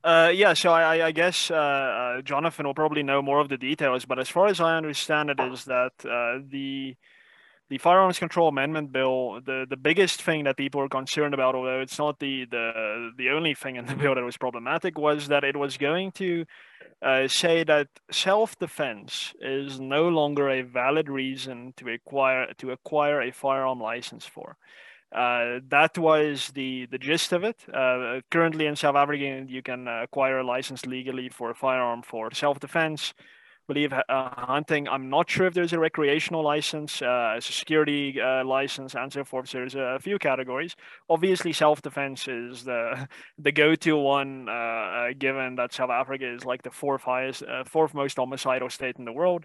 Uh, 0.05 0.31
yeah, 0.33 0.55
so 0.55 0.71
I, 0.71 1.07
I 1.09 1.11
guess 1.11 1.51
uh, 1.51 1.55
uh, 1.55 2.23
Jonathan 2.23 2.65
will 2.65 2.75
probably 2.75 3.03
know 3.03 3.21
more 3.21 3.41
of 3.41 3.49
the 3.49 3.59
details, 3.59 4.05
but 4.05 4.21
as 4.21 4.29
far 4.29 4.47
as 4.47 4.61
I 4.61 4.77
understand 4.77 5.29
it, 5.31 5.41
is 5.41 5.65
that 5.65 5.93
uh, 6.05 6.39
the 6.49 6.95
the 7.69 7.79
firearms 7.79 8.19
control 8.19 8.49
amendment 8.49 8.93
bill, 8.93 9.41
the, 9.45 9.67
the 9.69 9.77
biggest 9.77 10.23
thing 10.23 10.45
that 10.45 10.57
people 10.57 10.81
were 10.81 10.89
concerned 10.89 11.35
about, 11.35 11.55
although 11.55 11.81
it's 11.81 11.99
not 11.99 12.19
the, 12.19 12.47
the, 12.47 13.11
the 13.17 13.29
only 13.31 13.55
thing 13.55 13.77
in 13.77 13.87
the 13.87 13.95
bill 13.95 14.15
that 14.15 14.25
was 14.25 14.37
problematic, 14.37 14.99
was 14.99 15.29
that 15.29 15.45
it 15.45 15.57
was 15.57 15.77
going 15.77 16.13
to 16.13 16.47
uh, 17.03 17.29
say 17.29 17.65
that 17.65 17.89
self-defense 18.11 19.35
is 19.41 19.79
no 19.79 20.09
longer 20.09 20.49
a 20.49 20.63
valid 20.63 21.09
reason 21.09 21.73
to 21.77 21.89
acquire 21.89 22.53
to 22.55 22.71
acquire 22.71 23.21
a 23.21 23.31
firearm 23.31 23.81
license 23.81 24.25
for. 24.27 24.57
Uh, 25.15 25.61
that 25.69 25.97
was 25.97 26.51
the, 26.55 26.87
the 26.91 26.99
gist 26.99 27.33
of 27.33 27.43
it. 27.43 27.57
Uh, 27.73 28.21
currently 28.31 28.67
in 28.67 28.77
South 28.77 28.97
Africa, 28.97 29.45
you 29.49 29.63
can 29.63 29.89
acquire 29.89 30.41
a 30.41 30.45
license 30.45 30.85
legally 30.85 31.31
for 31.31 31.51
a 31.51 31.55
firearm 31.55 32.03
for 32.03 32.31
self-defense 32.31 33.15
believe 33.69 33.93
uh, 33.93 34.03
hunting. 34.09 34.89
I'm 34.89 35.11
not 35.11 35.31
sure 35.31 35.47
if 35.47 35.55
there's 35.55 35.75
a 35.75 35.79
recreational 35.79 36.43
license, 36.43 37.03
uh, 37.03 37.35
a 37.37 37.41
security 37.41 38.21
uh, 38.21 38.45
license, 38.45 38.95
and 38.95 39.13
so 39.13 39.25
forth. 39.25 39.51
So 39.51 39.59
there's 39.59 39.75
a 39.75 39.99
few 40.01 40.19
categories. 40.19 40.75
Obviously, 41.09 41.53
self-defense 41.53 42.27
is 42.27 42.65
the 42.65 43.07
the 43.39 43.53
go-to 43.53 43.97
one, 43.97 44.49
uh, 44.49 44.53
uh, 44.53 45.09
given 45.17 45.57
that 45.57 45.73
South 45.75 45.91
Africa 45.91 46.27
is 46.27 46.45
like 46.45 46.63
the 46.63 46.71
fourth 46.71 47.03
highest, 47.03 47.43
uh, 47.43 47.63
fourth 47.65 47.95
most 47.95 48.17
homicidal 48.17 48.71
state 48.71 48.97
in 48.99 49.05
the 49.05 49.13
world. 49.13 49.45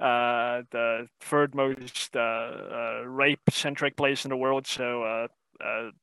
the 0.00 1.06
third 1.20 1.54
most 1.54 2.16
rape-centric 3.04 3.96
place 3.96 4.24
in 4.24 4.30
the 4.30 4.36
world. 4.36 4.66
So 4.66 5.28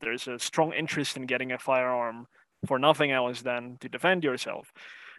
there's 0.01 0.27
a 0.27 0.37
strong 0.37 0.71
interest 0.73 1.17
in 1.17 1.25
getting 1.25 1.51
a 1.51 1.57
firearm 1.57 2.27
for 2.67 2.79
nothing 2.79 3.11
else 3.11 3.41
than 3.41 3.77
to 3.79 3.89
defend 3.89 4.23
yourself. 4.23 4.71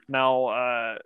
Now, 0.08 0.96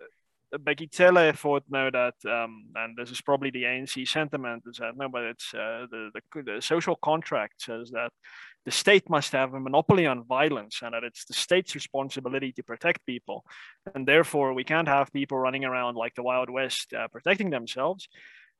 Bheki 0.57 0.93
Cele 0.93 1.33
thought 1.33 1.63
no 1.69 1.89
that, 1.91 2.15
um, 2.25 2.65
and 2.75 2.97
this 2.97 3.11
is 3.11 3.21
probably 3.21 3.51
the 3.51 3.63
ANC 3.63 4.07
sentiment, 4.07 4.63
is 4.67 4.77
that 4.77 4.97
no, 4.97 5.07
but 5.07 5.23
it's 5.23 5.53
uh, 5.53 5.85
the, 5.89 6.11
the, 6.13 6.43
the 6.43 6.61
social 6.61 6.95
contract 6.95 7.61
says 7.61 7.91
that 7.91 8.11
the 8.65 8.71
state 8.71 9.09
must 9.09 9.31
have 9.31 9.53
a 9.53 9.59
monopoly 9.59 10.05
on 10.05 10.23
violence 10.23 10.79
and 10.83 10.93
that 10.93 11.03
it's 11.03 11.25
the 11.25 11.33
state's 11.33 11.73
responsibility 11.73 12.51
to 12.53 12.63
protect 12.63 13.05
people, 13.05 13.45
and 13.95 14.07
therefore 14.07 14.53
we 14.53 14.63
can't 14.63 14.87
have 14.87 15.13
people 15.13 15.37
running 15.37 15.65
around 15.65 15.95
like 15.95 16.15
the 16.15 16.23
Wild 16.23 16.49
West 16.49 16.93
uh, 16.93 17.07
protecting 17.07 17.49
themselves. 17.49 18.07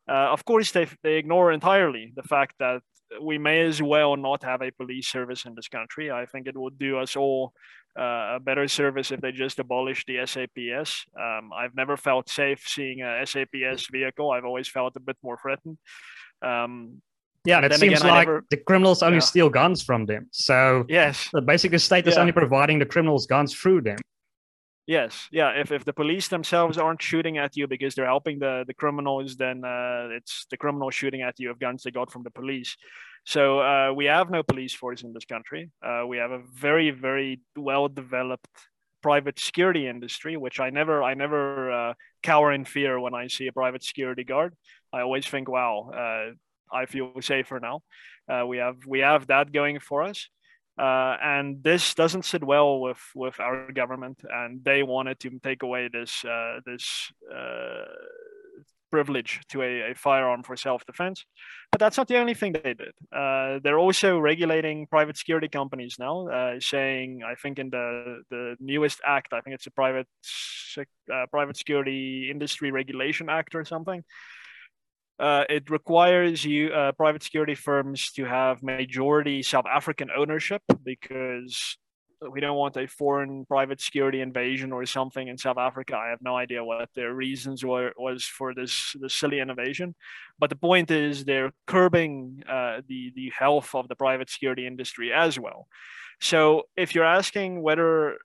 Uh, 0.09 0.31
of 0.31 0.43
course, 0.45 0.71
they, 0.71 0.87
they 1.03 1.15
ignore 1.15 1.51
entirely 1.51 2.11
the 2.15 2.23
fact 2.23 2.55
that 2.59 2.81
we 3.21 3.37
may 3.37 3.61
as 3.61 3.81
well 3.81 4.15
not 4.15 4.43
have 4.43 4.61
a 4.61 4.71
police 4.71 5.07
service 5.07 5.45
in 5.45 5.53
this 5.55 5.67
country. 5.67 6.11
I 6.11 6.25
think 6.25 6.47
it 6.47 6.57
would 6.57 6.79
do 6.79 6.97
us 6.97 7.15
all 7.15 7.53
uh, 7.97 8.35
a 8.35 8.39
better 8.39 8.67
service 8.67 9.11
if 9.11 9.21
they 9.21 9.31
just 9.31 9.59
abolished 9.59 10.07
the 10.07 10.25
SAPS. 10.25 11.05
Um, 11.19 11.51
I've 11.53 11.75
never 11.75 11.97
felt 11.97 12.29
safe 12.29 12.63
seeing 12.65 13.01
a 13.01 13.25
SAPS 13.25 13.87
vehicle. 13.91 14.31
I've 14.31 14.45
always 14.45 14.67
felt 14.67 14.95
a 14.95 14.99
bit 14.99 15.17
more 15.23 15.37
threatened. 15.41 15.77
Um, 16.41 17.01
yeah, 17.43 17.57
and 17.57 17.65
it 17.65 17.73
seems 17.73 18.01
again, 18.01 18.09
like 18.09 18.27
never, 18.27 18.45
the 18.49 18.57
criminals 18.57 19.01
only 19.01 19.17
yeah. 19.17 19.21
steal 19.21 19.49
guns 19.49 19.81
from 19.81 20.05
them. 20.05 20.27
So 20.31 20.85
yes, 20.87 21.29
basically, 21.45 21.75
the 21.75 21.79
state 21.79 22.07
is 22.07 22.15
yeah. 22.15 22.21
only 22.21 22.33
providing 22.33 22.79
the 22.79 22.85
criminals 22.85 23.25
guns 23.25 23.53
through 23.55 23.81
them. 23.81 23.97
Yes, 24.87 25.27
yeah. 25.31 25.51
If, 25.51 25.71
if 25.71 25.85
the 25.85 25.93
police 25.93 26.27
themselves 26.27 26.77
aren't 26.77 27.01
shooting 27.01 27.37
at 27.37 27.55
you 27.55 27.67
because 27.67 27.95
they're 27.95 28.05
helping 28.05 28.39
the, 28.39 28.63
the 28.67 28.73
criminals, 28.73 29.37
then 29.37 29.63
uh, 29.63 30.09
it's 30.11 30.45
the 30.49 30.57
criminals 30.57 30.95
shooting 30.95 31.21
at 31.21 31.39
you 31.39 31.49
of 31.49 31.59
guns 31.59 31.83
they 31.83 31.91
got 31.91 32.11
from 32.11 32.23
the 32.23 32.31
police. 32.31 32.75
So 33.23 33.59
uh, 33.59 33.93
we 33.93 34.05
have 34.05 34.29
no 34.29 34.43
police 34.43 34.73
force 34.73 35.03
in 35.03 35.13
this 35.13 35.25
country. 35.25 35.69
Uh, 35.85 36.03
we 36.07 36.17
have 36.17 36.31
a 36.31 36.41
very 36.53 36.91
very 36.91 37.41
well 37.55 37.87
developed 37.87 38.47
private 39.01 39.39
security 39.39 39.87
industry, 39.87 40.37
which 40.37 40.59
I 40.59 40.69
never 40.69 41.03
I 41.03 41.13
never 41.13 41.71
uh, 41.71 41.93
cower 42.23 42.51
in 42.51 42.65
fear 42.65 42.99
when 42.99 43.13
I 43.13 43.27
see 43.27 43.47
a 43.47 43.53
private 43.53 43.83
security 43.83 44.23
guard. 44.23 44.53
I 44.93 45.01
always 45.01 45.27
think, 45.27 45.49
wow, 45.49 45.91
uh, 45.93 46.75
I 46.75 46.85
feel 46.85 47.13
safer 47.21 47.59
now. 47.59 47.81
Uh, 48.29 48.45
we 48.45 48.57
have 48.57 48.77
we 48.87 48.99
have 48.99 49.27
that 49.27 49.51
going 49.51 49.79
for 49.79 50.03
us. 50.03 50.29
Uh, 50.77 51.15
and 51.21 51.63
this 51.63 51.93
doesn't 51.93 52.25
sit 52.25 52.43
well 52.43 52.79
with 52.79 53.01
with 53.13 53.39
our 53.39 53.71
government, 53.71 54.21
and 54.29 54.63
they 54.63 54.83
wanted 54.83 55.19
to 55.19 55.39
take 55.43 55.63
away 55.63 55.89
this 55.91 56.23
this 56.65 57.11
privilege 58.91 59.39
to 59.49 59.61
a, 59.61 59.91
a, 59.91 59.95
firearm 59.95 60.43
for 60.43 60.57
self-defense. 60.57 61.25
But 61.71 61.79
that's 61.79 61.97
not 61.97 62.09
the 62.09 62.17
only 62.17 62.33
thing 62.33 62.51
they 62.53 62.73
did. 62.73 62.93
Uh, 63.11 63.59
they're 63.63 63.79
also 63.79 64.19
regulating 64.19 64.87
private 64.87 65.17
security 65.17 65.47
companies 65.47 65.95
now, 65.97 66.27
uh, 66.27 66.59
saying 66.59 67.21
I 67.25 67.35
think 67.35 67.59
in 67.59 67.69
the 67.69 68.23
the 68.29 68.55
newest 68.59 68.99
act, 69.05 69.33
I 69.33 69.41
think 69.41 69.55
it's 69.55 69.67
a 69.67 69.71
private 69.71 70.07
uh, 70.77 71.25
private 71.31 71.57
security 71.57 72.29
industry 72.29 72.71
regulation 72.71 73.29
act 73.29 73.55
or 73.55 73.63
something 73.65 74.03
uh, 75.21 75.43
it 75.49 75.69
requires 75.69 76.43
you 76.43 76.69
uh, 76.69 76.91
private 76.93 77.21
security 77.21 77.53
firms 77.53 78.11
to 78.11 78.25
have 78.25 78.63
majority 78.63 79.43
South 79.43 79.65
African 79.71 80.09
ownership 80.15 80.63
because 80.83 81.77
we 82.29 82.39
don't 82.39 82.57
want 82.57 82.77
a 82.77 82.87
foreign 82.87 83.45
private 83.45 83.81
security 83.81 84.21
invasion 84.21 84.71
or 84.71 84.85
something 84.85 85.27
in 85.27 85.37
South 85.37 85.57
Africa. 85.57 85.95
I 85.95 86.09
have 86.09 86.21
no 86.21 86.35
idea 86.35 86.63
what 86.63 86.89
their 86.95 87.13
reasons 87.13 87.65
were 87.65 87.93
was 87.97 88.23
for 88.25 88.53
this 88.53 88.95
this 88.99 89.13
silly 89.13 89.39
innovation, 89.39 89.95
but 90.37 90.49
the 90.49 90.55
point 90.55 90.91
is 90.91 91.25
they're 91.25 91.51
curbing 91.67 92.43
uh, 92.47 92.81
the 92.87 93.11
the 93.15 93.31
health 93.37 93.73
of 93.73 93.87
the 93.87 93.95
private 93.95 94.29
security 94.29 94.67
industry 94.67 95.11
as 95.11 95.39
well. 95.39 95.67
So 96.19 96.63
if 96.77 96.93
you're 96.93 97.05
asking 97.05 97.61
whether 97.63 98.17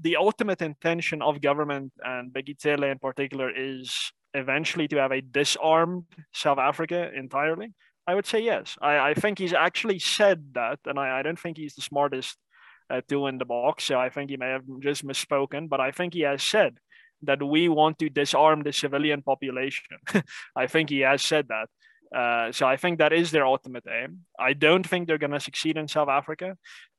the 0.00 0.16
ultimate 0.16 0.62
intention 0.62 1.20
of 1.20 1.40
government 1.40 1.92
and 2.04 2.32
Bheki 2.32 2.60
Cele 2.60 2.84
in 2.84 2.98
particular 2.98 3.50
is 3.54 4.12
eventually 4.34 4.86
to 4.88 4.96
have 4.96 5.10
a 5.10 5.20
disarmed 5.20 6.04
South 6.32 6.58
Africa 6.58 7.10
entirely? 7.14 7.74
I 8.06 8.14
would 8.14 8.26
say 8.26 8.40
yes. 8.40 8.76
I, 8.80 9.10
I 9.10 9.14
think 9.14 9.38
he's 9.38 9.52
actually 9.52 9.98
said 9.98 10.54
that, 10.54 10.78
and 10.86 10.98
I, 10.98 11.18
I 11.18 11.22
don't 11.22 11.38
think 11.38 11.56
he's 11.56 11.74
the 11.74 11.82
smartest 11.82 12.36
uh, 12.90 13.26
in 13.26 13.38
the 13.38 13.44
box. 13.44 13.84
So 13.84 13.98
I 13.98 14.10
think 14.10 14.30
he 14.30 14.36
may 14.36 14.48
have 14.48 14.64
just 14.80 15.06
misspoken, 15.06 15.68
but 15.68 15.80
I 15.80 15.90
think 15.90 16.14
he 16.14 16.20
has 16.22 16.42
said 16.42 16.78
that 17.22 17.42
we 17.42 17.68
want 17.68 17.98
to 17.98 18.08
disarm 18.08 18.62
the 18.62 18.72
civilian 18.72 19.22
population. 19.22 19.84
I 20.56 20.66
think 20.66 20.90
he 20.90 21.00
has 21.00 21.22
said 21.22 21.48
that. 21.48 21.68
Uh, 22.16 22.50
so 22.50 22.66
I 22.66 22.76
think 22.76 22.98
that 22.98 23.12
is 23.12 23.30
their 23.30 23.46
ultimate 23.46 23.84
aim. 23.88 24.20
I 24.38 24.52
don't 24.52 24.86
think 24.86 25.06
they're 25.06 25.18
going 25.18 25.30
to 25.30 25.40
succeed 25.40 25.76
in 25.76 25.86
South 25.86 26.08
Africa. 26.08 26.56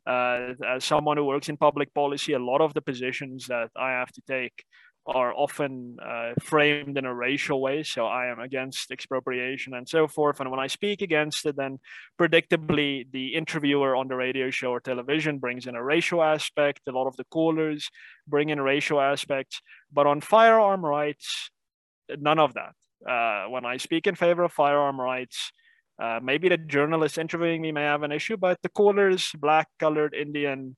Uh, 0.08 0.54
as 0.66 0.84
someone 0.84 1.18
who 1.18 1.26
works 1.26 1.50
in 1.50 1.58
public 1.58 1.94
policy, 1.94 2.34
a 2.34 2.40
lot 2.40 2.62
of 2.62 2.74
the 2.74 2.82
positions 2.82 3.48
that 3.48 3.70
I 3.76 3.92
have 3.92 4.12
to 4.14 4.22
take 4.28 4.64
are 5.06 5.34
often 5.34 5.98
uh, 6.04 6.34
framed 6.42 6.98
in 6.98 7.06
a 7.06 7.14
racial 7.14 7.60
way. 7.60 7.82
So 7.84 8.06
I 8.06 8.28
am 8.28 8.40
against 8.40 8.92
expropriation 8.92 9.74
and 9.74 9.90
so 9.90 10.08
forth. 10.08 10.40
And 10.40 10.52
when 10.52 10.60
I 10.60 10.68
speak 10.68 11.02
against 11.02 11.46
it, 11.46 11.56
then 11.56 11.80
predictably 12.20 13.12
the 13.12 13.34
interviewer 13.36 13.96
on 13.96 14.08
the 14.08 14.16
radio 14.16 14.52
show 14.52 14.72
or 14.72 14.80
television 14.80 15.40
brings 15.40 15.66
in 15.66 15.76
a 15.76 15.84
racial 15.84 16.22
aspect. 16.22 16.82
A 16.88 16.92
lot 16.92 17.08
of 17.08 17.18
the 17.18 17.26
callers 17.26 17.90
bring 18.28 18.50
in 18.50 18.62
racial 18.62 19.02
aspects. 19.02 19.62
But 19.92 20.06
on 20.06 20.22
firearm 20.22 20.86
rights, 20.86 21.50
none 22.20 22.40
of 22.40 22.54
that. 22.54 22.76
Uh, 23.10 23.50
when 23.50 23.66
I 23.66 23.78
speak 23.78 24.06
in 24.06 24.14
favor 24.14 24.44
of 24.44 24.52
firearm 24.52 25.02
rights, 25.02 25.52
uh, 26.02 26.20
maybe 26.22 26.50
the 26.50 26.58
journalist 26.58 27.18
interviewing 27.18 27.62
me 27.62 27.72
may 27.72 27.84
have 27.84 28.04
an 28.04 28.12
issue, 28.12 28.38
but 28.38 28.60
the 28.62 28.70
callers, 28.70 29.32
black, 29.40 29.68
colored, 29.80 30.14
Indian, 30.14 30.76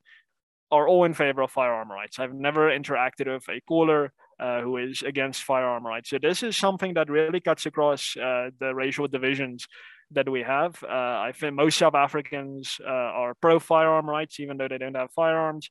are 0.73 0.87
all 0.87 1.03
in 1.03 1.13
favor 1.13 1.43
of 1.43 1.51
firearm 1.51 1.91
rights. 1.91 2.17
I've 2.17 2.33
never 2.33 2.71
interacted 2.71 3.31
with 3.31 3.47
a 3.47 3.61
caller 3.67 4.11
uh, 4.39 4.61
who 4.61 4.77
is 4.77 5.03
against 5.03 5.43
firearm 5.43 5.85
rights. 5.85 6.09
So 6.09 6.17
this 6.17 6.41
is 6.41 6.57
something 6.57 6.95
that 6.95 7.11
really 7.11 7.39
cuts 7.39 7.67
across 7.67 8.17
uh, 8.17 8.49
the 8.59 8.73
racial 8.73 9.07
divisions 9.07 9.67
that 10.09 10.27
we 10.27 10.41
have. 10.41 10.83
Uh, 10.83 11.27
I 11.27 11.31
think 11.35 11.53
most 11.53 11.77
South 11.77 11.93
Africans 11.93 12.79
uh, 12.83 12.89
are 13.21 13.35
pro 13.35 13.59
firearm 13.59 14.09
rights, 14.09 14.39
even 14.39 14.57
though 14.57 14.67
they 14.67 14.79
don't 14.79 14.95
have 14.95 15.11
firearms. 15.11 15.69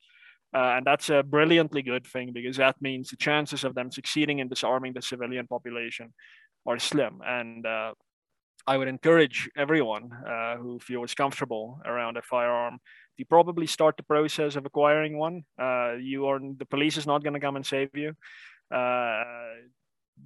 Uh, 0.55 0.77
and 0.77 0.85
that's 0.85 1.09
a 1.09 1.21
brilliantly 1.21 1.81
good 1.81 2.07
thing 2.07 2.31
because 2.31 2.55
that 2.55 2.75
means 2.79 3.09
the 3.09 3.17
chances 3.17 3.65
of 3.65 3.75
them 3.75 3.91
succeeding 3.91 4.39
in 4.39 4.47
disarming 4.47 4.93
the 4.93 5.01
civilian 5.01 5.47
population 5.47 6.13
are 6.65 6.79
slim. 6.79 7.19
And 7.25 7.65
uh, 7.65 7.93
I 8.65 8.77
would 8.77 8.87
encourage 8.87 9.49
everyone 9.57 10.11
who 10.61 10.79
feels 10.79 11.13
comfortable 11.13 11.81
around 11.85 12.15
a 12.15 12.21
firearm 12.21 12.79
you 13.17 13.25
probably 13.25 13.67
start 13.67 13.97
the 13.97 14.03
process 14.03 14.55
of 14.55 14.65
acquiring 14.65 15.17
one. 15.17 15.43
Uh, 15.59 15.93
you 16.01 16.25
are 16.27 16.39
the 16.39 16.65
police 16.65 16.97
is 16.97 17.07
not 17.07 17.23
going 17.23 17.33
to 17.33 17.39
come 17.39 17.55
and 17.55 17.65
save 17.65 17.89
you. 17.93 18.13
Uh, 18.71 19.23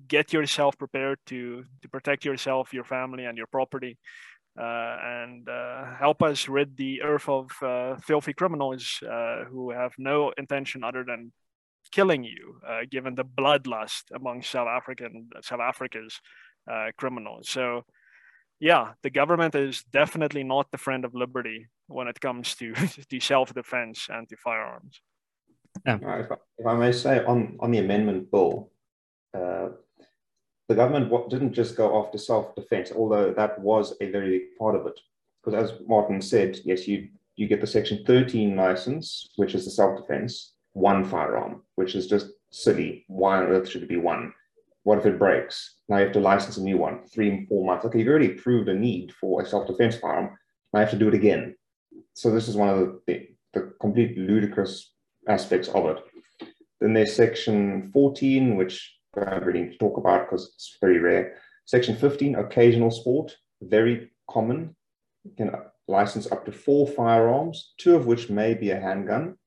get 0.08 0.34
yourself 0.34 0.78
prepared 0.78 1.20
to 1.26 1.64
to 1.82 1.90
protect 1.90 2.26
yourself, 2.26 2.74
your 2.74 2.84
family, 2.84 3.26
and 3.26 3.38
your 3.38 3.48
property, 3.48 3.98
uh, 4.58 4.98
and 5.04 5.50
uh, 5.50 5.96
help 6.00 6.24
us 6.24 6.48
rid 6.48 6.78
the 6.78 7.02
earth 7.02 7.28
of 7.28 7.52
uh, 7.62 7.96
filthy 7.98 8.34
criminals 8.34 9.04
uh, 9.04 9.44
who 9.46 9.72
have 9.72 9.94
no 9.98 10.32
intention 10.38 10.84
other 10.84 11.04
than 11.04 11.32
killing 11.92 12.24
you. 12.24 12.60
given 12.92 13.16
the 13.16 13.26
bloodlust 13.26 14.04
among 14.14 14.44
South 14.44 14.68
African 14.68 15.30
South 15.42 15.62
Africa's 15.62 16.20
criminals, 16.98 17.50
so 17.50 17.84
yeah, 18.60 18.94
the 19.04 19.10
government 19.10 19.56
is 19.56 19.84
definitely 19.94 20.44
not 20.44 20.72
the 20.72 20.78
friend 20.78 21.06
of 21.06 21.14
liberty 21.14 21.68
when 21.88 22.08
it 22.08 22.20
comes 22.20 22.56
to, 22.56 22.74
to 23.10 23.20
self-defense 23.20 24.08
and 24.10 24.28
to 24.30 24.38
firearms. 24.38 25.02
Yeah. 25.86 25.96
If, 25.96 26.32
I, 26.32 26.36
if, 26.58 26.66
I, 26.66 26.74
may 26.76 26.92
say 26.92 27.24
on, 27.26 27.58
on 27.60 27.72
the 27.72 27.80
amendment 27.80 28.32
bill, 28.32 28.72
uh, 29.34 29.70
the 30.68 30.76
government 30.76 31.30
didn't 31.30 31.54
just 31.54 31.76
go 31.76 32.04
after 32.04 32.18
self-defense, 32.18 32.92
although 32.96 33.34
that 33.34 33.60
was 33.60 33.96
a 34.02 34.12
very 34.12 34.40
big 34.40 34.58
part 34.60 34.76
of 34.76 34.86
it. 34.86 35.00
Because 35.44 35.72
as 35.72 35.80
Martin 35.88 36.22
said, 36.22 36.60
yes, 36.66 36.88
you, 36.88 37.10
you 37.36 37.48
get 37.48 37.62
the 37.62 37.68
Section 37.68 38.04
13 38.06 38.56
license, 38.56 39.30
which 39.38 39.56
is 39.56 39.64
the 39.66 39.72
self-defense, 39.72 40.54
one 40.74 41.06
firearm, 41.06 41.64
which 41.76 41.96
is 41.96 42.08
just 42.08 42.32
silly. 42.52 43.06
Why 43.08 43.38
on 43.38 43.48
earth 43.48 43.70
should 43.70 43.84
it 43.84 43.90
be 43.90 43.98
one? 43.98 44.34
What 44.84 45.00
if 45.00 45.06
it 45.06 45.20
breaks? 45.20 45.76
Now 45.90 45.98
you 45.98 46.06
have 46.06 46.14
to 46.14 46.20
license 46.20 46.58
a 46.58 46.64
new 46.64 46.78
one, 46.78 47.06
three, 47.14 47.46
four 47.48 47.66
months. 47.66 47.86
Okay, 47.86 48.00
you've 48.00 48.08
already 48.08 48.30
proved 48.30 48.70
a 48.70 48.74
need 48.74 49.14
for 49.14 49.42
a 49.42 49.46
self-defense 49.46 49.98
firearm. 49.98 50.38
Now 50.74 50.80
I 50.80 50.82
have 50.82 50.92
to 50.92 50.98
do 50.98 51.08
it 51.08 51.14
again. 51.14 51.56
So 52.18 52.32
this 52.32 52.47
is 52.47 52.55
one 52.55 52.70
of 52.70 52.80
the, 52.80 52.99
the, 53.05 53.28
the 53.53 53.74
complete 53.80 54.18
ludicrous 54.18 54.91
aspects 55.28 55.68
of 55.68 55.86
it. 55.86 55.97
Then 56.82 56.93
there's 56.93 57.15
section 57.15 57.91
14, 57.93 58.55
which 58.55 58.91
I 59.15 59.30
don't 59.30 59.45
really 59.45 59.61
need 59.61 59.74
to 59.74 59.78
talk 59.78 59.97
about 59.97 60.26
because 60.26 60.51
it's 60.55 60.78
very 60.82 60.97
rare. 60.97 61.36
Section 61.65 61.95
15, 61.95 62.34
occasional 62.34 62.89
sport, 62.89 63.38
very 63.61 64.09
common. 64.28 64.76
You 65.26 65.32
can 65.38 65.51
license 65.88 66.32
up 66.32 66.43
to 66.45 66.51
four 66.51 66.88
firearms, 66.88 67.74
two 67.78 67.95
of 67.95 68.07
which 68.07 68.32
may 68.32 68.55
be 68.55 68.72
a 68.72 68.80
handgun. 68.80 69.38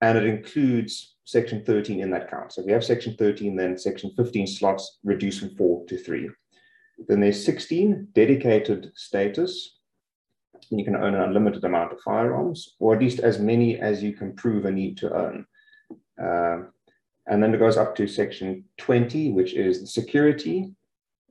And 0.00 0.18
it 0.18 0.24
includes 0.24 1.14
section 1.26 1.64
13 1.64 2.00
in 2.00 2.10
that 2.10 2.28
count. 2.28 2.54
So 2.54 2.62
if 2.62 2.66
you 2.66 2.74
have 2.74 2.84
section 2.84 3.14
13, 3.16 3.54
then 3.54 3.78
section 3.78 4.10
15 4.16 4.48
slots 4.48 4.98
reduce 5.04 5.38
from 5.38 5.54
four 5.54 5.86
to 5.86 5.96
three. 5.96 6.28
Then 7.06 7.20
there's 7.20 7.44
16, 7.44 8.08
dedicated 8.14 8.90
status. 8.96 9.77
You 10.70 10.84
can 10.84 10.96
own 10.96 11.14
an 11.14 11.22
unlimited 11.22 11.64
amount 11.64 11.92
of 11.92 12.00
firearms, 12.00 12.76
or 12.78 12.94
at 12.94 13.00
least 13.00 13.20
as 13.20 13.38
many 13.38 13.78
as 13.78 14.02
you 14.02 14.12
can 14.12 14.34
prove 14.34 14.64
a 14.64 14.70
need 14.70 14.96
to 14.98 15.14
own. 15.14 15.46
Uh, 16.22 16.70
And 17.30 17.42
then 17.42 17.52
it 17.54 17.58
goes 17.58 17.76
up 17.76 17.94
to 17.96 18.06
section 18.06 18.64
20, 18.78 19.32
which 19.32 19.52
is 19.52 19.80
the 19.80 19.86
security, 19.86 20.72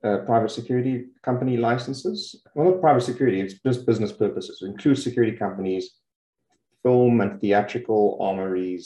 uh, 0.04 0.18
private 0.18 0.50
security 0.50 1.06
company 1.22 1.56
licenses. 1.56 2.40
Well, 2.54 2.70
not 2.70 2.80
private 2.80 3.02
security, 3.02 3.40
it's 3.40 3.54
just 3.66 3.84
business 3.84 4.12
purposes. 4.12 4.62
It 4.62 4.66
includes 4.66 5.02
security 5.02 5.36
companies, 5.36 5.84
film 6.84 7.20
and 7.20 7.40
theatrical 7.40 8.16
armories, 8.20 8.84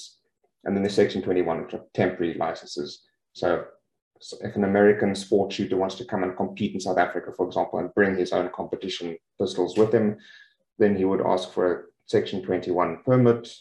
and 0.64 0.74
then 0.74 0.82
the 0.82 0.88
section 0.88 1.20
21, 1.20 1.62
which 1.62 1.74
are 1.74 1.84
temporary 1.92 2.34
licenses. 2.34 3.02
So, 3.34 3.66
so 4.22 4.36
if 4.40 4.54
an 4.54 4.62
American 4.62 5.16
sports 5.16 5.56
shooter 5.56 5.76
wants 5.76 5.96
to 5.96 6.04
come 6.04 6.22
and 6.22 6.36
compete 6.36 6.74
in 6.74 6.80
South 6.80 6.96
Africa, 6.96 7.32
for 7.36 7.44
example, 7.44 7.80
and 7.80 7.92
bring 7.92 8.16
his 8.16 8.32
own 8.32 8.50
competition 8.54 9.16
pistols 9.40 9.76
with 9.76 9.92
him, 9.92 10.16
then 10.78 10.94
he 10.94 11.04
would 11.04 11.20
ask 11.20 11.52
for 11.52 11.72
a 11.72 11.82
section 12.06 12.40
21 12.40 13.02
permit, 13.04 13.52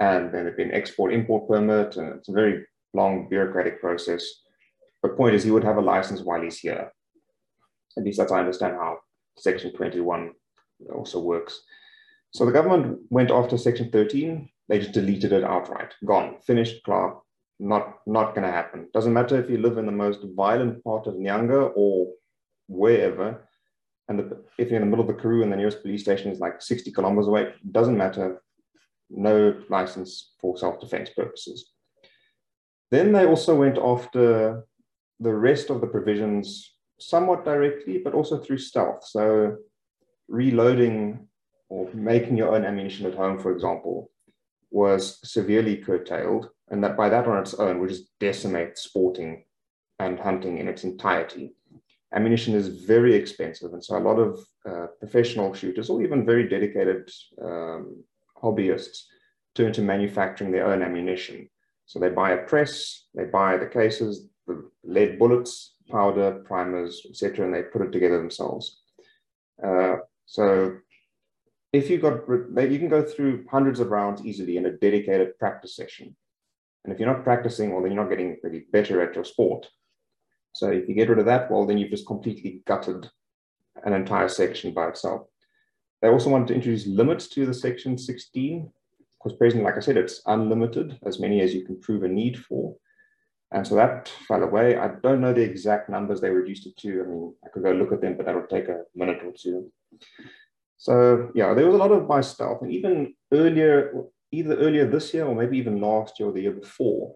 and 0.00 0.32
then 0.32 0.46
it'd 0.46 0.56
be 0.56 0.62
an 0.62 0.72
export 0.72 1.12
import 1.12 1.46
permit, 1.46 1.96
and 1.96 2.14
it's 2.14 2.30
a 2.30 2.32
very 2.32 2.64
long 2.94 3.28
bureaucratic 3.28 3.78
process. 3.78 4.24
But 5.02 5.18
point 5.18 5.34
is, 5.34 5.44
he 5.44 5.50
would 5.50 5.64
have 5.64 5.76
a 5.76 5.82
license 5.82 6.22
while 6.22 6.40
he's 6.40 6.58
here. 6.58 6.90
At 7.98 8.04
least 8.04 8.18
that's 8.18 8.32
I 8.32 8.40
understand 8.40 8.74
how 8.74 9.00
Section 9.36 9.72
21 9.72 10.32
also 10.94 11.20
works. 11.20 11.60
So 12.32 12.46
the 12.46 12.52
government 12.52 13.00
went 13.10 13.30
after 13.30 13.58
Section 13.58 13.90
13. 13.90 14.48
They 14.68 14.78
just 14.78 14.92
deleted 14.92 15.32
it 15.32 15.44
outright. 15.44 15.92
Gone. 16.06 16.36
Finished. 16.46 16.82
Clark. 16.84 17.20
Not 17.62 17.98
not 18.06 18.34
going 18.34 18.46
to 18.46 18.52
happen. 18.52 18.88
Doesn't 18.94 19.12
matter 19.12 19.38
if 19.38 19.50
you 19.50 19.58
live 19.58 19.76
in 19.76 19.86
the 19.86 19.92
most 19.92 20.20
violent 20.34 20.82
part 20.82 21.06
of 21.06 21.14
Nyanga 21.14 21.72
or 21.76 22.08
wherever. 22.66 23.46
And 24.08 24.18
the, 24.18 24.42
if 24.58 24.70
you're 24.70 24.80
in 24.80 24.86
the 24.86 24.90
middle 24.90 25.08
of 25.08 25.14
the 25.14 25.22
Karoo 25.22 25.42
and 25.42 25.52
the 25.52 25.56
nearest 25.56 25.82
police 25.82 26.02
station 26.02 26.32
is 26.32 26.40
like 26.40 26.62
60 26.62 26.90
kilometers 26.90 27.28
away, 27.28 27.52
doesn't 27.70 27.96
matter. 27.96 28.42
No 29.10 29.60
license 29.68 30.32
for 30.40 30.56
self-defense 30.56 31.10
purposes. 31.10 31.70
Then 32.90 33.12
they 33.12 33.26
also 33.26 33.54
went 33.54 33.78
after 33.78 34.64
the 35.20 35.34
rest 35.34 35.70
of 35.70 35.80
the 35.80 35.86
provisions 35.86 36.74
somewhat 36.98 37.44
directly, 37.44 37.98
but 37.98 38.14
also 38.14 38.38
through 38.38 38.58
stealth. 38.58 39.04
So 39.04 39.56
reloading 40.28 41.28
or 41.68 41.88
making 41.92 42.36
your 42.36 42.54
own 42.54 42.64
ammunition 42.64 43.06
at 43.06 43.14
home, 43.14 43.38
for 43.38 43.52
example, 43.52 44.10
was 44.70 45.18
severely 45.28 45.76
curtailed. 45.76 46.48
And 46.70 46.82
that 46.84 46.96
by 46.96 47.08
that 47.08 47.26
on 47.26 47.38
its 47.38 47.54
own 47.54 47.80
would 47.80 47.90
just 47.90 48.18
decimate 48.20 48.78
sporting 48.78 49.44
and 49.98 50.18
hunting 50.18 50.58
in 50.58 50.68
its 50.68 50.84
entirety. 50.84 51.54
Ammunition 52.14 52.54
is 52.54 52.68
very 52.68 53.14
expensive. 53.14 53.72
And 53.72 53.84
so 53.84 53.96
a 53.96 54.00
lot 54.00 54.18
of 54.18 54.40
uh, 54.68 54.86
professional 54.98 55.52
shooters 55.54 55.90
or 55.90 56.02
even 56.02 56.26
very 56.26 56.48
dedicated 56.48 57.10
um, 57.42 58.02
hobbyists 58.42 59.04
turn 59.54 59.72
to 59.72 59.82
manufacturing 59.82 60.50
their 60.50 60.66
own 60.66 60.82
ammunition. 60.82 61.48
So 61.86 61.98
they 61.98 62.08
buy 62.08 62.32
a 62.32 62.44
press, 62.44 63.06
they 63.14 63.24
buy 63.24 63.56
the 63.56 63.66
cases, 63.66 64.28
the 64.46 64.70
lead 64.84 65.18
bullets, 65.18 65.74
powder, 65.90 66.42
primers, 66.46 67.04
etc., 67.08 67.44
and 67.44 67.54
they 67.54 67.62
put 67.62 67.82
it 67.82 67.90
together 67.90 68.18
themselves. 68.18 68.82
Uh, 69.62 69.96
so 70.26 70.76
if 71.72 71.90
you 71.90 71.98
got, 71.98 72.20
you 72.28 72.78
can 72.78 72.88
go 72.88 73.02
through 73.02 73.44
hundreds 73.50 73.80
of 73.80 73.90
rounds 73.90 74.24
easily 74.24 74.56
in 74.56 74.66
a 74.66 74.72
dedicated 74.72 75.38
practice 75.38 75.76
session. 75.76 76.16
And 76.84 76.92
if 76.92 76.98
you're 76.98 77.12
not 77.12 77.24
practicing, 77.24 77.72
well, 77.72 77.82
then 77.82 77.92
you're 77.92 78.02
not 78.02 78.10
getting 78.10 78.36
really 78.42 78.64
better 78.72 79.02
at 79.02 79.14
your 79.14 79.24
sport. 79.24 79.66
So 80.52 80.70
if 80.70 80.88
you 80.88 80.94
get 80.94 81.08
rid 81.08 81.18
of 81.18 81.26
that, 81.26 81.50
well, 81.50 81.66
then 81.66 81.78
you've 81.78 81.90
just 81.90 82.06
completely 82.06 82.62
gutted 82.66 83.08
an 83.84 83.92
entire 83.92 84.28
section 84.28 84.72
by 84.72 84.88
itself. 84.88 85.26
They 86.02 86.08
also 86.08 86.30
wanted 86.30 86.48
to 86.48 86.54
introduce 86.54 86.86
limits 86.86 87.28
to 87.28 87.46
the 87.46 87.54
section 87.54 87.98
16 87.98 88.70
because 89.22 89.36
presently, 89.36 89.64
like 89.64 89.76
I 89.76 89.80
said, 89.80 89.98
it's 89.98 90.22
unlimited, 90.26 90.98
as 91.04 91.20
many 91.20 91.42
as 91.42 91.54
you 91.54 91.64
can 91.64 91.78
prove 91.78 92.04
a 92.04 92.08
need 92.08 92.38
for. 92.38 92.74
And 93.52 93.66
so 93.66 93.74
that 93.74 94.10
fell 94.26 94.42
away. 94.42 94.78
I 94.78 94.88
don't 95.02 95.20
know 95.20 95.32
the 95.32 95.42
exact 95.42 95.90
numbers 95.90 96.20
they 96.20 96.30
reduced 96.30 96.66
it 96.66 96.76
to. 96.78 97.02
I 97.02 97.06
mean, 97.06 97.34
I 97.44 97.48
could 97.48 97.62
go 97.62 97.72
look 97.72 97.92
at 97.92 98.00
them, 98.00 98.16
but 98.16 98.26
that 98.26 98.34
would 98.34 98.48
take 98.48 98.68
a 98.68 98.84
minute 98.94 99.20
or 99.24 99.32
two. 99.32 99.70
So 100.78 101.30
yeah, 101.34 101.52
there 101.52 101.66
was 101.66 101.74
a 101.74 101.78
lot 101.78 101.92
of 101.92 102.08
my 102.08 102.22
stuff. 102.22 102.62
And 102.62 102.72
even 102.72 103.14
earlier, 103.32 103.92
either 104.32 104.56
earlier 104.56 104.86
this 104.86 105.12
year 105.12 105.26
or 105.26 105.34
maybe 105.34 105.58
even 105.58 105.80
last 105.80 106.18
year 106.18 106.28
or 106.28 106.32
the 106.32 106.42
year 106.42 106.52
before, 106.52 107.14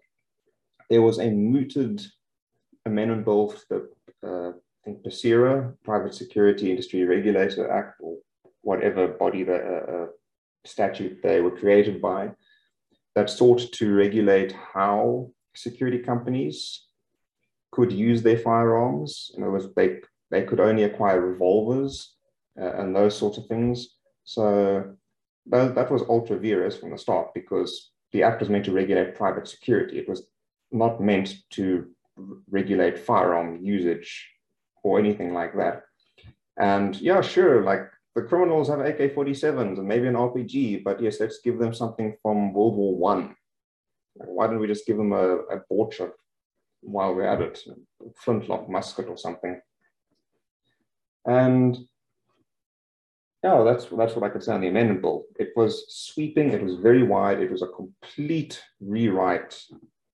there 0.90 1.02
was 1.02 1.18
a 1.18 1.30
mooted 1.30 2.02
amendment 2.86 3.24
bill 3.24 3.48
to 3.48 3.60
the, 3.70 4.28
uh, 4.28 4.50
I 4.50 4.84
think, 4.84 5.02
PSIRA, 5.02 5.74
Private 5.84 6.14
Security 6.14 6.70
Industry 6.70 7.04
Regulator 7.04 7.70
Act, 7.70 8.00
or 8.00 8.18
whatever 8.62 9.08
body 9.08 9.44
the 9.44 9.56
uh, 9.56 9.92
uh 9.92 10.06
statute 10.66 11.22
they 11.22 11.42
were 11.42 11.50
created 11.50 12.00
by 12.00 12.30
that 13.14 13.28
sought 13.28 13.60
to 13.72 13.94
regulate 13.94 14.52
how 14.52 15.30
security 15.54 15.98
companies 15.98 16.86
could 17.70 17.92
use 17.92 18.22
their 18.22 18.38
firearms. 18.38 19.30
In 19.36 19.42
other 19.42 19.52
words, 19.52 19.66
they, 19.76 20.00
they 20.30 20.42
could 20.42 20.60
only 20.60 20.84
acquire 20.84 21.20
revolvers 21.20 22.14
uh, 22.60 22.72
and 22.78 22.94
those 22.94 23.16
sorts 23.16 23.36
of 23.36 23.46
things. 23.46 23.96
So 24.24 24.94
that, 25.46 25.74
that 25.74 25.90
was 25.90 26.02
ultra 26.02 26.38
vires 26.38 26.76
from 26.76 26.90
the 26.90 26.98
start 26.98 27.34
because 27.34 27.90
the 28.12 28.22
act 28.22 28.40
was 28.40 28.48
meant 28.48 28.64
to 28.66 28.72
regulate 28.72 29.14
private 29.14 29.48
security. 29.48 29.98
It 29.98 30.08
was 30.08 30.26
not 30.70 31.00
meant 31.00 31.34
to 31.50 31.86
regulate 32.50 32.98
firearm 32.98 33.62
usage 33.62 34.28
or 34.82 34.98
anything 34.98 35.32
like 35.32 35.54
that. 35.56 35.82
And 36.58 36.96
yeah, 37.00 37.20
sure, 37.20 37.62
like 37.62 37.90
the 38.14 38.22
criminals 38.22 38.68
have 38.68 38.80
AK-47s 38.80 39.78
and 39.78 39.88
maybe 39.88 40.06
an 40.06 40.14
RPG, 40.14 40.84
but 40.84 41.02
yes, 41.02 41.18
let's 41.20 41.40
give 41.42 41.58
them 41.58 41.74
something 41.74 42.16
from 42.22 42.52
World 42.52 42.76
War 42.76 42.96
One. 42.96 43.34
Why 44.14 44.46
don't 44.46 44.60
we 44.60 44.68
just 44.68 44.86
give 44.86 44.96
them 44.96 45.12
a, 45.12 45.38
a 45.38 45.60
board 45.68 45.92
shot 45.92 46.10
while 46.80 47.14
we're 47.14 47.26
at 47.26 47.40
it, 47.40 47.58
flintlock 48.16 48.68
musket 48.68 49.08
or 49.08 49.16
something? 49.16 49.60
And 51.26 51.78
yeah, 53.44 53.62
that's 53.62 53.84
that's 53.86 54.14
what 54.14 54.24
I 54.24 54.30
could 54.30 54.42
say 54.42 54.54
on 54.54 54.62
the 54.62 54.68
amendment 54.68 55.02
bill. 55.02 55.24
It 55.38 55.50
was 55.54 55.84
sweeping, 55.88 56.52
it 56.52 56.64
was 56.64 56.76
very 56.76 57.02
wide, 57.02 57.40
it 57.40 57.50
was 57.50 57.60
a 57.60 57.66
complete 57.66 58.62
rewrite 58.80 59.62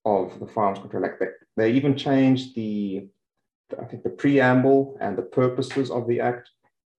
of 0.04 0.40
the 0.40 0.46
Firearms 0.46 0.80
Control 0.80 1.04
Act. 1.04 1.20
They, 1.20 1.26
they 1.56 1.70
even 1.72 1.96
changed 1.96 2.56
the 2.56 3.06
I 3.80 3.84
think 3.84 4.02
the 4.02 4.10
preamble 4.10 4.98
and 5.00 5.16
the 5.16 5.22
purposes 5.22 5.92
of 5.92 6.08
the 6.08 6.18
act 6.20 6.50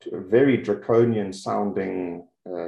to 0.02 0.22
very 0.22 0.56
draconian 0.56 1.34
sounding 1.34 2.28
uh, 2.50 2.68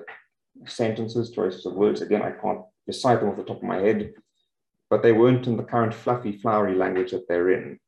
sentences, 0.66 1.32
choices 1.32 1.66
of 1.66 1.74
words. 1.74 2.02
Again, 2.02 2.22
I 2.22 2.32
can't 2.32 2.62
recite 2.86 3.22
them 3.22 3.30
off 3.30 3.38
the 3.38 3.44
top 3.44 3.58
of 3.58 3.64
my 3.64 3.78
head, 3.78 4.14
but 4.90 5.02
they 5.02 5.14
weren't 5.14 5.48
in 5.48 5.56
the 5.56 5.64
current 5.64 5.94
fluffy, 5.94 6.34
flowery 6.34 6.76
language 6.76 7.12
that 7.12 7.30
they're 7.30 7.52
in. 7.52 7.80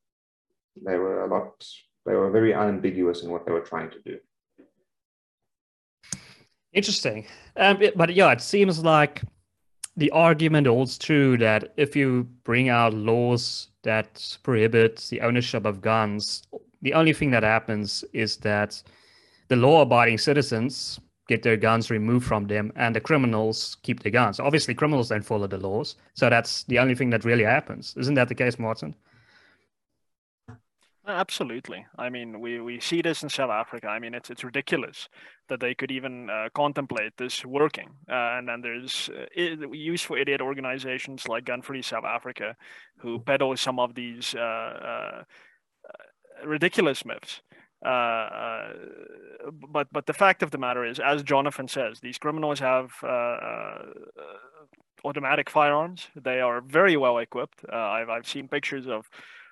They 0.85 0.97
were 0.97 1.25
a 1.25 1.27
lot, 1.27 1.65
they 2.05 2.13
were 2.13 2.31
very 2.31 2.53
unambiguous 2.53 3.23
in 3.23 3.29
what 3.29 3.45
they 3.45 3.51
were 3.51 3.59
trying 3.59 3.91
to 3.91 4.01
do. 4.05 4.19
Interesting. 6.75 7.25
Um, 7.55 7.81
but 7.95 8.13
yeah, 8.13 8.31
it 8.33 8.41
seems 8.41 8.83
like 8.83 9.21
the 9.95 10.11
argument 10.11 10.67
holds 10.67 10.97
true 10.97 11.37
that 11.37 11.73
if 11.77 11.95
you 11.95 12.27
bring 12.43 12.67
out 12.67 12.93
laws 12.93 13.69
that 13.83 14.37
prohibit 14.43 15.07
the 15.09 15.21
ownership 15.21 15.65
of 15.65 15.81
guns, 15.81 16.43
the 16.81 16.93
only 16.93 17.13
thing 17.13 17.31
that 17.31 17.43
happens 17.43 18.03
is 18.11 18.37
that 18.37 18.83
the 19.47 19.55
law 19.55 19.81
abiding 19.81 20.17
citizens 20.17 20.99
get 21.29 21.43
their 21.43 21.55
guns 21.55 21.89
removed 21.89 22.27
from 22.27 22.45
them 22.47 22.73
and 22.75 22.93
the 22.93 22.99
criminals 22.99 23.77
keep 23.81 24.03
their 24.03 24.11
guns. 24.11 24.39
Obviously, 24.41 24.73
criminals 24.73 25.07
don't 25.07 25.25
follow 25.25 25.47
the 25.47 25.57
laws. 25.57 25.95
So 26.13 26.29
that's 26.29 26.63
the 26.65 26.77
only 26.77 26.93
thing 26.93 27.09
that 27.11 27.23
really 27.23 27.45
happens. 27.45 27.95
Isn't 27.97 28.15
that 28.15 28.27
the 28.27 28.35
case, 28.35 28.59
Martin? 28.59 28.93
Absolutely. 31.07 31.85
I 31.99 32.09
mean, 32.09 32.39
we, 32.39 32.59
we 32.59 32.79
see 32.79 33.01
this 33.01 33.21
in 33.21 33.29
South 33.29 33.51
Africa. 33.51 33.87
I 33.87 33.99
mean, 33.99 34.15
it's 34.15 34.31
it's 34.31 34.43
ridiculous 34.43 35.07
that 35.49 35.59
they 35.59 35.75
could 35.75 35.91
even 35.91 36.29
uh, 36.31 36.49
contemplate 36.55 37.13
this 37.17 37.45
working. 37.45 37.89
Uh, 38.09 38.37
and 38.37 38.47
then 38.49 38.61
there's 38.61 39.09
uh, 39.09 39.25
useful 39.71 40.15
idiot 40.15 40.41
organizations 40.41 41.27
like 41.27 41.45
Gun 41.45 41.61
Free 41.61 41.83
South 41.83 42.05
Africa, 42.05 42.55
who 42.97 43.19
peddle 43.19 43.55
some 43.55 43.79
of 43.79 43.93
these 43.93 44.33
uh, 44.33 44.39
uh, 44.39 45.23
ridiculous 46.45 47.05
myths. 47.05 47.41
Uh, 47.85 47.89
uh, 47.89 48.73
but 49.69 49.87
but 49.91 50.07
the 50.07 50.13
fact 50.13 50.41
of 50.41 50.51
the 50.51 50.57
matter 50.57 50.83
is, 50.85 50.99
as 50.99 51.21
Jonathan 51.23 51.67
says, 51.67 51.99
these 51.99 52.17
criminals 52.17 52.59
have 52.59 52.91
uh, 53.03 53.77
automatic 55.03 55.49
firearms. 55.49 56.07
They 56.15 56.41
are 56.41 56.61
very 56.61 56.97
well 56.97 57.17
equipped. 57.19 57.63
I've 57.71 58.09
I've 58.09 58.27
seen 58.27 58.47
pictures 58.47 58.87
of 58.87 59.09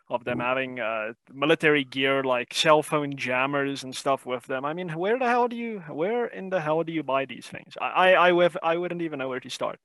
of 0.09 0.23
them 0.25 0.39
having 0.39 0.79
uh, 0.79 1.13
military 1.33 1.83
gear 1.83 2.23
like 2.23 2.53
cell 2.53 2.83
phone 2.83 3.15
jammers 3.15 3.83
and 3.83 3.95
stuff 3.95 4.25
with 4.25 4.45
them. 4.47 4.65
I 4.65 4.73
mean, 4.73 4.89
where 4.89 5.17
the 5.17 5.27
hell 5.27 5.47
do 5.47 5.55
you, 5.55 5.79
where 5.89 6.25
in 6.25 6.49
the 6.49 6.61
hell 6.61 6.83
do 6.83 6.91
you 6.91 7.03
buy 7.03 7.25
these 7.25 7.47
things? 7.47 7.73
I 7.79 8.13
I, 8.13 8.31
I, 8.31 8.49
I 8.63 8.77
wouldn't 8.77 9.01
even 9.01 9.19
know 9.19 9.29
where 9.29 9.39
to 9.39 9.49
start. 9.49 9.79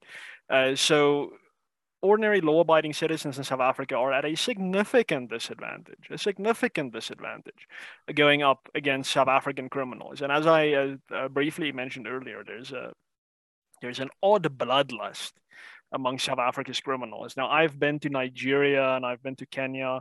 Uh, 0.50 0.74
so 0.74 1.32
ordinary 2.00 2.40
law-abiding 2.40 2.92
citizens 2.92 3.38
in 3.38 3.44
South 3.44 3.60
Africa 3.60 3.96
are 3.96 4.12
at 4.12 4.24
a 4.24 4.36
significant 4.36 5.30
disadvantage, 5.30 6.06
a 6.10 6.18
significant 6.18 6.92
disadvantage, 6.92 7.66
going 8.14 8.42
up 8.42 8.68
against 8.74 9.10
South 9.10 9.28
African 9.28 9.68
criminals. 9.68 10.22
And 10.22 10.30
as 10.30 10.46
I 10.46 10.72
uh, 10.72 10.96
uh, 11.12 11.28
briefly 11.28 11.72
mentioned 11.72 12.06
earlier, 12.06 12.44
there's 12.44 12.72
a 12.72 12.92
there's 13.80 14.00
an 14.00 14.10
odd 14.22 14.58
bloodlust 14.58 15.32
among 15.93 16.18
South 16.18 16.39
Africa's 16.39 16.80
criminals. 16.80 17.36
Now, 17.36 17.49
I've 17.49 17.78
been 17.78 17.99
to 18.01 18.09
Nigeria 18.09 18.95
and 18.95 19.05
I've 19.07 19.22
been 19.22 19.36
to 19.36 19.47
Kenya. 19.47 20.01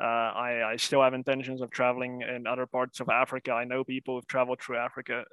Uh, 0.00 0.04
I, 0.04 0.72
I 0.72 0.76
still 0.76 1.02
have 1.02 1.14
intentions 1.14 1.60
of 1.60 1.70
traveling 1.70 2.22
in 2.22 2.46
other 2.46 2.66
parts 2.66 3.00
of 3.00 3.08
Africa. 3.08 3.52
I 3.52 3.64
know 3.64 3.84
people 3.84 4.16
who've 4.16 4.26
traveled 4.26 4.60
through 4.60 4.78
Africa. 4.78 5.24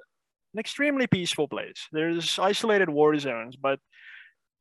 An 0.54 0.60
extremely 0.60 1.06
peaceful 1.06 1.48
place. 1.48 1.88
There's 1.92 2.38
isolated 2.38 2.88
war 2.88 3.18
zones, 3.18 3.56
but 3.56 3.78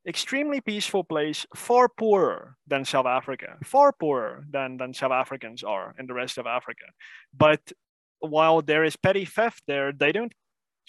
extremely 0.08 0.62
peaceful 0.62 1.04
place, 1.04 1.46
far 1.56 1.90
poorer 1.90 2.56
than 2.68 2.86
South 2.86 3.06
Africa, 3.06 3.58
far 3.64 3.92
poorer 3.92 4.46
than, 4.50 4.78
than 4.78 4.94
South 4.94 5.12
Africans 5.12 5.64
are 5.64 5.94
in 6.00 6.06
the 6.08 6.14
rest 6.14 6.38
of 6.38 6.48
Africa. 6.48 6.86
But 7.36 7.72
while 8.20 8.62
there 8.62 8.84
is 8.84 8.96
petty 8.96 9.26
theft 9.26 9.64
there, 9.68 9.92
they 9.92 10.12
don't 10.12 10.34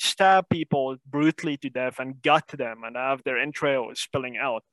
stab 0.01 0.49
people 0.49 0.97
brutally 1.07 1.57
to 1.59 1.71
death 1.71 1.99
and 1.99 2.23
gut 2.23 2.49
them 2.49 2.83
and 2.85 2.97
have 2.97 3.23
their 3.25 3.39
entrails 3.39 4.01
spilling 4.01 4.37
out 4.39 4.65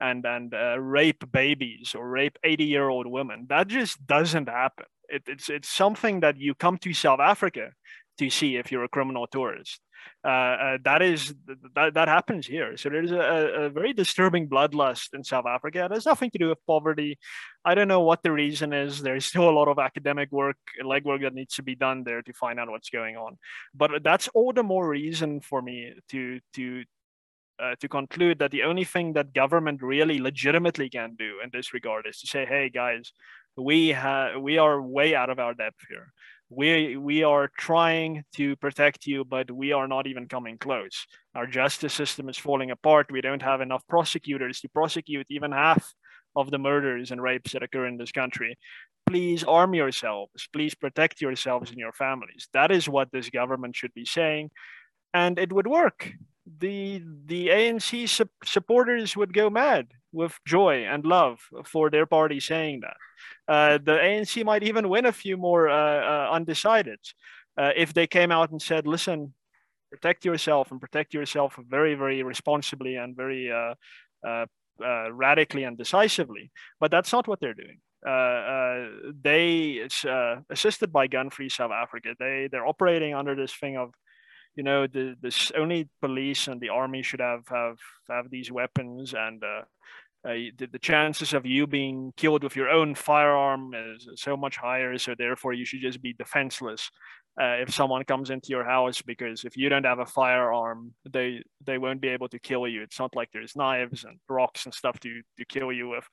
and 0.00 0.24
and 0.24 0.54
uh, 0.54 0.78
rape 0.78 1.24
babies 1.32 1.94
or 1.94 2.08
rape 2.08 2.38
80 2.44 2.64
year 2.64 2.88
old 2.88 3.06
women. 3.06 3.46
That 3.48 3.68
just 3.68 4.06
doesn't 4.06 4.48
happen. 4.48 4.86
It, 5.08 5.22
it's 5.26 5.48
it's 5.48 5.68
something 5.68 6.20
that 6.20 6.38
you 6.38 6.54
come 6.54 6.78
to 6.78 6.92
south 6.92 7.20
africa 7.20 7.70
to 8.18 8.30
see 8.30 8.56
if 8.56 8.72
you're 8.72 8.84
a 8.84 8.88
criminal 8.88 9.26
tourist 9.26 9.80
uh, 10.24 10.28
uh, 10.28 10.78
that 10.84 11.02
is 11.02 11.34
that, 11.74 11.94
that 11.94 12.08
happens 12.08 12.46
here. 12.46 12.76
So 12.76 12.88
there's 12.88 13.12
a, 13.12 13.18
a, 13.18 13.70
very 13.70 13.92
disturbing 13.92 14.48
bloodlust 14.48 15.14
in 15.14 15.22
South 15.22 15.46
Africa. 15.46 15.84
It 15.84 15.92
has 15.92 16.06
nothing 16.06 16.30
to 16.30 16.38
do 16.38 16.48
with 16.48 16.58
poverty. 16.66 17.18
I 17.64 17.74
don't 17.74 17.88
know 17.88 18.00
what 18.00 18.22
the 18.22 18.32
reason 18.32 18.72
is. 18.72 19.02
There's 19.02 19.24
still 19.32 19.48
a 19.48 19.52
lot 19.52 19.68
of 19.68 19.78
academic 19.78 20.32
work, 20.32 20.56
legwork 20.82 21.22
that 21.22 21.34
needs 21.34 21.54
to 21.56 21.62
be 21.62 21.74
done 21.74 22.04
there 22.04 22.22
to 22.22 22.32
find 22.32 22.58
out 22.58 22.70
what's 22.70 22.90
going 22.90 23.16
on. 23.16 23.38
But 23.74 24.02
that's 24.02 24.28
all 24.28 24.52
the 24.52 24.62
more 24.62 24.88
reason 24.88 25.40
for 25.40 25.62
me 25.62 25.94
to 26.10 26.40
to 26.54 26.84
uh, 27.58 27.74
to 27.80 27.88
conclude 27.88 28.38
that 28.38 28.50
the 28.50 28.64
only 28.64 28.84
thing 28.84 29.14
that 29.14 29.32
government 29.32 29.80
really 29.82 30.18
legitimately 30.18 30.90
can 30.90 31.14
do 31.16 31.36
in 31.42 31.50
this 31.52 31.72
regard 31.72 32.06
is 32.06 32.20
to 32.20 32.26
say, 32.26 32.44
"Hey 32.44 32.68
guys, 32.68 33.12
we 33.56 33.88
have 33.88 34.40
we 34.40 34.58
are 34.58 34.82
way 34.82 35.14
out 35.14 35.30
of 35.30 35.38
our 35.38 35.54
depth 35.54 35.80
here 35.88 36.12
we 36.48 36.96
we 36.96 37.24
are 37.24 37.50
trying 37.58 38.24
to 38.34 38.54
protect 38.56 39.06
you 39.06 39.24
but 39.24 39.50
we 39.50 39.72
are 39.72 39.88
not 39.88 40.06
even 40.06 40.28
coming 40.28 40.58
close. 40.58 41.06
Our 41.34 41.46
justice 41.46 41.94
system 41.94 42.28
is 42.28 42.38
falling 42.38 42.70
apart. 42.70 43.10
We 43.10 43.20
don't 43.20 43.42
have 43.42 43.60
enough 43.60 43.82
prosecutors 43.88 44.60
to 44.60 44.68
prosecute 44.68 45.26
even 45.28 45.52
half 45.52 45.92
of 46.36 46.50
the 46.50 46.58
murders 46.58 47.10
and 47.10 47.20
rapes 47.20 47.52
that 47.52 47.62
occur 47.62 47.86
in 47.86 47.96
this 47.96 48.12
country. 48.12 48.58
Please 49.06 49.42
arm 49.44 49.74
yourselves. 49.74 50.48
Please 50.52 50.74
protect 50.74 51.20
yourselves 51.20 51.70
and 51.70 51.78
your 51.78 51.92
families. 51.92 52.48
That 52.52 52.70
is 52.70 52.88
what 52.88 53.10
this 53.10 53.30
government 53.30 53.74
should 53.74 53.94
be 53.94 54.04
saying. 54.04 54.50
And 55.14 55.38
it 55.38 55.52
would 55.52 55.66
work. 55.66 56.12
The 56.58 57.02
the 57.24 57.48
ANC 57.48 58.08
su- 58.08 58.30
supporters 58.44 59.16
would 59.16 59.32
go 59.32 59.50
mad 59.50 59.88
with 60.16 60.38
joy 60.46 60.84
and 60.84 61.04
love 61.04 61.38
for 61.64 61.90
their 61.90 62.06
party 62.06 62.40
saying 62.40 62.80
that. 62.80 62.96
Uh, 63.46 63.78
the 63.78 63.92
ANC 63.92 64.44
might 64.44 64.62
even 64.62 64.88
win 64.88 65.06
a 65.06 65.12
few 65.12 65.36
more 65.36 65.68
uh, 65.68 65.74
uh, 65.74 66.28
undecided 66.32 66.98
uh, 67.58 67.70
if 67.76 67.92
they 67.92 68.06
came 68.06 68.32
out 68.32 68.50
and 68.50 68.60
said, 68.60 68.86
"Listen, 68.86 69.34
protect 69.90 70.24
yourself 70.24 70.70
and 70.70 70.80
protect 70.80 71.14
yourself 71.14 71.56
very, 71.68 71.94
very 71.94 72.22
responsibly 72.22 72.96
and 72.96 73.14
very 73.14 73.52
uh, 73.52 73.74
uh, 74.26 74.46
radically 75.12 75.64
and 75.64 75.78
decisively." 75.78 76.50
But 76.80 76.90
that's 76.90 77.12
not 77.12 77.28
what 77.28 77.38
they're 77.40 77.62
doing. 77.66 77.78
they, 79.22 79.46
it's 79.84 80.04
assisted 80.50 80.90
by 80.92 81.06
Gun 81.06 81.30
Free 81.30 81.48
South 81.48 81.72
Africa. 81.72 82.14
They 82.18 82.48
they're 82.50 82.66
operating 82.66 83.14
under 83.14 83.34
this 83.36 83.54
thing 83.54 83.76
of 83.76 83.92
you 84.56 84.64
know 84.64 84.86
the 84.86 85.14
the 85.20 85.32
only 85.56 85.88
police 86.00 86.48
and 86.48 86.60
the 86.60 86.70
army 86.70 87.02
should 87.02 87.20
have 87.20 87.44
have 87.48 87.78
have 88.08 88.30
these 88.30 88.50
weapons 88.50 89.14
and 89.14 89.44
uh, 89.44 89.46
uh, 89.48 89.62
the, 90.26 90.68
the, 90.72 90.78
chances 90.78 91.32
of 91.32 91.46
you 91.46 91.66
being 91.66 92.12
killed 92.16 92.42
with 92.42 92.56
your 92.56 92.68
own 92.68 92.94
firearm 92.94 93.74
is 93.74 94.08
so 94.16 94.36
much 94.36 94.56
higher 94.56 94.98
so 94.98 95.14
therefore 95.16 95.52
you 95.52 95.64
should 95.64 95.80
just 95.80 96.02
be 96.02 96.12
defenseless 96.12 96.90
uh, 97.40 97.56
if 97.60 97.72
someone 97.72 98.04
comes 98.04 98.30
into 98.30 98.48
your 98.48 98.64
house 98.64 99.02
because 99.02 99.44
if 99.44 99.56
you 99.56 99.68
don't 99.68 99.84
have 99.84 99.98
a 99.98 100.06
firearm 100.06 100.92
they 101.10 101.42
they 101.64 101.78
won't 101.78 102.00
be 102.00 102.08
able 102.08 102.28
to 102.28 102.38
kill 102.38 102.66
you 102.66 102.82
it's 102.82 102.98
not 102.98 103.14
like 103.14 103.28
there's 103.32 103.56
knives 103.56 104.04
and 104.04 104.18
rocks 104.28 104.64
and 104.64 104.74
stuff 104.74 104.98
to 105.00 105.22
to 105.38 105.44
kill 105.44 105.72
you 105.72 105.88
with 105.88 106.04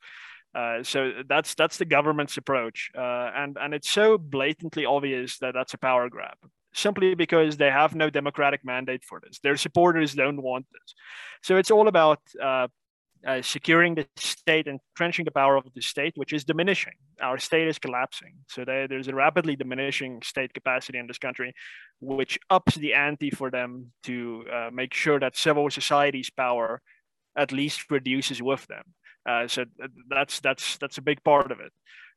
uh, 0.55 0.83
so 0.83 1.11
that's 1.27 1.55
that's 1.55 1.77
the 1.77 1.85
government's 1.85 2.37
approach, 2.37 2.91
uh, 2.95 3.31
and 3.35 3.57
and 3.59 3.73
it's 3.73 3.89
so 3.89 4.19
blatantly 4.19 4.85
obvious 4.85 5.39
that 5.39 5.55
that's 5.55 5.73
a 5.73 5.79
power 5.79 6.09
grab 6.09 6.37
simply 6.75 7.15
because 7.15 7.57
they 7.57 7.69
have 7.69 7.95
no 7.95 8.09
democratic 8.09 8.63
mandate 8.63 9.03
for 9.03 9.19
this. 9.19 9.39
Their 9.39 9.57
supporters 9.57 10.13
don't 10.13 10.41
want 10.41 10.65
this. 10.71 10.95
So 11.41 11.57
it's 11.57 11.71
all 11.71 11.87
about 11.87 12.19
uh, 12.41 12.67
uh, 13.27 13.41
securing 13.41 13.95
the 13.95 14.05
state 14.17 14.67
and 14.67 14.79
trenching 14.95 15.25
the 15.25 15.31
power 15.31 15.55
of 15.55 15.65
the 15.73 15.81
state, 15.81 16.13
which 16.15 16.33
is 16.33 16.43
diminishing. 16.43 16.93
Our 17.21 17.37
state 17.37 17.67
is 17.67 17.79
collapsing. 17.79 18.33
So 18.49 18.65
they, 18.65 18.87
there's 18.89 19.07
a 19.07 19.15
rapidly 19.15 19.55
diminishing 19.55 20.21
state 20.23 20.53
capacity 20.53 20.97
in 20.97 21.07
this 21.07 21.17
country, 21.17 21.53
which 22.01 22.37
ups 22.49 22.75
the 22.75 22.93
ante 22.93 23.29
for 23.29 23.49
them 23.49 23.91
to 24.03 24.43
uh, 24.51 24.69
make 24.73 24.93
sure 24.93 25.19
that 25.19 25.37
civil 25.37 25.69
society's 25.69 26.29
power 26.29 26.81
at 27.37 27.51
least 27.51 27.89
reduces 27.89 28.41
with 28.41 28.65
them. 28.67 28.83
Uh, 29.27 29.47
so 29.47 29.65
that's 30.09 30.41
that's 30.41 30.77
that's 30.77 30.97
a 30.97 31.01
big 31.01 31.23
part 31.23 31.51
of 31.51 31.59
it. 31.59 31.71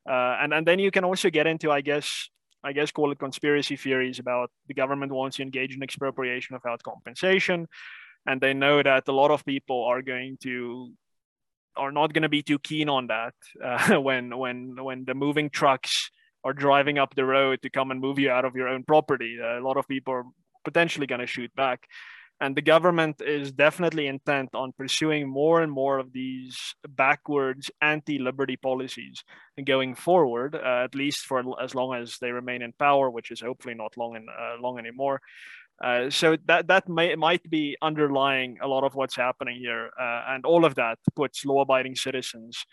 Uh, 0.09 0.37
and 0.41 0.53
and 0.53 0.67
then 0.67 0.79
you 0.79 0.91
can 0.91 1.05
also 1.05 1.29
get 1.29 1.47
into, 1.47 1.71
I 1.71 1.81
guess, 1.81 2.29
I 2.63 2.73
guess 2.73 2.91
call 2.91 3.11
it 3.11 3.19
conspiracy 3.19 3.77
theories 3.77 4.19
about 4.19 4.51
the 4.67 4.73
government 4.73 5.11
wants 5.13 5.37
to 5.37 5.43
engage 5.43 5.73
in 5.75 5.83
expropriation 5.83 6.53
without 6.55 6.83
compensation. 6.83 7.67
And 8.27 8.41
they 8.41 8.53
know 8.53 8.83
that 8.83 9.07
a 9.07 9.11
lot 9.11 9.31
of 9.31 9.45
people 9.45 9.85
are 9.85 10.01
going 10.01 10.37
to 10.43 10.91
are 11.75 11.91
not 11.91 12.11
going 12.11 12.23
to 12.23 12.29
be 12.29 12.43
too 12.43 12.59
keen 12.59 12.89
on 12.89 13.07
that 13.07 13.33
uh, 13.63 13.97
when 13.99 14.37
when 14.37 14.75
when 14.83 15.05
the 15.05 15.15
moving 15.15 15.49
trucks 15.49 16.11
are 16.43 16.53
driving 16.53 16.97
up 16.97 17.15
the 17.15 17.25
road 17.25 17.61
to 17.61 17.69
come 17.69 17.91
and 17.91 17.99
move 17.99 18.19
you 18.19 18.29
out 18.29 18.45
of 18.45 18.55
your 18.55 18.67
own 18.67 18.83
property. 18.83 19.37
Uh, 19.41 19.59
a 19.59 19.61
lot 19.61 19.77
of 19.77 19.87
people 19.87 20.13
are 20.13 20.23
potentially 20.63 21.07
going 21.07 21.21
to 21.21 21.27
shoot 21.27 21.53
back. 21.55 21.87
And 22.39 22.55
the 22.55 22.61
government 22.61 23.19
is 23.19 23.51
definitely 23.51 24.05
intent 24.05 24.53
on 24.53 24.71
pursuing 24.71 25.27
more 25.27 25.61
and 25.61 25.71
more 25.71 25.97
of 25.97 26.13
these 26.13 26.75
backwards 26.87 27.71
anti 27.81 28.19
liberty 28.19 28.57
policies 28.57 29.23
and 29.57 29.65
going 29.65 29.95
forward, 29.95 30.53
uh, 30.53 30.83
at 30.83 30.93
least 30.93 31.25
for 31.25 31.43
as 31.59 31.73
long 31.73 31.95
as 31.95 32.17
they 32.21 32.31
remain 32.31 32.61
in 32.61 32.73
power, 32.73 33.09
which 33.09 33.31
is 33.31 33.41
hopefully 33.41 33.73
not 33.73 33.97
long, 33.97 34.15
in, 34.15 34.27
uh, 34.29 34.61
long 34.61 34.77
anymore. 34.77 35.19
Uh, 35.83 36.09
so 36.09 36.35
that 36.45 36.67
that 36.67 36.89
may, 36.89 37.15
might 37.15 37.47
be 37.49 37.77
underlying 37.81 38.57
a 38.61 38.67
lot 38.67 38.83
of 38.83 38.95
what's 38.95 39.15
happening 39.15 39.57
here, 39.59 39.91
uh, 39.99 40.23
and 40.29 40.45
all 40.45 40.65
of 40.65 40.73
that 40.75 40.97
puts 41.15 41.45
law-abiding 41.45 41.95
citizens 41.95 42.65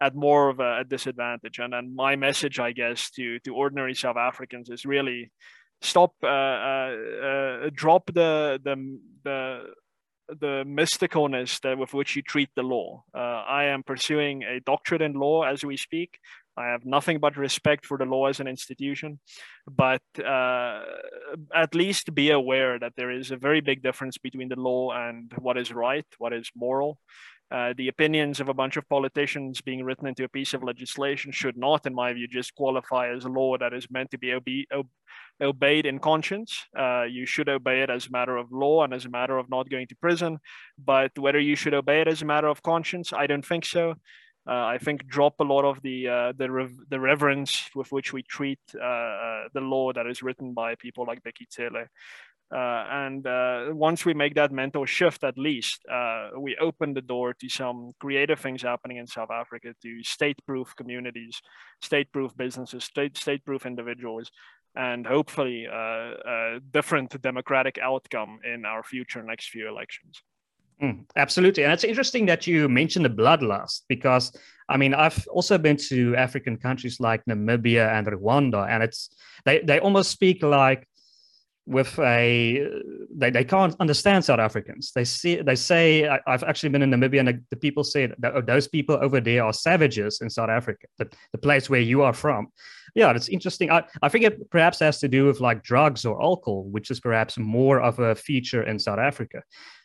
at 0.00 0.14
more 0.14 0.48
of 0.48 0.60
a, 0.60 0.80
a 0.80 0.84
disadvantage. 0.84 1.58
And 1.58 1.72
then 1.72 1.94
my 1.94 2.16
message, 2.16 2.58
I 2.58 2.72
guess, 2.72 3.10
to 3.10 3.38
to 3.40 3.54
ordinary 3.54 3.94
South 3.94 4.16
Africans 4.16 4.70
is 4.70 4.86
really 4.86 5.30
stop 5.82 6.12
uh, 6.22 6.26
uh, 6.26 6.96
uh, 7.22 7.70
drop 7.74 8.06
the 8.06 8.58
the 8.64 8.98
the 9.24 9.62
the 10.28 10.64
mysticalness 10.66 11.60
that 11.60 11.78
with 11.78 11.94
which 11.94 12.16
you 12.16 12.22
treat 12.22 12.48
the 12.56 12.62
law. 12.62 13.04
I 13.14 13.64
am 13.64 13.82
pursuing 13.82 14.42
a 14.42 14.60
doctorate 14.60 15.02
in 15.02 15.12
law 15.12 15.42
as 15.42 15.64
we 15.64 15.76
speak. 15.76 16.18
I 16.56 16.66
have 16.66 16.84
nothing 16.84 17.18
but 17.18 17.36
respect 17.36 17.84
for 17.84 17.98
the 17.98 18.04
law 18.04 18.26
as 18.26 18.40
an 18.40 18.48
institution, 18.48 19.20
but 19.68 20.02
uh, 20.24 20.82
at 21.54 21.74
least 21.74 22.14
be 22.14 22.30
aware 22.30 22.78
that 22.78 22.94
there 22.96 23.10
is 23.10 23.30
a 23.30 23.36
very 23.36 23.60
big 23.60 23.82
difference 23.82 24.16
between 24.18 24.48
the 24.48 24.58
law 24.58 24.92
and 24.92 25.32
what 25.38 25.58
is 25.58 25.72
right, 25.72 26.06
what 26.18 26.32
is 26.32 26.50
moral. 26.56 26.98
Uh, 27.48 27.72
the 27.76 27.86
opinions 27.86 28.40
of 28.40 28.48
a 28.48 28.54
bunch 28.54 28.76
of 28.76 28.88
politicians 28.88 29.60
being 29.60 29.84
written 29.84 30.08
into 30.08 30.24
a 30.24 30.28
piece 30.28 30.52
of 30.52 30.64
legislation 30.64 31.30
should 31.30 31.56
not, 31.56 31.86
in 31.86 31.94
my 31.94 32.12
view, 32.12 32.26
just 32.26 32.54
qualify 32.56 33.08
as 33.08 33.24
a 33.24 33.28
law 33.28 33.56
that 33.56 33.72
is 33.72 33.86
meant 33.88 34.10
to 34.10 34.18
be 34.18 34.32
obe- 34.32 34.66
ob- 34.74 34.88
obeyed 35.40 35.86
in 35.86 36.00
conscience. 36.00 36.66
Uh, 36.76 37.04
you 37.04 37.24
should 37.24 37.48
obey 37.48 37.82
it 37.82 37.90
as 37.90 38.08
a 38.08 38.10
matter 38.10 38.36
of 38.36 38.50
law 38.50 38.82
and 38.82 38.92
as 38.92 39.04
a 39.04 39.10
matter 39.10 39.38
of 39.38 39.48
not 39.48 39.70
going 39.70 39.86
to 39.86 39.94
prison. 39.96 40.38
But 40.76 41.16
whether 41.16 41.38
you 41.38 41.54
should 41.54 41.74
obey 41.74 42.00
it 42.00 42.08
as 42.08 42.22
a 42.22 42.24
matter 42.24 42.48
of 42.48 42.64
conscience, 42.64 43.12
I 43.12 43.28
don't 43.28 43.46
think 43.46 43.64
so. 43.64 43.94
Uh, 44.48 44.64
I 44.64 44.78
think 44.78 45.08
drop 45.08 45.40
a 45.40 45.44
lot 45.44 45.64
of 45.64 45.82
the 45.82 46.08
uh, 46.08 46.32
the 46.36 46.70
the 46.88 47.00
reverence 47.00 47.68
with 47.74 47.90
which 47.90 48.12
we 48.12 48.22
treat 48.22 48.60
uh, 48.74 49.48
the 49.52 49.60
law 49.60 49.92
that 49.92 50.06
is 50.06 50.22
written 50.22 50.54
by 50.54 50.76
people 50.76 51.04
like 51.04 51.22
Bheki 51.22 51.46
Cele. 51.48 51.88
Uh, 52.54 52.86
and 52.90 53.26
uh, 53.26 53.70
once 53.72 54.04
we 54.04 54.14
make 54.14 54.36
that 54.36 54.52
mental 54.52 54.86
shift, 54.86 55.24
at 55.24 55.36
least, 55.36 55.84
uh, 55.90 56.28
we 56.38 56.56
open 56.60 56.94
the 56.94 57.00
door 57.00 57.34
to 57.34 57.48
some 57.48 57.92
creative 57.98 58.38
things 58.38 58.62
happening 58.62 58.98
in 58.98 59.06
South 59.06 59.32
Africa, 59.32 59.74
to 59.82 60.02
state-proof 60.04 60.76
communities, 60.76 61.42
state-proof 61.82 62.36
businesses, 62.36 62.84
state 62.84 63.16
state-proof 63.16 63.66
individuals, 63.66 64.30
and 64.76 65.04
hopefully 65.04 65.64
a 65.64 66.60
different 66.70 67.20
democratic 67.20 67.78
outcome 67.78 68.38
in 68.44 68.64
our 68.64 68.84
future 68.84 69.24
next 69.24 69.48
few 69.48 69.68
elections. 69.68 70.22
Mm, 70.82 71.06
absolutely. 71.16 71.64
And 71.64 71.72
it's 71.72 71.84
interesting 71.84 72.26
that 72.26 72.46
you 72.46 72.68
mentioned 72.68 73.04
the 73.04 73.10
bloodlust 73.10 73.82
because 73.88 74.36
I 74.68 74.76
mean 74.76 74.92
I've 74.92 75.26
also 75.28 75.56
been 75.56 75.76
to 75.88 76.14
African 76.16 76.58
countries 76.58 77.00
like 77.00 77.24
Namibia 77.24 77.90
and 77.92 78.06
Rwanda 78.06 78.68
and 78.68 78.82
it's 78.82 79.08
they, 79.44 79.60
they 79.60 79.78
almost 79.80 80.10
speak 80.10 80.42
like 80.42 80.86
with 81.66 81.98
a 81.98 82.64
they, 83.10 83.30
they 83.30 83.44
can't 83.44 83.74
understand 83.80 84.24
South 84.24 84.38
Africans. 84.38 84.92
They 84.92 85.04
see 85.04 85.36
they 85.36 85.56
say 85.56 86.06
I, 86.08 86.20
have 86.26 86.44
actually 86.44 86.68
been 86.68 86.82
in 86.82 86.90
Namibia 86.90 87.20
and 87.20 87.28
the, 87.28 87.42
the 87.50 87.56
people 87.56 87.82
say 87.82 88.12
that 88.18 88.46
those 88.46 88.68
people 88.68 88.98
over 89.00 89.20
there 89.20 89.44
are 89.44 89.52
savages 89.52 90.20
in 90.20 90.28
South 90.28 90.50
Africa, 90.50 90.86
the, 90.98 91.08
the 91.32 91.38
place 91.38 91.70
where 91.70 91.80
you 91.80 92.02
are 92.02 92.12
from. 92.12 92.48
Yeah, 92.94 93.12
it's 93.12 93.28
interesting. 93.28 93.70
I, 93.70 93.84
I 94.00 94.08
think 94.08 94.24
it 94.24 94.50
perhaps 94.50 94.78
has 94.78 95.00
to 95.00 95.08
do 95.08 95.26
with 95.26 95.40
like 95.40 95.62
drugs 95.62 96.06
or 96.06 96.22
alcohol, 96.22 96.64
which 96.64 96.90
is 96.90 97.00
perhaps 97.00 97.36
more 97.36 97.80
of 97.80 97.98
a 97.98 98.14
feature 98.14 98.62
in 98.62 98.78
South 98.78 98.98
Africa. 98.98 99.42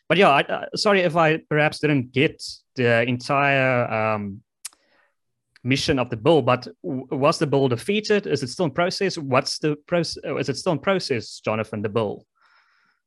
But 0.08 0.18
yeah, 0.18 0.30
I, 0.30 0.40
uh, 0.42 0.66
sorry 0.76 1.00
if 1.00 1.16
I 1.16 1.38
perhaps 1.48 1.78
didn't 1.78 2.12
get 2.12 2.42
the 2.76 3.02
entire 3.02 3.90
um, 3.90 4.42
mission 5.64 5.98
of 5.98 6.10
the 6.10 6.16
bill. 6.16 6.42
But 6.42 6.68
was 6.82 7.38
the 7.38 7.46
bill 7.46 7.68
defeated? 7.68 8.26
Is 8.26 8.42
it 8.42 8.48
still 8.48 8.66
in 8.66 8.72
process? 8.72 9.16
What's 9.16 9.58
the 9.58 9.76
process? 9.86 10.22
Uh, 10.24 10.36
is 10.36 10.48
it 10.48 10.56
still 10.56 10.72
in 10.72 10.78
process, 10.78 11.40
Jonathan? 11.40 11.82
The 11.82 11.88
bill. 11.88 12.26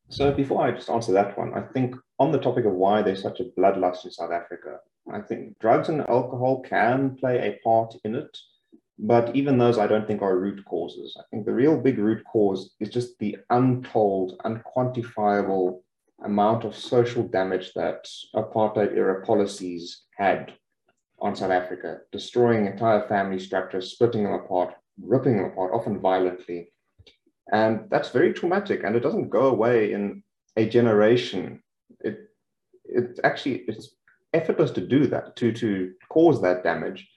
So 0.09 0.31
before 0.31 0.65
I 0.65 0.71
just 0.71 0.89
answer 0.89 1.11
that 1.13 1.37
one, 1.37 1.53
I 1.53 1.61
think 1.61 1.95
on 2.19 2.31
the 2.31 2.39
topic 2.39 2.65
of 2.65 2.73
why 2.73 3.01
there's 3.01 3.21
such 3.23 3.39
a 3.39 3.45
bloodlust 3.57 4.05
in 4.05 4.11
South 4.11 4.31
Africa, 4.31 4.77
I 5.11 5.19
think 5.19 5.57
drugs 5.59 5.89
and 5.89 6.01
alcohol 6.01 6.61
can 6.61 7.15
play 7.15 7.37
a 7.39 7.59
part 7.63 7.95
in 8.03 8.15
it. 8.15 8.37
But 8.97 9.35
even 9.35 9.57
those, 9.57 9.77
I 9.77 9.87
don't 9.87 10.07
think 10.07 10.21
are 10.21 10.39
root 10.39 10.63
causes. 10.65 11.17
I 11.19 11.23
think 11.29 11.45
the 11.45 11.53
real 11.53 11.77
big 11.77 11.97
root 11.97 12.23
cause 12.31 12.75
is 12.79 12.89
just 12.89 13.19
the 13.19 13.37
untold, 13.49 14.39
unquantifiable 14.45 15.81
amount 16.23 16.63
of 16.63 16.75
social 16.75 17.23
damage 17.23 17.73
that 17.73 18.07
apartheid 18.35 18.95
era 18.95 19.25
policies 19.25 20.03
had 20.17 20.53
on 21.19 21.35
South 21.35 21.51
Africa, 21.51 21.99
destroying 22.11 22.65
entire 22.65 23.07
family 23.07 23.39
structures, 23.39 23.91
splitting 23.91 24.23
them 24.23 24.33
apart, 24.33 24.73
ripping 25.01 25.37
them 25.37 25.45
apart, 25.45 25.73
often 25.73 25.99
violently. 25.99 26.71
And 27.51 27.87
that's 27.89 28.09
very 28.09 28.33
traumatic 28.33 28.83
and 28.83 28.95
it 28.95 29.01
doesn't 29.01 29.29
go 29.29 29.47
away 29.47 29.93
in 29.93 30.23
a 30.57 30.67
generation. 30.67 31.61
It, 32.01 32.29
it 32.83 33.19
actually, 33.23 33.65
it's 33.67 33.95
effortless 34.33 34.71
to 34.71 34.81
do 34.81 35.07
that, 35.07 35.35
to, 35.37 35.51
to 35.53 35.93
cause 36.09 36.41
that 36.41 36.63
damage. 36.63 37.07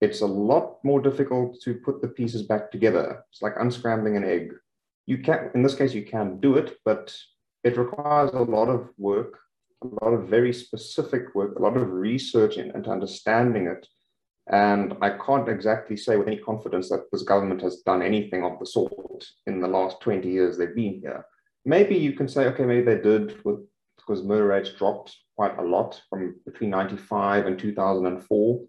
It's 0.00 0.22
a 0.22 0.26
lot 0.26 0.78
more 0.82 1.00
difficult 1.00 1.60
to 1.62 1.74
put 1.74 2.00
the 2.00 2.08
pieces 2.08 2.42
back 2.42 2.70
together. 2.70 3.22
It's 3.30 3.42
like 3.42 3.56
unscrambling 3.56 4.16
an 4.16 4.24
egg. 4.24 4.52
You 5.06 5.18
can, 5.18 5.50
in 5.54 5.62
this 5.62 5.74
case, 5.74 5.92
you 5.92 6.04
can 6.04 6.40
do 6.40 6.56
it, 6.56 6.78
but 6.84 7.14
it 7.64 7.76
requires 7.76 8.30
a 8.32 8.42
lot 8.42 8.68
of 8.68 8.88
work 8.96 9.38
a 9.82 10.04
lot 10.04 10.12
of 10.12 10.28
very 10.28 10.52
specific 10.52 11.34
work, 11.34 11.58
a 11.58 11.62
lot 11.62 11.76
of 11.76 11.90
research 11.90 12.56
into 12.58 12.90
understanding 12.90 13.66
it. 13.66 13.86
And 14.50 14.96
I 15.00 15.10
can't 15.10 15.48
exactly 15.48 15.96
say 15.96 16.16
with 16.16 16.26
any 16.26 16.38
confidence 16.38 16.88
that 16.88 17.06
this 17.12 17.22
government 17.22 17.62
has 17.62 17.82
done 17.86 18.02
anything 18.02 18.44
of 18.44 18.58
the 18.58 18.66
sort 18.66 19.24
in 19.46 19.60
the 19.60 19.68
last 19.68 20.00
20 20.00 20.28
years 20.28 20.58
they've 20.58 20.74
been 20.74 21.00
here. 21.00 21.24
Maybe 21.64 21.94
you 21.94 22.12
can 22.12 22.26
say, 22.26 22.46
okay, 22.46 22.64
maybe 22.64 22.84
they 22.84 23.00
did 23.00 23.44
with, 23.44 23.60
because 23.96 24.22
murder 24.22 24.46
rates 24.46 24.72
dropped 24.72 25.16
quite 25.36 25.58
a 25.58 25.62
lot 25.62 26.00
from 26.10 26.36
between 26.44 26.70
95 26.70 27.46
and 27.46 27.58
2004, 27.58 28.60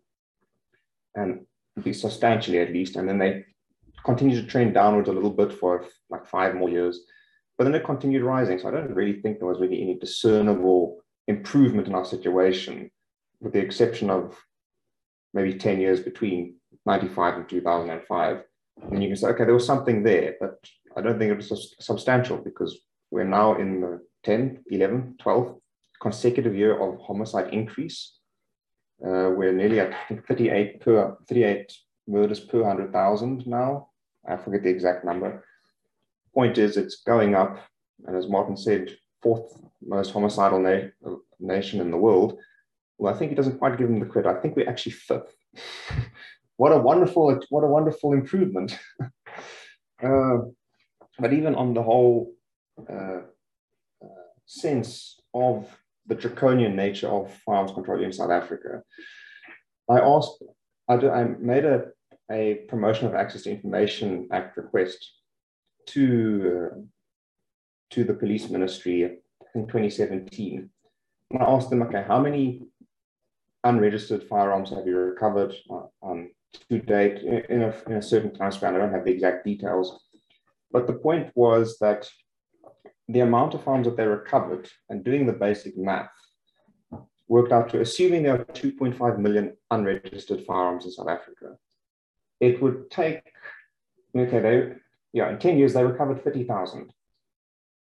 and 1.15 1.45
substantially 1.93 2.59
at 2.59 2.71
least. 2.71 2.95
And 2.95 3.07
then 3.07 3.17
they 3.17 3.45
continue 4.05 4.39
to 4.39 4.47
trend 4.47 4.73
downwards 4.73 5.09
a 5.09 5.13
little 5.13 5.31
bit 5.31 5.51
for 5.51 5.85
like 6.09 6.25
five 6.27 6.55
more 6.55 6.69
years. 6.69 6.99
But 7.61 7.65
then 7.65 7.75
it 7.75 7.83
continued 7.85 8.23
rising. 8.23 8.57
So 8.57 8.69
I 8.69 8.71
don't 8.71 8.95
really 8.95 9.21
think 9.21 9.37
there 9.37 9.47
was 9.47 9.59
really 9.59 9.83
any 9.83 9.93
discernible 9.93 10.97
improvement 11.27 11.85
in 11.85 11.93
our 11.93 12.03
situation, 12.03 12.89
with 13.39 13.53
the 13.53 13.59
exception 13.59 14.09
of 14.09 14.35
maybe 15.35 15.53
10 15.53 15.79
years 15.79 15.99
between 15.99 16.55
95 16.87 17.35
and 17.35 17.47
2005. 17.47 18.43
And 18.91 19.03
you 19.03 19.09
can 19.09 19.15
say, 19.15 19.27
okay, 19.27 19.45
there 19.45 19.53
was 19.53 19.67
something 19.67 20.01
there, 20.01 20.37
but 20.39 20.57
I 20.97 21.01
don't 21.01 21.19
think 21.19 21.33
it 21.33 21.37
was 21.37 21.75
substantial 21.79 22.37
because 22.37 22.79
we're 23.11 23.25
now 23.25 23.53
in 23.59 23.81
the 23.81 24.01
10, 24.23 24.63
11, 24.71 25.17
12 25.19 25.59
consecutive 26.01 26.55
year 26.55 26.81
of 26.81 26.99
homicide 26.99 27.53
increase. 27.53 28.17
Uh, 29.05 29.29
we're 29.37 29.53
nearly 29.53 29.81
at 29.81 29.93
38 30.27 30.81
per 30.81 31.15
38 31.29 31.71
murders 32.07 32.39
per 32.39 32.63
100,000 32.63 33.45
now. 33.45 33.89
I 34.27 34.37
forget 34.37 34.63
the 34.63 34.69
exact 34.69 35.05
number. 35.05 35.45
Point 36.33 36.57
is, 36.57 36.77
it's 36.77 37.01
going 37.05 37.35
up. 37.35 37.59
And 38.05 38.15
as 38.15 38.27
Martin 38.27 38.57
said, 38.57 38.97
fourth 39.21 39.53
most 39.85 40.13
homicidal 40.13 40.59
na- 40.59 41.15
nation 41.39 41.81
in 41.81 41.91
the 41.91 41.97
world. 41.97 42.39
Well, 42.97 43.13
I 43.13 43.17
think 43.17 43.31
he 43.31 43.35
doesn't 43.35 43.59
quite 43.59 43.77
give 43.77 43.89
him 43.89 43.99
the 43.99 44.05
credit. 44.05 44.29
I 44.29 44.39
think 44.39 44.55
we're 44.55 44.69
actually 44.69 44.93
fifth. 44.93 45.35
what 46.57 46.71
a 46.71 46.77
wonderful, 46.77 47.39
what 47.49 47.63
a 47.63 47.67
wonderful 47.67 48.13
improvement. 48.13 48.77
uh, 50.03 50.37
but 51.19 51.33
even 51.33 51.55
on 51.55 51.73
the 51.73 51.83
whole 51.83 52.33
uh, 52.89 53.21
uh, 54.03 54.27
sense 54.45 55.19
of 55.33 55.67
the 56.07 56.15
draconian 56.15 56.75
nature 56.75 57.07
of 57.07 57.33
firearms 57.45 57.71
control 57.71 58.03
in 58.03 58.11
South 58.11 58.31
Africa, 58.31 58.81
I 59.89 59.99
asked, 59.99 60.43
I, 60.87 60.97
do, 60.97 61.09
I 61.09 61.23
made 61.23 61.65
a, 61.65 61.85
a 62.31 62.65
Promotion 62.69 63.07
of 63.07 63.15
Access 63.15 63.43
to 63.43 63.51
Information 63.51 64.27
Act 64.31 64.57
request 64.57 65.11
to 65.93 66.87
to 67.91 68.03
the 68.03 68.13
police 68.13 68.49
ministry 68.49 69.03
in 69.53 69.67
2017. 69.67 70.69
And 71.31 71.43
I 71.43 71.45
asked 71.45 71.69
them, 71.69 71.81
okay, 71.83 72.05
how 72.07 72.19
many 72.19 72.63
unregistered 73.63 74.23
firearms 74.23 74.69
have 74.71 74.87
you 74.87 74.97
recovered 74.97 75.53
on, 76.01 76.29
to 76.69 76.79
date 76.79 77.21
in 77.23 77.61
a, 77.63 77.73
in 77.87 77.93
a 77.93 78.01
certain 78.01 78.33
time 78.33 78.51
span? 78.51 78.75
I 78.75 78.79
don't 78.79 78.93
have 78.93 79.05
the 79.05 79.11
exact 79.11 79.45
details. 79.45 80.05
But 80.71 80.87
the 80.87 80.93
point 80.93 81.31
was 81.35 81.77
that 81.79 82.07
the 83.07 83.19
amount 83.19 83.53
of 83.53 83.63
firearms 83.63 83.87
that 83.87 83.97
they 83.97 84.07
recovered 84.07 84.69
and 84.89 85.03
doing 85.03 85.25
the 85.25 85.33
basic 85.33 85.77
math 85.77 86.09
worked 87.27 87.51
out 87.51 87.69
to 87.69 87.81
assuming 87.81 88.23
there 88.23 88.39
are 88.39 88.45
2.5 88.45 89.19
million 89.19 89.55
unregistered 89.69 90.45
firearms 90.45 90.85
in 90.85 90.91
South 90.91 91.09
Africa, 91.09 91.55
it 92.39 92.61
would 92.61 92.89
take, 92.89 93.21
okay, 94.15 94.39
they, 94.39 94.73
yeah, 95.13 95.29
in 95.29 95.39
10 95.39 95.57
years, 95.57 95.73
they 95.73 95.83
recovered 95.83 96.23
30,000. 96.23 96.91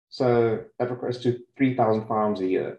So 0.08 0.64
that 0.78 0.88
equates 0.88 1.22
to 1.22 1.38
3,000 1.56 2.06
farms 2.06 2.40
a 2.40 2.46
year. 2.46 2.78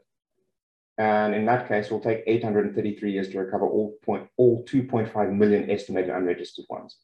And 0.97 1.33
in 1.33 1.45
that 1.45 1.67
case, 1.67 1.85
it 1.85 1.91
will 1.91 2.01
take 2.01 2.23
833 2.27 3.11
years 3.11 3.29
to 3.29 3.39
recover 3.39 3.67
all, 3.67 3.95
point, 4.03 4.27
all 4.35 4.65
2.5 4.65 5.33
million 5.33 5.69
estimated 5.69 6.09
unregistered 6.09 6.65
ones, 6.69 6.97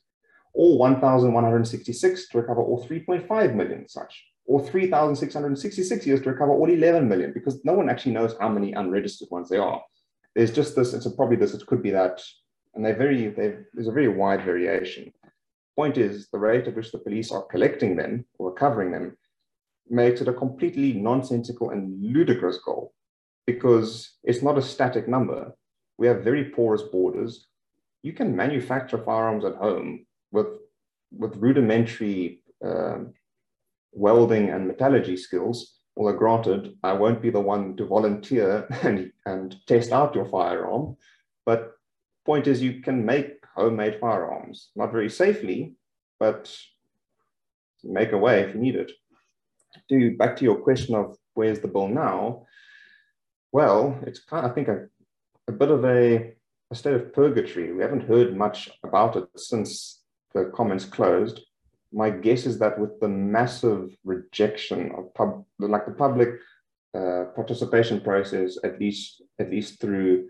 or 0.54 0.78
1,166 0.78 2.30
to 2.30 2.38
recover 2.38 2.62
all 2.62 2.86
3.5 2.86 3.56
million 3.56 3.88
such, 3.88 4.26
or 4.46 4.62
3,666 4.62 6.06
years 6.06 6.22
to 6.22 6.32
recover 6.32 6.52
all 6.52 6.70
11 6.70 7.08
million, 7.08 7.32
because 7.32 7.64
no 7.64 7.74
one 7.74 7.90
actually 7.90 8.12
knows 8.12 8.36
how 8.40 8.50
many 8.50 8.74
unregistered 8.74 9.30
ones 9.32 9.48
there 9.48 9.64
are. 9.64 9.82
There's 10.36 10.52
just 10.52 10.76
this, 10.76 10.94
it's 10.94 11.08
probably 11.16 11.38
this, 11.38 11.54
it 11.54 11.66
could 11.66 11.82
be 11.82 11.92
that, 11.92 12.22
and 12.74 12.84
they're 12.84 12.98
very, 12.98 13.30
they're, 13.30 13.68
there's 13.74 13.88
a 13.88 13.94
very 13.94 14.10
wide 14.10 14.44
variation. 14.44 15.14
Point 15.76 15.98
is, 15.98 16.30
the 16.30 16.40
rate 16.40 16.68
at 16.68 16.76
which 16.76 16.92
the 16.92 17.00
police 17.00 17.32
are 17.32 17.44
collecting 17.44 17.96
them 17.96 18.26
or 18.40 18.50
recovering 18.50 18.92
them 18.92 19.18
makes 19.90 20.22
it 20.22 20.28
a 20.28 20.34
completely 20.34 20.94
nonsensical 20.94 21.70
and 21.72 22.02
ludicrous 22.02 22.58
goal 22.60 22.94
because 23.46 24.18
it's 24.24 24.42
not 24.42 24.58
a 24.58 24.62
static 24.62 25.08
number. 25.08 25.54
We 25.98 26.08
have 26.08 26.24
very 26.24 26.46
porous 26.46 26.82
borders. 26.82 27.48
You 28.04 28.14
can 28.14 28.36
manufacture 28.36 28.98
firearms 28.98 29.46
at 29.46 29.56
home 29.56 30.06
with, 30.32 30.48
with 31.12 31.38
rudimentary 31.38 32.42
um, 32.64 33.14
welding 33.92 34.50
and 34.50 34.68
metallurgy 34.68 35.18
skills. 35.18 35.76
Although, 35.98 36.18
granted, 36.18 36.78
I 36.84 36.94
won't 36.94 37.22
be 37.22 37.30
the 37.30 37.40
one 37.40 37.76
to 37.78 37.86
volunteer 37.86 38.68
and, 38.84 39.12
and 39.26 39.56
test 39.68 39.92
out 39.92 40.16
your 40.16 40.26
firearm. 40.26 40.98
But 41.46 41.74
point 42.26 42.48
is, 42.48 42.62
you 42.62 42.82
can 42.82 43.06
make 43.06 43.45
homemade 43.56 44.00
firearms, 44.00 44.70
not 44.76 44.92
very 44.92 45.10
safely, 45.10 45.74
but 46.20 46.56
make 47.84 48.12
a 48.12 48.18
way 48.18 48.42
if 48.42 48.56
you 48.56 48.62
need 48.62 48.76
it 48.76 48.92
to 49.90 50.16
back 50.18 50.36
to 50.38 50.44
your 50.44 50.58
question 50.58 50.96
of 50.96 51.18
where's 51.34 51.60
the 51.60 51.68
bill 51.68 51.88
now, 51.88 52.46
well, 53.52 53.98
it's 54.04 54.20
kind 54.20 54.46
of, 54.46 54.52
I 54.52 54.56
think, 54.56 54.68
a, 54.68 54.88
a 55.48 55.52
bit 55.52 55.70
of 55.70 55.86
a, 55.86 56.34
a 56.72 56.76
state 56.76 56.94
of 56.94 57.14
purgatory. 57.14 57.72
We 57.72 57.82
haven't 57.82 58.08
heard 58.08 58.36
much 58.36 58.70
about 58.84 59.16
it 59.16 59.28
since 59.36 60.02
the 60.34 60.52
comments 60.56 60.86
closed. 60.86 61.42
My 61.94 62.10
guess 62.10 62.46
is 62.46 62.60
that 62.60 62.78
with 62.80 63.00
the 63.00 63.08
massive 63.08 63.96
rejection 64.04 64.92
of 64.98 65.14
pub, 65.14 65.46
like 65.60 65.86
the 65.86 65.94
public 65.94 66.30
uh, 66.94 67.26
participation 67.36 68.02
process, 68.02 68.58
at 68.64 68.80
least 68.80 69.22
at 69.40 69.50
least 69.50 69.80
through 69.80 70.30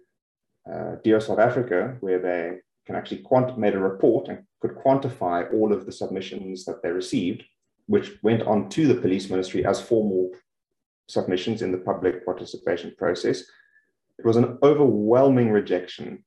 uh, 0.71 0.95
DEAR 1.03 1.19
South 1.19 1.39
Africa, 1.39 1.97
where 2.01 2.19
they 2.19 2.57
can 2.85 2.95
actually 2.95 3.19
quant- 3.19 3.57
made 3.57 3.73
a 3.73 3.79
report 3.79 4.27
and 4.27 4.43
could 4.61 4.75
quantify 4.75 5.51
all 5.53 5.73
of 5.73 5.85
the 5.85 5.91
submissions 5.91 6.65
that 6.65 6.81
they 6.83 6.89
received 6.89 7.43
which 7.87 8.11
went 8.23 8.41
on 8.43 8.69
to 8.69 8.87
the 8.87 8.99
police 8.99 9.29
ministry 9.29 9.65
as 9.65 9.81
formal 9.81 10.31
submissions 11.07 11.61
in 11.61 11.71
the 11.71 11.77
public 11.77 12.25
participation 12.25 12.93
process. 12.97 13.41
It 14.17 14.25
was 14.25 14.37
an 14.37 14.57
overwhelming 14.63 15.51
rejection. 15.51 16.23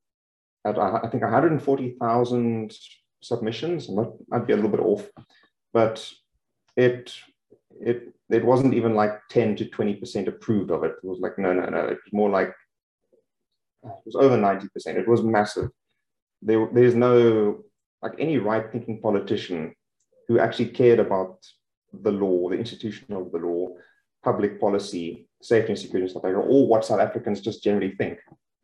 At 0.64 0.78
uh, 0.78 1.00
I 1.02 1.08
think 1.08 1.22
140,000 1.22 2.78
submissions, 3.22 3.88
I 3.90 4.04
might 4.28 4.46
be 4.46 4.52
a 4.52 4.56
little 4.56 4.70
bit 4.70 4.80
off, 4.80 5.08
but 5.72 6.10
it 6.76 7.14
it 7.80 8.12
it 8.30 8.44
wasn't 8.44 8.74
even 8.74 8.94
like 8.94 9.12
10 9.30 9.56
to 9.56 9.64
20% 9.64 10.28
approved 10.28 10.70
of 10.70 10.84
it. 10.84 10.92
It 11.02 11.06
was 11.06 11.18
like, 11.20 11.38
no, 11.38 11.52
no, 11.52 11.64
no. 11.66 11.78
It 11.78 11.98
was 12.04 12.12
more 12.12 12.28
like, 12.28 12.52
it 13.82 13.90
was 14.04 14.16
over 14.16 14.36
90%. 14.36 14.68
It 14.86 15.08
was 15.08 15.22
massive. 15.22 15.70
There, 16.42 16.68
there's 16.72 16.94
no, 16.94 17.64
like 18.02 18.14
any 18.18 18.38
right 18.38 18.70
thinking 18.70 19.00
politician 19.00 19.74
who 20.28 20.38
actually 20.38 20.68
cared 20.68 21.00
about 21.00 21.38
the 21.92 22.12
law, 22.12 22.50
the 22.50 22.56
institution 22.56 23.12
of 23.12 23.32
the 23.32 23.38
law, 23.38 23.68
public 24.22 24.60
policy, 24.60 25.28
safety 25.42 25.72
and 25.72 25.78
security 25.78 26.02
and 26.04 26.10
stuff 26.10 26.24
like 26.24 26.34
that, 26.34 26.38
or 26.40 26.66
what 26.66 26.84
South 26.84 27.00
Africans 27.00 27.40
just 27.40 27.62
generally 27.62 27.94
think, 27.96 28.18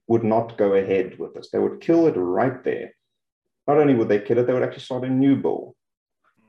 would 0.07 0.25
not 0.25 0.59
go 0.59 0.75
ahead 0.75 1.18
with 1.18 1.35
this. 1.35 1.51
They 1.51 1.59
would 1.59 1.81
kill 1.81 2.07
it 2.07 2.16
right 2.16 2.62
there. 2.62 2.95
Not 3.66 3.79
only 3.79 3.95
would 3.95 4.09
they 4.09 4.20
kill 4.20 4.39
it, 4.39 4.47
they 4.47 4.53
would 4.53 4.62
actually 4.62 4.83
start 4.83 5.05
a 5.05 5.09
new 5.09 5.37
bill 5.37 5.75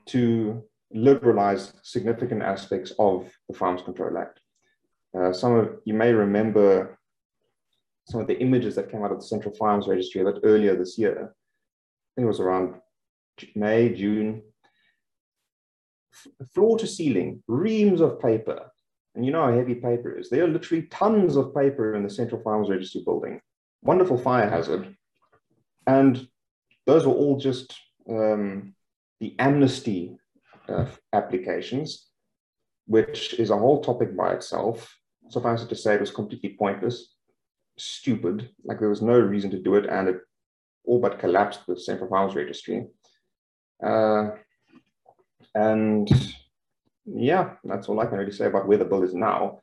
to 0.07 0.63
liberalize 0.91 1.73
significant 1.84 2.41
aspects 2.43 2.91
of 2.99 3.32
the 3.47 3.55
Firearms 3.55 3.82
Control 3.82 4.17
Act. 4.17 4.39
Uh, 5.17 5.32
some 5.32 5.53
of 5.53 5.78
you 5.86 5.93
may 5.93 6.11
remember 6.11 6.99
some 8.08 8.22
of 8.22 8.28
the 8.28 8.39
images 8.39 8.76
that 8.76 8.91
came 8.91 9.03
out 9.03 9.12
of 9.12 9.20
the 9.20 9.26
Central 9.26 9.53
Firearms 9.56 9.88
Registry 9.88 10.22
a 10.22 10.26
bit 10.26 10.41
earlier 10.43 10.76
this 10.76 10.97
year. 10.97 11.14
I 11.14 12.12
think 12.16 12.26
it 12.26 12.28
was 12.28 12.39
around 12.39 12.76
May, 13.56 13.93
June. 13.93 14.43
Floor 16.53 16.78
to 16.78 16.88
ceiling, 16.88 17.43
reams 17.47 18.01
of 18.01 18.22
paper. 18.22 18.72
And 19.16 19.26
you 19.26 19.32
know 19.32 19.45
how 19.45 19.53
heavy 19.53 19.76
paper 19.76 20.18
is. 20.18 20.30
There 20.30 20.43
are 20.43 20.47
literally 20.47 20.84
tons 20.84 21.36
of 21.36 21.56
paper 21.56 21.95
in 21.95 22.03
the 22.03 22.10
Central 22.10 22.41
Firearms 22.41 22.70
Registry 22.70 23.01
building. 23.03 23.41
Wonderful 23.82 24.18
fire 24.18 24.49
hazard. 24.49 24.95
And 25.88 26.28
those 26.86 27.06
were 27.06 27.14
all 27.14 27.38
just 27.38 27.76
um, 28.10 28.76
the 29.20 29.36
amnesty 29.39 30.18
uh, 30.70 30.86
applications, 31.14 32.08
which 32.88 33.34
is 33.36 33.49
a 33.49 33.58
whole 33.58 33.82
topic 33.82 34.16
by 34.16 34.34
itself. 34.34 34.95
Suffice 35.30 35.64
it 35.64 35.70
to 35.70 35.76
say, 35.76 35.95
it 35.95 36.01
was 36.01 36.12
completely 36.12 36.56
pointless, 36.58 37.14
stupid. 37.78 38.49
Like 38.63 38.80
there 38.80 38.89
was 38.89 39.01
no 39.01 39.17
reason 39.19 39.51
to 39.51 39.59
do 39.59 39.76
it, 39.76 39.86
and 39.86 40.09
it 40.09 40.17
all 40.86 40.99
but 40.99 41.19
collapsed 41.19 41.61
the 41.67 41.80
Central 41.80 42.09
Firearms 42.09 42.36
Registry. 42.36 42.88
Uh, 43.84 44.30
and 45.53 46.09
yeah, 47.05 47.51
that's 47.63 47.88
all 47.88 47.99
I 47.99 48.05
can 48.05 48.17
really 48.17 48.32
say 48.32 48.45
about 48.45 48.67
where 48.67 48.78
the 48.78 48.86
bill 48.86 49.03
is 49.03 49.13
now. 49.13 49.61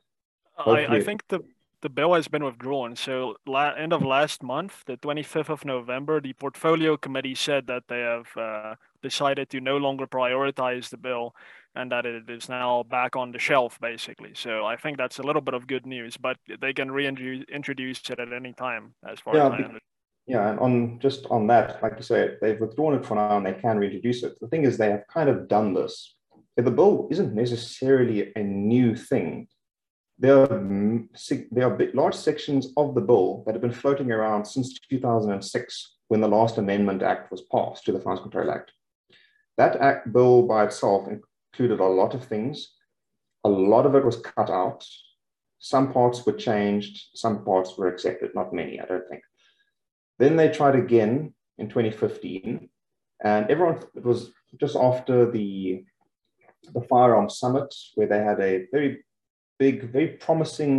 I, 0.57 0.85
I 0.85 1.01
think 1.01 1.23
the 1.29 1.39
the 1.83 1.89
bill 1.89 2.13
has 2.13 2.29
been 2.29 2.43
withdrawn. 2.43 2.95
So, 2.95 3.35
la- 3.45 3.73
end 3.73 3.93
of 3.93 4.01
last 4.01 4.41
month, 4.41 4.83
the 4.87 4.97
25th 4.97 5.49
of 5.49 5.65
November, 5.65 6.19
the 6.19 6.33
portfolio 6.33 6.95
committee 6.97 7.35
said 7.35 7.67
that 7.67 7.83
they 7.89 7.99
have 7.99 8.29
uh, 8.37 8.75
decided 9.03 9.49
to 9.49 9.59
no 9.59 9.77
longer 9.77 10.07
prioritize 10.07 10.89
the 10.89 10.97
bill 10.97 11.35
and 11.75 11.91
that 11.91 12.05
it 12.05 12.29
is 12.29 12.47
now 12.47 12.83
back 12.83 13.15
on 13.17 13.31
the 13.31 13.39
shelf, 13.39 13.77
basically. 13.81 14.31
So, 14.33 14.65
I 14.65 14.77
think 14.77 14.97
that's 14.97 15.19
a 15.19 15.23
little 15.23 15.41
bit 15.41 15.53
of 15.53 15.67
good 15.67 15.85
news, 15.85 16.15
but 16.15 16.37
they 16.61 16.73
can 16.73 16.89
reintroduce 16.89 18.09
it 18.09 18.19
at 18.19 18.33
any 18.33 18.53
time, 18.53 18.95
as 19.07 19.19
far 19.19 19.35
yeah, 19.35 19.47
as 19.47 19.51
I 19.51 19.55
understand. 19.55 19.81
Yeah, 20.25 20.49
and 20.49 20.59
on 20.59 20.99
just 20.99 21.25
on 21.29 21.47
that, 21.47 21.83
like 21.83 21.95
you 21.97 22.03
say, 22.03 22.35
they've 22.41 22.59
withdrawn 22.59 22.93
it 22.93 23.05
for 23.05 23.15
now 23.15 23.35
and 23.35 23.45
they 23.45 23.53
can 23.53 23.77
reintroduce 23.77 24.23
it. 24.23 24.39
The 24.39 24.47
thing 24.47 24.63
is, 24.63 24.77
they 24.77 24.89
have 24.89 25.03
kind 25.13 25.27
of 25.27 25.49
done 25.49 25.73
this. 25.73 26.15
The 26.55 26.71
bill 26.71 27.09
isn't 27.11 27.33
necessarily 27.33 28.31
a 28.37 28.43
new 28.43 28.95
thing 28.95 29.47
there 30.23 30.39
are, 30.39 31.03
there 31.51 31.67
are 31.69 31.91
large 31.93 32.15
sections 32.15 32.69
of 32.77 32.95
the 32.95 33.01
bill 33.01 33.43
that 33.45 33.55
have 33.55 33.61
been 33.61 33.73
floating 33.73 34.09
around 34.09 34.45
since 34.45 34.79
2006 34.89 35.95
when 36.07 36.21
the 36.21 36.27
last 36.29 36.57
Amendment 36.57 37.03
Act 37.03 37.29
was 37.29 37.41
passed 37.51 37.83
to 37.83 37.91
the 37.91 37.99
Firearms 37.99 38.21
Control 38.21 38.49
Act. 38.49 38.71
That 39.57 39.75
act 39.81 40.13
bill 40.13 40.43
by 40.43 40.63
itself 40.63 41.09
included 41.09 41.81
a 41.81 41.85
lot 41.85 42.15
of 42.15 42.23
things. 42.23 42.71
A 43.43 43.49
lot 43.49 43.85
of 43.85 43.95
it 43.95 44.05
was 44.05 44.15
cut 44.15 44.49
out. 44.49 44.87
Some 45.59 45.91
parts 45.91 46.25
were 46.25 46.33
changed, 46.33 47.09
some 47.15 47.43
parts 47.43 47.77
were 47.77 47.89
accepted, 47.89 48.33
not 48.33 48.53
many, 48.53 48.79
I 48.79 48.85
don't 48.85 49.07
think. 49.09 49.23
Then 50.19 50.37
they 50.37 50.47
tried 50.47 50.75
again 50.75 51.33
in 51.57 51.67
2015, 51.67 52.69
and 53.25 53.51
everyone, 53.51 53.79
it 53.93 54.05
was 54.05 54.31
just 54.57 54.77
after 54.77 55.29
the, 55.29 55.83
the 56.73 56.81
Firearm 56.81 57.29
Summit, 57.29 57.73
where 57.95 58.07
they 58.07 58.19
had 58.19 58.39
a 58.39 58.67
very 58.71 59.03
big, 59.65 59.77
very 59.97 60.09
promising 60.27 60.75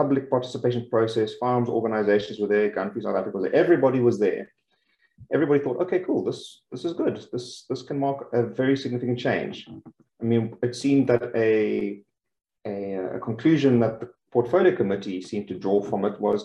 public 0.00 0.30
participation 0.34 0.82
process. 0.94 1.34
Farms 1.42 1.68
organizations 1.68 2.38
were 2.38 2.52
there, 2.54 2.70
countries, 2.70 3.04
South 3.04 3.16
Africa 3.20 3.36
was 3.36 3.44
there. 3.44 3.60
Everybody 3.64 4.00
was 4.08 4.16
there. 4.26 4.44
Everybody 5.36 5.60
thought, 5.60 5.82
okay, 5.84 6.00
cool, 6.06 6.22
this, 6.24 6.40
this 6.72 6.84
is 6.84 6.92
good. 7.02 7.16
This, 7.32 7.46
this 7.68 7.82
can 7.88 7.98
mark 7.98 8.18
a 8.32 8.42
very 8.60 8.76
significant 8.76 9.18
change. 9.18 9.56
I 10.20 10.24
mean, 10.30 10.42
it 10.62 10.74
seemed 10.76 11.08
that 11.08 11.24
a, 11.34 11.50
a, 12.72 12.74
a 13.16 13.20
conclusion 13.28 13.80
that 13.80 13.94
the 14.00 14.08
portfolio 14.32 14.72
committee 14.80 15.20
seemed 15.20 15.48
to 15.48 15.58
draw 15.64 15.78
from 15.82 16.04
it 16.04 16.20
was 16.20 16.40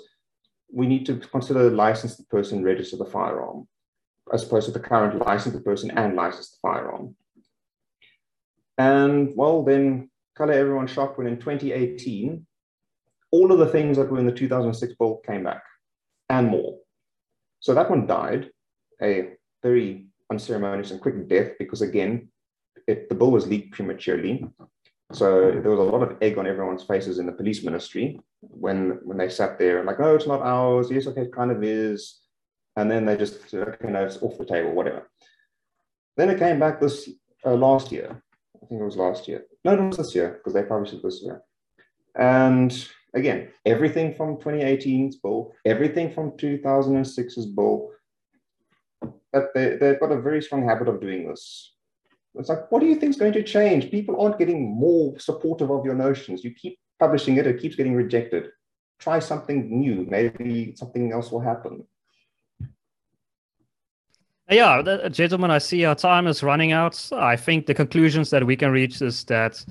we 0.80 0.88
need 0.88 1.06
to 1.06 1.16
consider 1.36 1.70
the 1.70 2.26
person 2.36 2.64
register 2.64 2.98
the 2.98 3.12
firearm 3.18 3.68
as 4.34 4.44
opposed 4.44 4.66
to 4.66 4.72
the 4.72 4.88
current 4.92 5.16
license 5.28 5.54
the 5.54 5.62
person 5.62 5.92
and 5.92 6.16
license 6.16 6.50
the 6.50 6.58
firearm. 6.68 7.16
And 8.78 9.34
well, 9.36 9.64
then 9.64 10.10
color 10.36 10.54
everyone 10.54 10.88
shocked 10.88 11.18
when 11.18 11.28
in 11.28 11.38
2018, 11.38 12.46
all 13.32 13.52
of 13.52 13.60
the 13.60 13.68
things 13.68 13.98
that 13.98 14.10
were 14.10 14.20
in 14.20 14.26
the 14.26 14.32
2006 14.32 14.94
bill 15.00 15.22
came 15.26 15.44
back 15.44 15.64
and 16.30 16.48
more. 16.48 16.78
So 17.60 17.74
that 17.74 17.90
one 17.90 18.06
died 18.06 18.50
a 19.02 19.32
very 19.64 20.08
unceremonious 20.32 20.92
and 20.92 21.02
quick 21.02 21.28
death 21.28 21.52
because, 21.60 21.82
again, 21.82 22.30
it, 22.88 23.10
the 23.10 23.16
bill 23.16 23.32
was 23.32 23.48
leaked 23.48 23.74
prematurely. 23.74 24.46
So 25.12 25.52
there 25.52 25.72
was 25.72 25.80
a 25.80 25.92
lot 25.92 26.04
of 26.04 26.18
egg 26.22 26.38
on 26.38 26.48
everyone's 26.48 26.84
faces 26.84 27.20
in 27.20 27.26
the 27.26 27.32
police 27.32 27.64
ministry 27.64 28.20
when 28.42 29.00
when 29.04 29.18
they 29.18 29.30
sat 29.30 29.58
there 29.58 29.78
and, 29.78 29.88
like, 29.88 30.00
no, 30.00 30.16
it's 30.16 30.28
not 30.28 30.42
ours. 30.42 30.90
Yes, 30.92 31.08
okay, 31.08 31.22
it 31.22 31.34
kind 31.34 31.52
of 31.52 31.64
is. 31.64 32.22
And 32.76 32.92
then 32.92 33.06
they 33.06 33.16
just, 33.16 33.54
okay, 33.54 33.90
no, 33.90 34.06
it's 34.06 34.22
off 34.22 34.38
the 34.38 34.46
table, 34.46 34.74
whatever. 34.74 35.10
Then 36.18 36.30
it 36.30 36.40
came 36.40 36.60
back 36.60 36.80
this 36.80 37.10
uh, 37.46 37.54
last 37.54 37.92
year. 37.92 38.22
I 38.62 38.66
think 38.68 38.82
it 38.82 38.86
was 38.86 38.98
last 38.98 39.28
year. 39.28 39.46
No, 39.66 39.74
it 39.74 39.82
was 39.82 39.98
this 39.98 40.14
year 40.14 40.30
because 40.38 40.54
they 40.54 40.62
published 40.62 40.94
it 40.94 41.02
this 41.02 41.22
year. 41.24 41.42
And 42.16 42.72
again, 43.16 43.50
everything 43.66 44.14
from 44.14 44.38
2018's 44.38 45.16
bill, 45.16 45.54
everything 45.66 46.14
from 46.14 46.32
2006's 46.38 47.48
bill, 47.48 47.90
that 49.34 49.56
they, 49.56 49.76
they've 49.78 50.00
got 50.00 50.12
a 50.12 50.22
very 50.22 50.44
strong 50.44 50.70
habit 50.70 50.88
of 50.88 51.02
doing 51.02 51.28
this. 51.28 51.74
It's 52.36 52.48
like, 52.48 52.72
what 52.72 52.80
do 52.80 52.86
you 52.86 52.96
think 52.96 53.12
is 53.12 53.20
going 53.20 53.34
to 53.34 53.42
change? 53.42 53.90
People 53.90 54.22
aren't 54.22 54.38
getting 54.38 54.70
more 54.70 55.18
supportive 55.18 55.72
of 55.72 55.84
your 55.84 55.96
notions. 55.96 56.44
You 56.44 56.54
keep 56.54 56.78
publishing 57.00 57.38
it, 57.38 57.48
it 57.48 57.60
keeps 57.60 57.76
getting 57.76 57.96
rejected. 57.96 58.50
Try 59.00 59.18
something 59.18 59.68
new. 59.68 60.06
Maybe 60.08 60.76
something 60.76 61.12
else 61.12 61.32
will 61.32 61.42
happen. 61.42 61.84
Yeah, 64.50 64.82
the, 64.84 65.10
gentlemen, 65.10 65.50
I 65.50 65.58
see 65.58 65.86
our 65.86 65.96
time 65.96 66.28
is 66.28 66.44
running 66.44 66.72
out. 66.72 67.10
I 67.12 67.36
think 67.36 67.66
the 67.66 67.74
conclusions 67.74 68.30
that 68.30 68.46
we 68.46 68.56
can 68.56 68.70
reach 68.72 69.02
is 69.02 69.24
that 69.26 69.66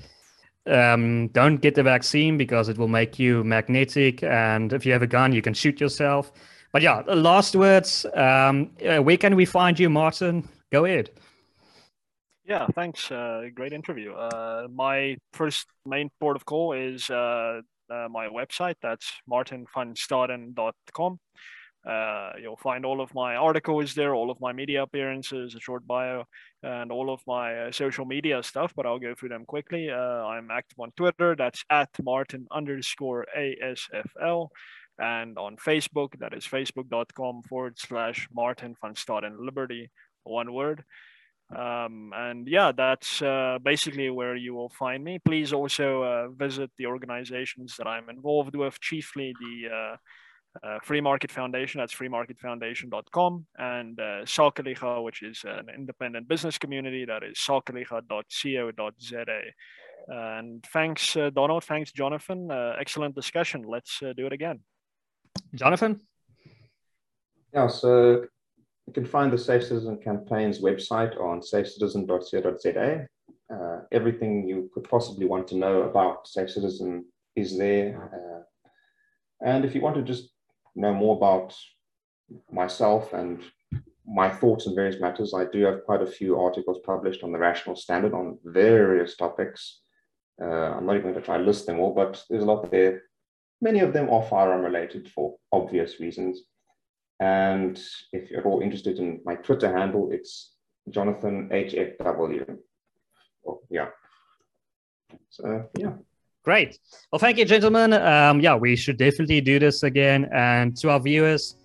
um, 0.67 1.29
don't 1.29 1.57
get 1.57 1.75
the 1.75 1.83
vaccine 1.83 2.37
because 2.37 2.67
it 2.67 2.77
will 2.77 2.89
make 2.89 3.17
you 3.17 3.43
magnetic, 3.43 4.21
and 4.23 4.73
if 4.73 4.85
you 4.85 4.91
have 4.91 5.01
a 5.01 5.07
gun, 5.07 5.31
you 5.31 5.41
can 5.41 5.53
shoot 5.53 5.79
yourself. 5.79 6.33
But 6.73 6.81
yeah, 6.81 7.03
last 7.07 7.55
words. 7.55 8.05
Um, 8.13 8.71
uh, 8.85 8.97
where 8.97 9.15
can 9.15 9.37
we 9.37 9.45
find 9.45 9.79
you, 9.79 9.89
Martin? 9.89 10.45
Go 10.73 10.83
ahead. 10.83 11.09
Yeah, 12.43 12.67
thanks. 12.75 13.09
Uh, 13.09 13.43
great 13.53 13.71
interview. 13.71 14.11
Uh, 14.13 14.67
my 14.69 15.15
first 15.31 15.67
main 15.85 16.09
port 16.19 16.35
of 16.35 16.45
call 16.45 16.73
is 16.73 17.09
uh, 17.09 17.61
uh 17.89 18.07
my 18.09 18.27
website. 18.27 18.75
That's 18.81 19.09
martinvanstaden.com. 19.29 21.19
Uh, 21.85 22.31
you'll 22.41 22.57
find 22.57 22.85
all 22.85 22.99
of 22.99 23.13
my 23.13 23.35
articles 23.35 23.93
there, 23.93 24.15
all 24.15 24.31
of 24.31 24.41
my 24.41 24.51
media 24.51 24.81
appearances, 24.81 25.53
a 25.53 25.59
short 25.59 25.85
bio, 25.85 26.23
and 26.63 26.91
all 26.91 27.13
of 27.13 27.21
my 27.27 27.55
uh, 27.55 27.71
social 27.71 28.05
media 28.05 28.41
stuff. 28.41 28.73
But 28.75 28.87
I'll 28.87 28.99
go 28.99 29.13
through 29.13 29.29
them 29.29 29.45
quickly. 29.45 29.91
Uh, 29.91 30.25
I'm 30.25 30.49
active 30.49 30.79
on 30.79 30.91
Twitter. 30.97 31.35
That's 31.35 31.63
at 31.69 31.89
Martin 32.01 32.47
underscore 32.51 33.27
ASFL. 33.37 34.49
And 34.97 35.37
on 35.37 35.57
Facebook, 35.57 36.17
that 36.19 36.33
is 36.33 36.45
facebook.com 36.45 37.43
forward 37.43 37.77
slash 37.77 38.27
Martin 38.33 38.75
van 38.81 38.95
Staden 38.95 39.35
Liberty, 39.37 39.91
one 40.23 40.53
word. 40.53 40.83
Um, 41.55 42.11
and 42.15 42.47
yeah, 42.47 42.71
that's 42.71 43.21
uh, 43.21 43.59
basically 43.61 44.09
where 44.09 44.35
you 44.35 44.55
will 44.55 44.69
find 44.69 45.03
me. 45.03 45.19
Please 45.19 45.53
also 45.53 46.01
uh, 46.01 46.27
visit 46.29 46.71
the 46.77 46.87
organizations 46.87 47.75
that 47.77 47.85
I'm 47.85 48.09
involved 48.09 48.55
with, 48.55 48.79
chiefly 48.79 49.35
the 49.39 49.97
uh, 50.63 50.79
Free 50.83 51.01
Market 51.01 51.31
Foundation, 51.31 51.79
that's 51.79 51.93
freemarketfoundation.com, 51.93 53.45
and 53.57 53.99
uh, 53.99 54.23
Sakeliga, 54.25 55.03
which 55.03 55.21
is 55.23 55.43
an 55.45 55.67
independent 55.75 56.27
business 56.27 56.57
community, 56.57 57.05
that 57.05 57.23
is 57.23 57.37
sakeliga.co.za. 57.37 59.23
And 60.07 60.63
thanks, 60.71 61.15
uh, 61.17 61.29
Donald. 61.31 61.63
Thanks, 61.63 61.91
Jonathan. 61.91 62.51
Uh, 62.51 62.75
excellent 62.79 63.15
discussion. 63.15 63.63
Let's 63.67 64.01
uh, 64.03 64.13
do 64.15 64.27
it 64.27 64.33
again. 64.33 64.59
Jonathan? 65.53 66.01
Yeah, 67.53 67.67
so 67.67 68.25
you 68.87 68.93
can 68.93 69.05
find 69.05 69.31
the 69.31 69.37
Safe 69.37 69.63
Citizen 69.63 69.97
Campaign's 69.97 70.59
website 70.59 71.19
on 71.19 71.41
safecitizen.co.za. 71.41 73.07
Uh, 73.53 73.79
everything 73.91 74.47
you 74.47 74.69
could 74.73 74.83
possibly 74.83 75.25
want 75.25 75.47
to 75.47 75.57
know 75.57 75.83
about 75.83 76.27
Safe 76.27 76.49
Citizen 76.49 77.05
is 77.35 77.57
there. 77.57 78.11
Uh, 78.13 78.43
and 79.45 79.65
if 79.65 79.75
you 79.75 79.81
want 79.81 79.95
to 79.95 80.01
just 80.01 80.34
know 80.75 80.93
more 80.93 81.15
about 81.15 81.55
myself 82.51 83.13
and 83.13 83.41
my 84.07 84.29
thoughts 84.29 84.67
on 84.67 84.75
various 84.75 84.99
matters, 85.01 85.33
I 85.33 85.45
do 85.45 85.63
have 85.65 85.85
quite 85.85 86.01
a 86.01 86.07
few 86.07 86.39
articles 86.39 86.79
published 86.85 87.23
on 87.23 87.31
the 87.31 87.39
Rational 87.39 87.75
Standard 87.75 88.13
on 88.13 88.37
various 88.43 89.15
topics. 89.15 89.81
Uh, 90.41 90.45
I'm 90.45 90.85
not 90.85 90.95
even 90.95 91.11
going 91.11 91.15
to 91.15 91.21
try 91.21 91.37
to 91.37 91.43
list 91.43 91.65
them 91.65 91.79
all, 91.79 91.93
but 91.93 92.23
there's 92.29 92.43
a 92.43 92.45
lot 92.45 92.69
there. 92.71 93.03
Many 93.61 93.79
of 93.79 93.93
them 93.93 94.09
are 94.09 94.21
firearm 94.23 94.61
related 94.61 95.09
for 95.11 95.35
obvious 95.51 95.99
reasons. 95.99 96.41
And 97.19 97.81
if 98.11 98.29
you're 98.29 98.43
all 98.43 98.61
interested 98.61 98.99
in 98.99 99.21
my 99.25 99.35
Twitter 99.35 99.75
handle, 99.75 100.09
it's 100.11 100.53
Jonathan 100.89 101.49
HFW. 101.51 102.57
Oh, 103.47 103.61
yeah. 103.69 103.87
So, 105.29 105.69
yeah. 105.77 105.93
Great. 106.45 106.77
Well, 107.11 107.19
thank 107.19 107.39
you, 107.39 107.45
gentlemen. 107.45 107.91
Um, 107.93 108.39
yeah, 108.39 108.55
we 108.55 108.75
should 108.75 108.97
definitely 108.97 109.41
do 109.41 109.57
this 109.57 109.81
again. 109.81 110.29
And 110.31 110.77
to 110.77 110.91
our 110.91 110.99
viewers, 110.99 111.57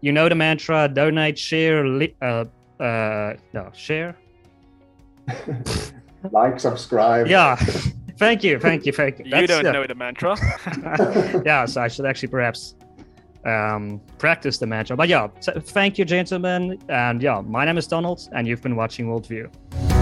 you 0.00 0.12
know 0.12 0.28
the 0.28 0.36
mantra: 0.36 0.88
donate, 0.88 1.36
share, 1.36 1.84
li- 1.86 2.14
uh, 2.22 2.44
uh, 2.78 3.34
no, 3.52 3.70
share, 3.74 4.16
like, 6.30 6.60
subscribe. 6.60 7.26
Yeah. 7.26 7.56
Thank 8.18 8.44
you, 8.44 8.60
thank 8.60 8.84
you, 8.84 8.92
thank 8.92 9.18
you. 9.18 9.24
you 9.24 9.46
don't 9.46 9.64
know 9.64 9.86
the 9.86 9.94
mantra. 9.94 10.36
yeah, 11.46 11.64
so 11.64 11.80
I 11.80 11.88
should 11.88 12.04
actually 12.04 12.28
perhaps 12.28 12.74
um, 13.46 14.00
practice 14.18 14.58
the 14.58 14.66
mantra. 14.66 14.94
But 14.94 15.08
yeah, 15.08 15.28
thank 15.40 15.98
you, 15.98 16.04
gentlemen. 16.04 16.78
And 16.88 17.22
yeah, 17.22 17.40
my 17.40 17.64
name 17.64 17.78
is 17.78 17.86
Donald, 17.86 18.28
and 18.32 18.46
you've 18.46 18.62
been 18.62 18.76
watching 18.76 19.06
Worldview. 19.06 19.99